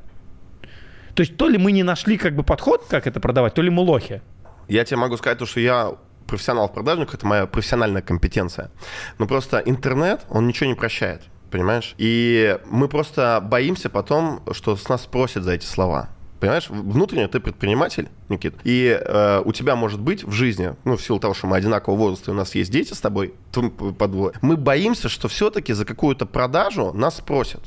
[1.13, 3.69] То есть то ли мы не нашли как бы подход, как это продавать, то ли
[3.69, 4.21] мы лохи.
[4.67, 5.93] Я тебе могу сказать, то, что я
[6.25, 8.71] профессионал в продажниках, это моя профессиональная компетенция.
[9.19, 11.21] Но просто интернет, он ничего не прощает,
[11.51, 11.93] понимаешь?
[11.97, 16.09] И мы просто боимся потом, что с нас спросят за эти слова.
[16.43, 21.01] Понимаешь, внутренне ты предприниматель, Никит, и э, у тебя может быть в жизни, ну, в
[21.01, 25.07] силу того, что мы одинакового возраста, у нас есть дети с тобой, по мы боимся,
[25.07, 27.61] что все-таки за какую-то продажу нас спросят.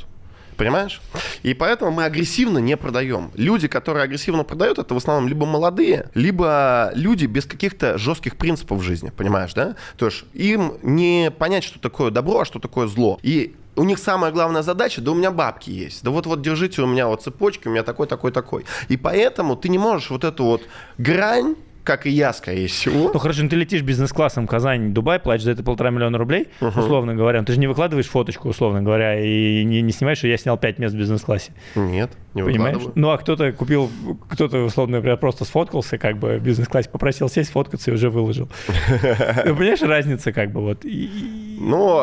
[0.59, 1.01] Понимаешь?
[1.43, 3.31] И поэтому мы агрессивно не продаем.
[3.35, 8.81] Люди, которые агрессивно продают, это в основном либо молодые, либо люди без каких-то жестких принципов
[8.81, 9.09] в жизни.
[9.09, 9.77] Понимаешь, да?
[9.97, 13.19] То есть им не понять, что такое добро, а что такое зло.
[13.23, 16.87] И у них самая главная задача, да у меня бабки есть, да вот-вот держите у
[16.87, 18.65] меня вот цепочки, у меня такой, такой, такой.
[18.89, 20.63] И поэтому ты не можешь вот эту вот
[20.99, 21.57] грань
[21.87, 23.11] как и я, скорее всего.
[23.15, 26.79] Ну хорошо, ну, ты летишь бизнес-классом Казань, Дубай, платишь за это полтора миллиона рублей, uh-huh.
[26.79, 27.43] условно говоря.
[27.45, 30.81] Ты же не выкладываешь фоточку, условно говоря, и не, не снимаешь, что я снял пять
[30.81, 31.53] мест в бизнес-классе.
[31.77, 32.83] Нет, не Понимаешь?
[32.97, 33.89] Ну а кто-то купил,
[34.29, 38.49] кто-то, условно говоря, просто сфоткался, как бы в бизнес-классе попросил сесть, фоткаться и уже выложил.
[39.47, 40.85] Ну, понимаешь, разница как бы вот.
[40.85, 42.03] Ну,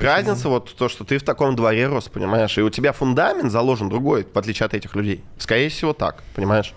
[0.00, 3.88] разница вот то, что ты в таком дворе рос, понимаешь, и у тебя фундамент заложен
[3.88, 5.22] другой, в отличие от этих людей.
[5.38, 6.74] Скорее всего так, понимаешь?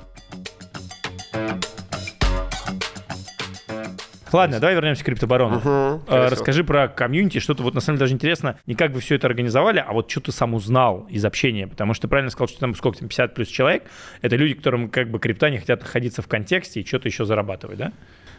[4.36, 5.58] Ладно, давай вернемся к криптобарону.
[5.58, 9.16] Угу, Расскажи про комьюнити, что-то вот на самом деле даже интересно, не как вы все
[9.16, 12.48] это организовали, а вот что ты сам узнал из общения, потому что ты правильно сказал,
[12.48, 13.84] что там сколько там, 50 плюс человек,
[14.22, 17.78] это люди, которым как бы крипта не хотят находиться в контексте и что-то еще зарабатывать,
[17.78, 17.94] да?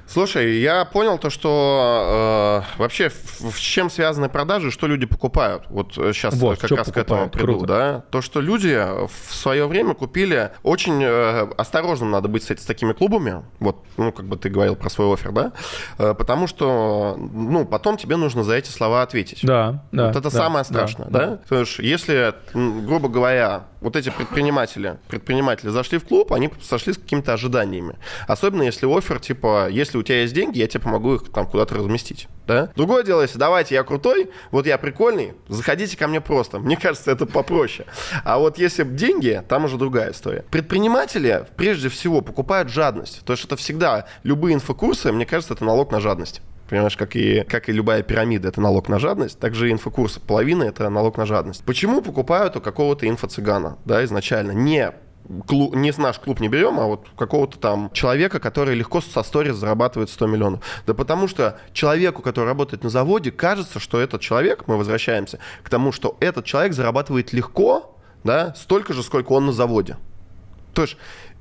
[0.08, 5.64] Слушай, я понял то, что э, вообще с чем связаны продажи, что люди покупают.
[5.68, 6.94] Вот сейчас э, вот, как раз покупают.
[6.94, 7.66] к этому приду, Круто.
[7.66, 8.04] да.
[8.10, 12.92] То, что люди в свое время купили, очень э, осторожным надо быть с, с такими
[12.92, 13.42] клубами.
[13.58, 15.52] Вот, ну, как бы ты говорил про свой офер, да.
[15.98, 19.40] Э, потому что, ну, потом тебе нужно за эти слова ответить.
[19.42, 20.06] Да, да.
[20.08, 21.26] Вот это да, самое страшное, да.
[21.26, 21.36] да?
[21.38, 26.98] Потому что если, грубо говоря, вот эти предприниматели, предприниматели зашли в клуб, они сошли с
[26.98, 27.96] какими-то ожиданиями.
[28.26, 31.46] Особенно если офер, типа, если если у тебя есть деньги, я тебе помогу их там
[31.46, 32.28] куда-то разместить.
[32.46, 32.70] Да?
[32.76, 36.58] Другое дело, если давайте я крутой, вот я прикольный, заходите ко мне просто.
[36.58, 37.86] Мне кажется, это попроще.
[38.24, 40.44] А вот если деньги, там уже другая история.
[40.50, 43.24] Предприниматели прежде всего покупают жадность.
[43.24, 46.40] То есть это всегда любые инфокурсы, мне кажется, это налог на жадность.
[46.68, 50.88] Понимаешь, как и, как и любая пирамида, это налог на жадность, также инфокурс половина это
[50.90, 51.64] налог на жадность.
[51.64, 54.50] Почему покупают у какого-то инфо-цыгана, да, изначально?
[54.50, 54.92] Не
[55.46, 59.56] клуб, не наш клуб не берем, а вот какого-то там человека, который легко со сторис
[59.56, 60.60] зарабатывает 100 миллионов.
[60.86, 65.70] Да потому что человеку, который работает на заводе, кажется, что этот человек, мы возвращаемся к
[65.70, 69.96] тому, что этот человек зарабатывает легко, да, столько же, сколько он на заводе.
[70.74, 70.96] То есть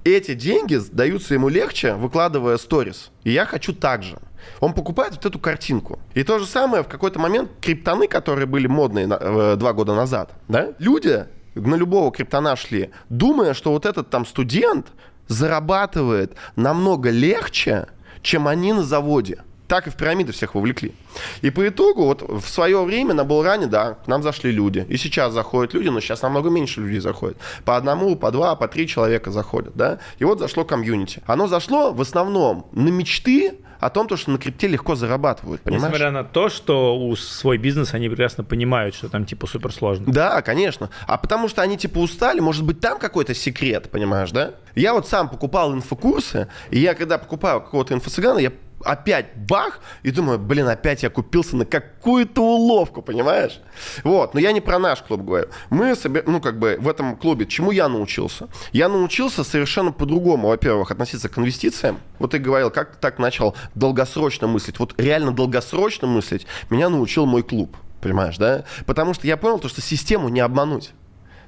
[0.06, 3.12] эти деньги даются ему легче, выкладывая сторис.
[3.24, 4.18] И я хочу так же.
[4.60, 6.00] Он покупает вот эту картинку.
[6.14, 10.32] И то же самое в какой-то момент криптоны, которые были модные э, два года назад,
[10.48, 11.26] да, люди
[11.56, 14.88] на любого криптона шли, думая, что вот этот там студент
[15.28, 17.88] зарабатывает намного легче,
[18.22, 19.40] чем они на заводе.
[19.68, 20.94] Так и в пирамиды всех вовлекли.
[21.42, 24.86] И по итогу, вот в свое время на Булране, да, к нам зашли люди.
[24.90, 27.38] И сейчас заходят люди, но сейчас намного меньше людей заходит.
[27.64, 30.00] По одному, по два, по три человека заходят, да.
[30.20, 31.22] И вот зашло комьюнити.
[31.26, 35.84] Оно зашло в основном на мечты о том, что на крипте легко зарабатывают, понимаешь?
[35.84, 40.06] Несмотря на то, что у свой бизнес они прекрасно понимают, что там типа супер сложно.
[40.08, 40.90] Да, конечно.
[41.08, 44.56] А потому что они типа устали, может быть, там какой-то секрет, понимаешь, да?
[44.76, 48.52] Я вот сам покупал инфокурсы, и я когда покупаю какого-то инфо-цыгана, я
[48.84, 53.60] опять бах, и думаю, блин, опять я купился на какую-то уловку, понимаешь?
[54.04, 55.48] Вот, но я не про наш клуб говорю.
[55.70, 58.48] Мы, себе, ну, как бы в этом клубе, чему я научился?
[58.72, 62.00] Я научился совершенно по-другому, во-первых, относиться к инвестициям.
[62.20, 64.80] Вот ты говорил, как так начал долгосрочно мыслить.
[64.80, 68.66] Вот реально долгосрочно мыслить меня научил мой клуб, понимаешь, да?
[68.86, 70.92] Потому что я понял то, что систему не обмануть.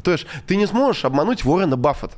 [0.03, 2.15] То есть ты не сможешь обмануть Уоррена Баффета.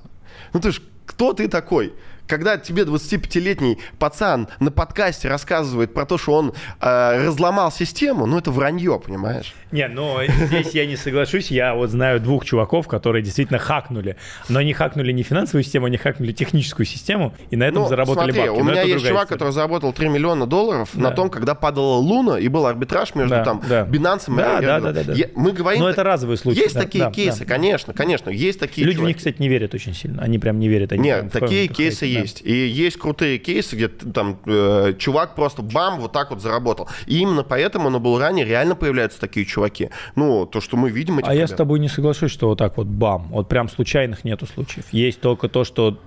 [0.53, 1.93] Ну, ты ж кто ты такой?
[2.29, 8.37] Когда тебе 25-летний пацан на подкасте рассказывает про то, что он э, разломал систему, ну
[8.37, 9.53] это вранье, понимаешь?
[9.71, 11.51] Не, но здесь я не соглашусь.
[11.51, 14.15] Я вот знаю двух чуваков, которые действительно хакнули.
[14.47, 18.31] Но они хакнули не финансовую систему, они хакнули техническую систему, и на этом ну, заработали
[18.31, 18.61] смотри, бабки.
[18.61, 19.39] у меня есть чувак, история.
[19.39, 21.01] который заработал 3 миллиона долларов да.
[21.01, 23.85] на том, когда падала Луна, и был арбитраж между да, там да.
[23.85, 25.13] Binance и да, да, да, да, да.
[25.35, 25.81] Мы говорим...
[25.81, 26.59] Но это разовые случаи.
[26.59, 27.45] Есть да, такие да, кейсы, да.
[27.45, 29.05] конечно, конечно, есть такие Люди чуваки.
[29.05, 30.21] в них, кстати, не верят очень сильно.
[30.21, 30.91] Они прям не верят.
[30.91, 32.41] Они Нет, такие кейсы есть есть.
[32.43, 36.87] И есть крутые кейсы, где там э, чувак просто бам, вот так вот заработал.
[37.05, 39.89] И именно поэтому на Булране реально появляются такие чуваки.
[40.15, 41.17] Ну, то, что мы видим.
[41.17, 41.35] А ребят.
[41.35, 43.27] я с тобой не соглашусь, что вот так вот бам.
[43.29, 44.85] Вот прям случайных нету случаев.
[44.91, 45.99] Есть только то, что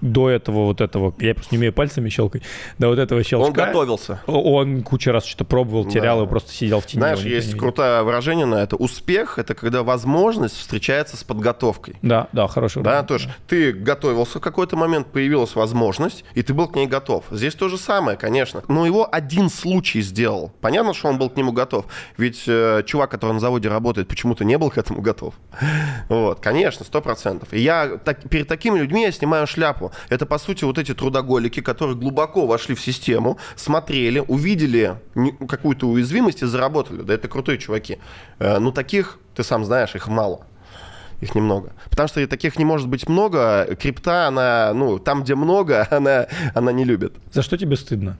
[0.00, 2.42] до этого вот этого, я просто не умею пальцами щелкать,
[2.78, 3.46] до вот этого щелчка.
[3.46, 4.20] Он готовился.
[4.26, 6.24] Он кучу раз что-то пробовал, терял да.
[6.24, 7.00] и просто сидел в тени.
[7.00, 8.76] Знаешь, есть крутое выражение на это.
[8.76, 11.96] Успех— это когда возможность встречается с подготовкой.
[12.02, 12.80] Да, да, хорошо.
[12.80, 16.86] Да, то есть ты готовился в какой-то момент, появилась возможность, и ты был к ней
[16.86, 17.24] готов.
[17.30, 18.62] Здесь то же самое, конечно.
[18.68, 20.52] Но его один случай сделал.
[20.60, 21.86] Понятно, что он был к нему готов.
[22.16, 25.34] Ведь э, чувак, который на заводе работает, почему-то не был к этому готов.
[26.08, 27.52] Вот, конечно, сто процентов.
[27.52, 29.89] И я так, перед такими людьми я снимаю шляпу.
[30.08, 34.96] Это, по сути, вот эти трудоголики, которые глубоко вошли в систему, смотрели, увидели
[35.48, 37.02] какую-то уязвимость и заработали.
[37.02, 37.98] Да это крутые чуваки.
[38.38, 40.46] Э, ну, таких, ты сам знаешь, их мало
[41.20, 41.72] их немного.
[41.90, 43.76] Потому что таких не может быть много.
[43.78, 47.14] Крипта, она, ну, там, где много, она, она не любит.
[47.32, 48.16] За что тебе стыдно?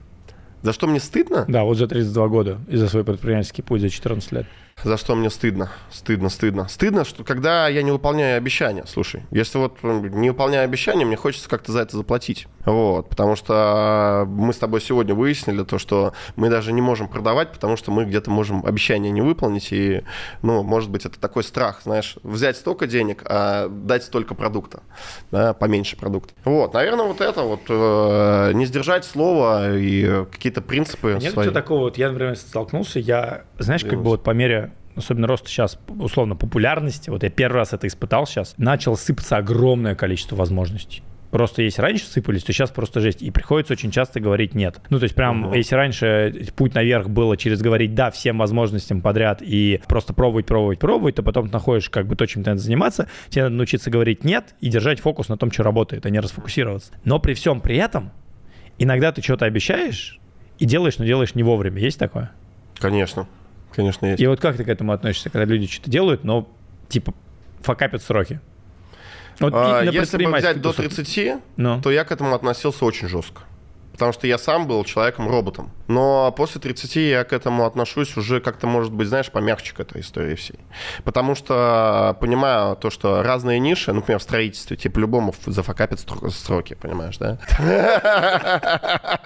[0.61, 1.45] За что мне стыдно?
[1.47, 4.45] Да, вот за 32 года и за свой предпринимательский путь за 14 лет.
[4.83, 5.69] За что мне стыдно?
[5.91, 6.67] Стыдно, стыдно.
[6.67, 8.83] Стыдно, что когда я не выполняю обещания.
[8.87, 12.47] Слушай, если вот не выполняю обещания, мне хочется как-то за это заплатить.
[12.65, 17.51] Вот, потому что мы с тобой сегодня выяснили то, что мы даже не можем продавать,
[17.51, 19.71] потому что мы где-то можем обещания не выполнить.
[19.71, 20.03] И,
[20.41, 24.81] ну, может быть, это такой страх, знаешь, взять столько денег, а дать столько продукта,
[25.31, 26.33] да, поменьше продукта.
[26.43, 31.49] Вот, наверное, вот это вот, э, не сдержать слово и какие-то принципы Нет свои.
[31.49, 35.79] такого, вот я, например, столкнулся, я, знаешь, как бы вот по мере особенно рост сейчас,
[35.87, 41.03] условно, популярности, вот я первый раз это испытал сейчас, начал сыпаться огромное количество возможностей.
[41.31, 43.21] Просто если раньше сыпались, то сейчас просто жесть.
[43.21, 44.81] И приходится очень часто говорить нет.
[44.89, 45.53] Ну, то есть прям, угу.
[45.55, 50.79] если раньше путь наверх было через говорить да всем возможностям подряд и просто пробовать, пробовать,
[50.79, 53.89] пробовать, то потом ты находишь как бы то, чем ты надо заниматься, тебе надо научиться
[53.89, 56.91] говорить нет и держать фокус на том, что работает, а не расфокусироваться.
[57.05, 58.11] Но при всем при этом
[58.77, 60.19] иногда ты что-то обещаешь
[60.59, 61.79] и делаешь, но делаешь не вовремя.
[61.79, 62.31] Есть такое?
[62.77, 63.27] Конечно.
[63.75, 64.21] Конечно, есть.
[64.21, 66.49] И вот как ты к этому относишься, когда люди что-то делают, но
[66.89, 67.13] типа
[67.61, 68.39] факапят сроки?
[69.39, 71.75] Вот а, если бы взять до 30, Но.
[71.75, 71.81] Ну.
[71.81, 73.41] то я к этому относился очень жестко.
[73.91, 75.71] Потому что я сам был человеком-роботом.
[75.87, 80.01] Но после 30 я к этому отношусь уже как-то, может быть, знаешь, помягче к этой
[80.01, 80.59] истории всей.
[81.03, 87.17] Потому что понимаю то, что разные ниши, например, в строительстве, типа любому зафакапят сроки, понимаешь,
[87.17, 87.37] да?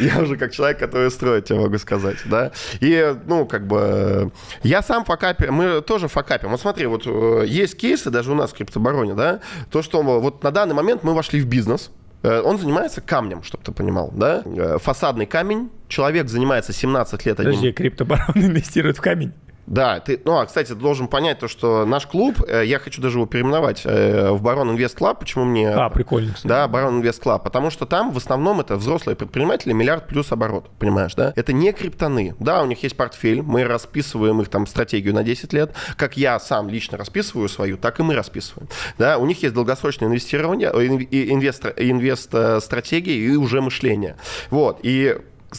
[0.00, 2.52] Я уже как человек, который строит, я могу сказать, да?
[2.80, 4.32] И, ну, как бы,
[4.62, 6.50] я сам факапер, мы тоже факапим.
[6.50, 9.40] Вот смотри, вот э, есть кейсы даже у нас в криптобароне, да,
[9.70, 11.90] то, что вот на данный момент мы вошли в бизнес,
[12.22, 14.42] он занимается камнем, чтобы ты понимал, да?
[14.44, 15.70] Э, фасадный камень.
[15.88, 17.52] Человек занимается 17 лет одним...
[17.54, 19.32] Подожди, криптобарон инвестирует в камень?
[19.66, 23.00] Да, ты, ну, а, кстати, ты должен понять то, что наш клуб, э, я хочу
[23.00, 25.20] даже его переименовать э, в Baron Invest Club.
[25.20, 25.70] Почему мне...
[25.70, 26.34] А, прикольно.
[26.34, 26.48] Кстати.
[26.48, 27.44] Да, Baron Invest Club.
[27.44, 31.32] Потому что там в основном это взрослые предприниматели, миллиард плюс оборот, понимаешь, да?
[31.36, 32.34] Это не криптоны.
[32.40, 35.72] Да, у них есть портфель, мы расписываем их там стратегию на 10 лет.
[35.96, 38.68] Как я сам лично расписываю свою, так и мы расписываем.
[38.98, 44.16] Да, у них есть долгосрочное инвестирование, э, инвест, инвест стратегии и уже мышление.
[44.50, 45.16] Вот, и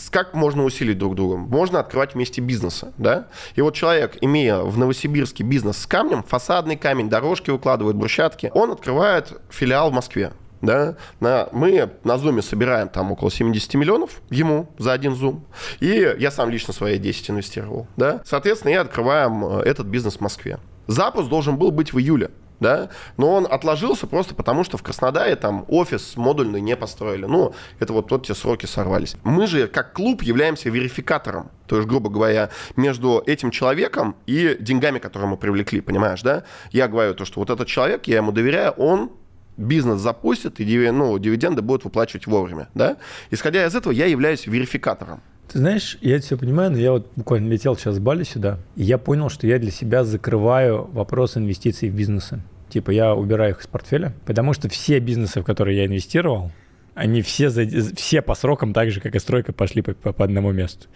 [0.09, 1.37] как можно усилить друг друга?
[1.37, 3.27] Можно открывать вместе бизнесы, да?
[3.55, 8.71] И вот человек, имея в Новосибирске бизнес с камнем, фасадный камень, дорожки укладывает, брусчатки, он
[8.71, 10.31] открывает филиал в Москве.
[10.61, 15.43] Да, на, мы на Зуме собираем там около 70 миллионов ему за один Зум.
[15.79, 17.87] И я сам лично свои 10 инвестировал.
[17.97, 18.21] Да?
[18.25, 20.59] Соответственно, я открываем э, этот бизнес в Москве.
[20.85, 22.29] Запуск должен был быть в июле
[22.61, 27.25] да, но он отложился просто потому, что в Краснодаре там офис модульный не построили.
[27.25, 29.15] Ну, это вот вот те сроки сорвались.
[29.23, 34.99] Мы же, как клуб, являемся верификатором, то есть, грубо говоря, между этим человеком и деньгами,
[34.99, 36.43] которые мы привлекли, понимаешь, да?
[36.71, 39.11] Я говорю то, что вот этот человек, я ему доверяю, он
[39.57, 42.97] бизнес запустит, и ну, дивиденды будут выплачивать вовремя, да?
[43.31, 45.21] Исходя из этого, я являюсь верификатором.
[45.51, 48.83] Ты знаешь, я все понимаю, но я вот буквально летел сейчас с Бали сюда, и
[48.83, 52.41] я понял, что я для себя закрываю вопрос инвестиций в бизнесы.
[52.71, 56.51] Типа я убираю их из портфеля, потому что все бизнесы, в которые я инвестировал,
[56.93, 57.65] они все, за,
[57.95, 60.87] все по срокам так же, как и стройка, пошли по, по, по одному месту.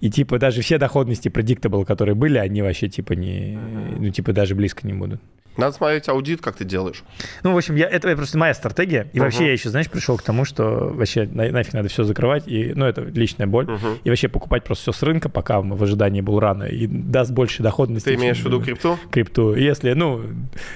[0.00, 3.58] И типа даже все доходности predictable, которые были, они вообще типа не,
[3.98, 5.20] ну типа даже близко не будут.
[5.58, 7.02] Надо смотреть аудит, как ты делаешь.
[7.42, 9.10] Ну, в общем, я, это просто моя стратегия.
[9.12, 9.22] И uh-huh.
[9.22, 12.46] вообще я еще, знаешь, пришел к тому, что вообще на, нафиг надо все закрывать.
[12.46, 13.66] И, ну, это личная боль.
[13.66, 13.98] Uh-huh.
[14.04, 16.64] И вообще покупать просто все с рынка, пока в ожидании был рано.
[16.64, 18.08] И даст больше доходности.
[18.08, 18.98] Ты имеешь в виду крипту?
[19.10, 19.54] Крипту.
[19.54, 20.22] Если, ну,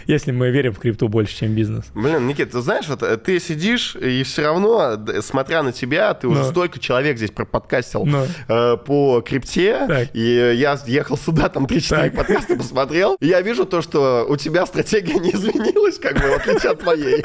[0.07, 1.87] если мы верим в крипту больше, чем бизнес.
[1.95, 6.27] Блин, Никит, ты знаешь, вот э, ты сидишь, и все равно, смотря на тебя, ты
[6.27, 6.33] Но.
[6.33, 8.27] уже столько человек здесь проподкастил Но.
[8.49, 9.87] э, по крипте.
[9.87, 10.09] Так.
[10.15, 13.17] И я ехал сюда, там 3-4 подкаста посмотрел.
[13.21, 16.83] И я вижу то, что у тебя стратегия не изменилась, как бы, в отличие от
[16.85, 17.23] моей.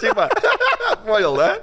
[0.00, 0.28] Типа,
[1.06, 1.58] понял, да?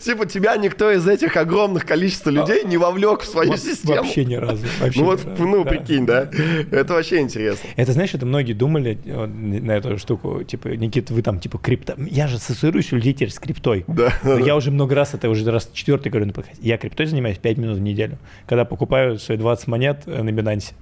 [0.00, 4.02] Типа, тебя никто из этих огромных количества людей не вовлек в свою систему.
[4.02, 4.64] Вообще ни разу.
[4.94, 6.30] Ну вот, ну, прикинь, да?
[6.70, 7.68] Это вообще интересно.
[7.76, 11.94] Это, знаешь, это многие думали на эту штуку, типа, Никита, вы там, типа, крипто...
[11.98, 13.84] Я же ассоциируюсь у людей теперь с криптой.
[13.88, 14.12] Да.
[14.22, 16.62] Я уже много раз, это уже раз четвертый говорю на подкасте.
[16.62, 20.72] Я криптой занимаюсь 5 минут в неделю, когда покупаю свои 20 монет э, на Binance.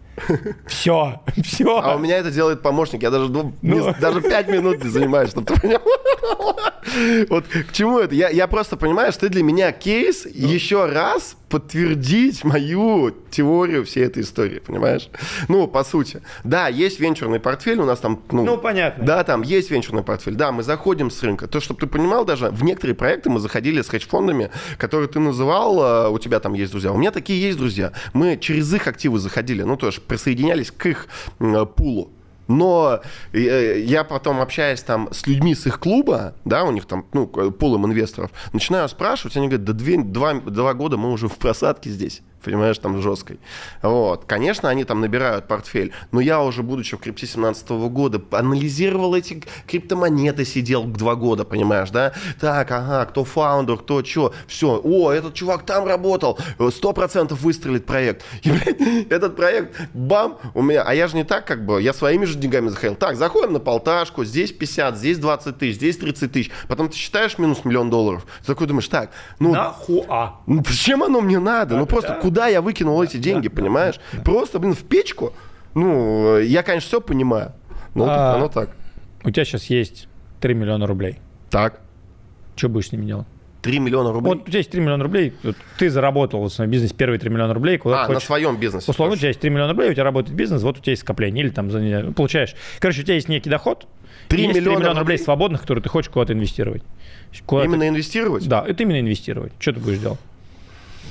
[0.66, 1.80] Все, все.
[1.80, 3.02] А у меня это делает помощник.
[3.02, 3.77] Я даже, ну, ну.
[3.80, 5.80] Не, даже 5 минут не занимаюсь, чтобы ты понял.
[7.28, 8.14] Вот к чему это?
[8.14, 10.48] Я, я просто понимаю, что ты для меня кейс ну.
[10.48, 15.08] еще раз подтвердить мою теорию всей этой истории, понимаешь?
[15.48, 16.22] Ну, по сути.
[16.44, 18.22] Да, есть венчурный портфель, у нас там...
[18.30, 19.04] Ну, ну понятно.
[19.04, 20.34] Да, там есть венчурный портфель.
[20.34, 21.46] Да, мы заходим с рынка.
[21.46, 25.82] То, чтобы ты понимал, даже в некоторые проекты мы заходили с хедж-фондами, которые ты называл,
[25.82, 26.92] э, у тебя там есть друзья.
[26.92, 27.92] У меня такие есть друзья.
[28.12, 31.08] Мы через их активы заходили, ну, тоже присоединялись к их
[31.76, 32.12] пулу.
[32.48, 33.00] Но
[33.32, 37.26] э, я потом общаясь там с людьми с их клуба, да, у них там, ну,
[37.26, 41.90] пулом инвесторов, начинаю спрашивать, они говорят, да две, два, два года мы уже в просадке
[41.90, 43.40] здесь понимаешь, там жесткой.
[43.82, 44.24] Вот.
[44.24, 49.42] Конечно, они там набирают портфель, но я уже, будучи в крипте 17 года, анализировал эти
[49.66, 52.12] криптомонеты, сидел два года, понимаешь, да?
[52.40, 56.38] Так, ага, кто фаундер, кто что, все, о, этот чувак там работал,
[56.70, 58.24] сто процентов выстрелит проект.
[58.42, 61.92] И, блядь, этот проект, бам, у меня, а я же не так, как бы, я
[61.92, 62.96] своими же деньгами заходил.
[62.96, 67.38] Так, заходим на полташку, здесь 50, здесь 20 тысяч, здесь 30 тысяч, потом ты считаешь
[67.38, 69.52] минус миллион долларов, ты такой думаешь, так, ну...
[69.52, 70.40] Нахуа?
[70.46, 71.76] Ну, зачем оно мне надо?
[71.76, 73.98] Ну, просто да куда я выкинул эти деньги, понимаешь?
[74.22, 75.32] Просто, блин, в печку.
[75.74, 77.52] Ну, я, конечно, все понимаю.
[77.94, 78.68] Но а, оно так.
[79.24, 80.08] У тебя сейчас есть
[80.40, 81.20] 3 миллиона рублей.
[81.48, 81.80] Так.
[82.54, 83.26] Что будешь с ними делать?
[83.62, 84.34] 3 миллиона рублей.
[84.34, 87.30] Вот у тебя есть 3 миллиона рублей, вот ты заработал в своем бизнесе первые 3
[87.30, 87.78] миллиона рублей.
[87.78, 88.22] Куда а, хочешь.
[88.22, 88.90] на своем бизнесе.
[88.90, 91.02] Условно, у тебя есть 3 миллиона рублей, у тебя работает бизнес, вот у тебя есть
[91.02, 92.54] скопление, или там за получаешь.
[92.78, 93.86] Короче, у тебя есть некий доход,
[94.28, 96.82] 3 есть миллиона, 3 миллиона рублей свободных, которые ты хочешь куда-то инвестировать.
[97.46, 98.46] Куда именно инвестировать?
[98.46, 99.52] Да, это именно инвестировать.
[99.58, 100.20] Что ты будешь делать?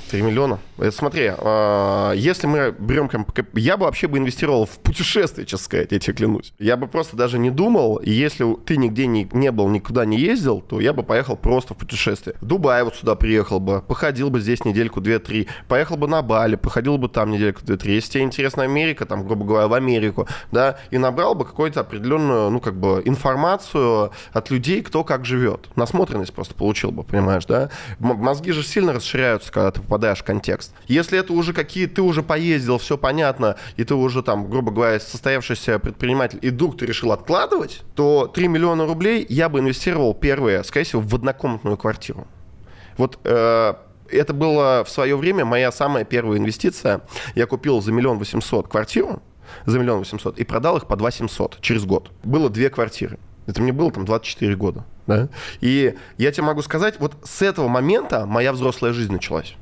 [0.08, 0.58] 3 миллиона.
[0.90, 3.10] Смотри, э, если мы берем...
[3.54, 6.52] Я бы вообще бы инвестировал в путешествие, честно сказать, я тебе клянусь.
[6.58, 10.60] Я бы просто даже не думал, если ты нигде не, не был, никуда не ездил,
[10.60, 12.36] то я бы поехал просто в путешествие.
[12.40, 16.56] В Дубай вот сюда приехал бы, походил бы здесь недельку, две-три, поехал бы на Бали,
[16.56, 17.94] походил бы там недельку, две-три.
[17.94, 22.50] Если тебе интересна Америка, там, грубо говоря, в Америку, да, и набрал бы какую-то определенную,
[22.50, 25.68] ну, как бы, информацию от людей, кто как живет.
[25.76, 27.70] Насмотренность просто получил бы, понимаешь, да?
[27.98, 30.72] Мозги же сильно расширяются, когда ты попадаешь в контекст.
[30.86, 35.00] Если это уже какие, ты уже поездил, все понятно, и ты уже там, грубо говоря,
[35.00, 40.64] состоявшийся предприниматель, и вдруг ты решил откладывать, то 3 миллиона рублей я бы инвестировал первые,
[40.64, 42.26] скорее всего, в однокомнатную квартиру.
[42.96, 43.74] Вот э,
[44.10, 47.02] это было в свое время моя самая первая инвестиция.
[47.34, 49.22] Я купил за миллион восемьсот квартиру,
[49.66, 52.10] за миллион восемьсот, и продал их по два семьсот через год.
[52.24, 53.18] Было две квартиры.
[53.48, 54.84] Это мне было там 24 года.
[55.06, 55.30] Да?
[55.60, 59.56] И я тебе могу сказать, вот с этого момента моя взрослая жизнь началась.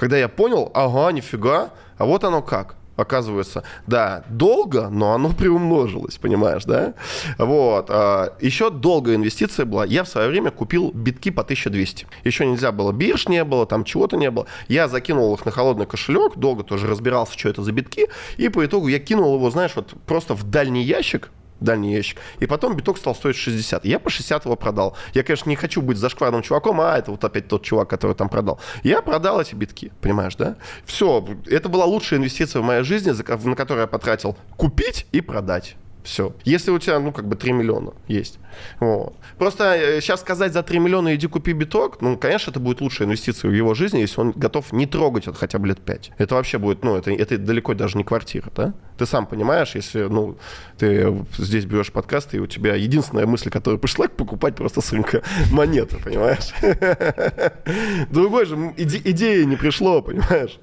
[0.00, 6.16] Когда я понял, ага, нифига, а вот оно как оказывается, да, долго, но оно приумножилось,
[6.16, 6.94] понимаешь, да?
[7.36, 7.90] Вот.
[7.90, 9.84] А, еще долгая инвестиция была.
[9.84, 12.06] Я в свое время купил битки по 1200.
[12.24, 14.46] Еще нельзя было, бирж не было, там чего-то не было.
[14.68, 18.08] Я закинул их на холодный кошелек, долго тоже разбирался, что это за битки,
[18.38, 21.30] и по итогу я кинул его, знаешь, вот просто в дальний ящик,
[21.60, 22.18] дальний ящик.
[22.40, 23.84] И потом биток стал стоить 60.
[23.84, 24.96] Я по 60 его продал.
[25.14, 28.28] Я, конечно, не хочу быть зашкварным чуваком, а это вот опять тот чувак, который там
[28.28, 28.60] продал.
[28.82, 30.56] Я продал эти битки, понимаешь, да?
[30.84, 35.76] Все, это была лучшая инвестиция в моей жизни, на которую я потратил купить и продать.
[36.02, 36.34] Все.
[36.44, 38.38] Если у тебя, ну, как бы 3 миллиона есть.
[38.78, 39.14] Вот.
[39.38, 43.06] Просто сейчас э, сказать за 3 миллиона иди купи биток, ну, конечно, это будет лучшая
[43.06, 46.12] инвестиция в его жизни, если он готов не трогать это хотя бы лет 5.
[46.18, 48.74] Это вообще будет, ну, это, это далеко даже не квартира, да?
[49.00, 50.36] Ты сам понимаешь, если, ну,
[50.76, 55.22] ты здесь берешь подкаст, и у тебя единственная мысль, которая пришла, покупать просто с рынка
[55.50, 56.50] монеты, понимаешь?
[58.10, 60.60] Другой же иде, идеи не пришло, понимаешь?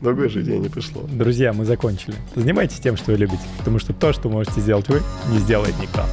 [0.00, 1.02] Другой же идеи не пришло.
[1.02, 2.14] Друзья, мы закончили.
[2.36, 5.02] Занимайтесь тем, что вы любите, потому что то, что можете сделать вы,
[5.32, 6.04] не сделает никто.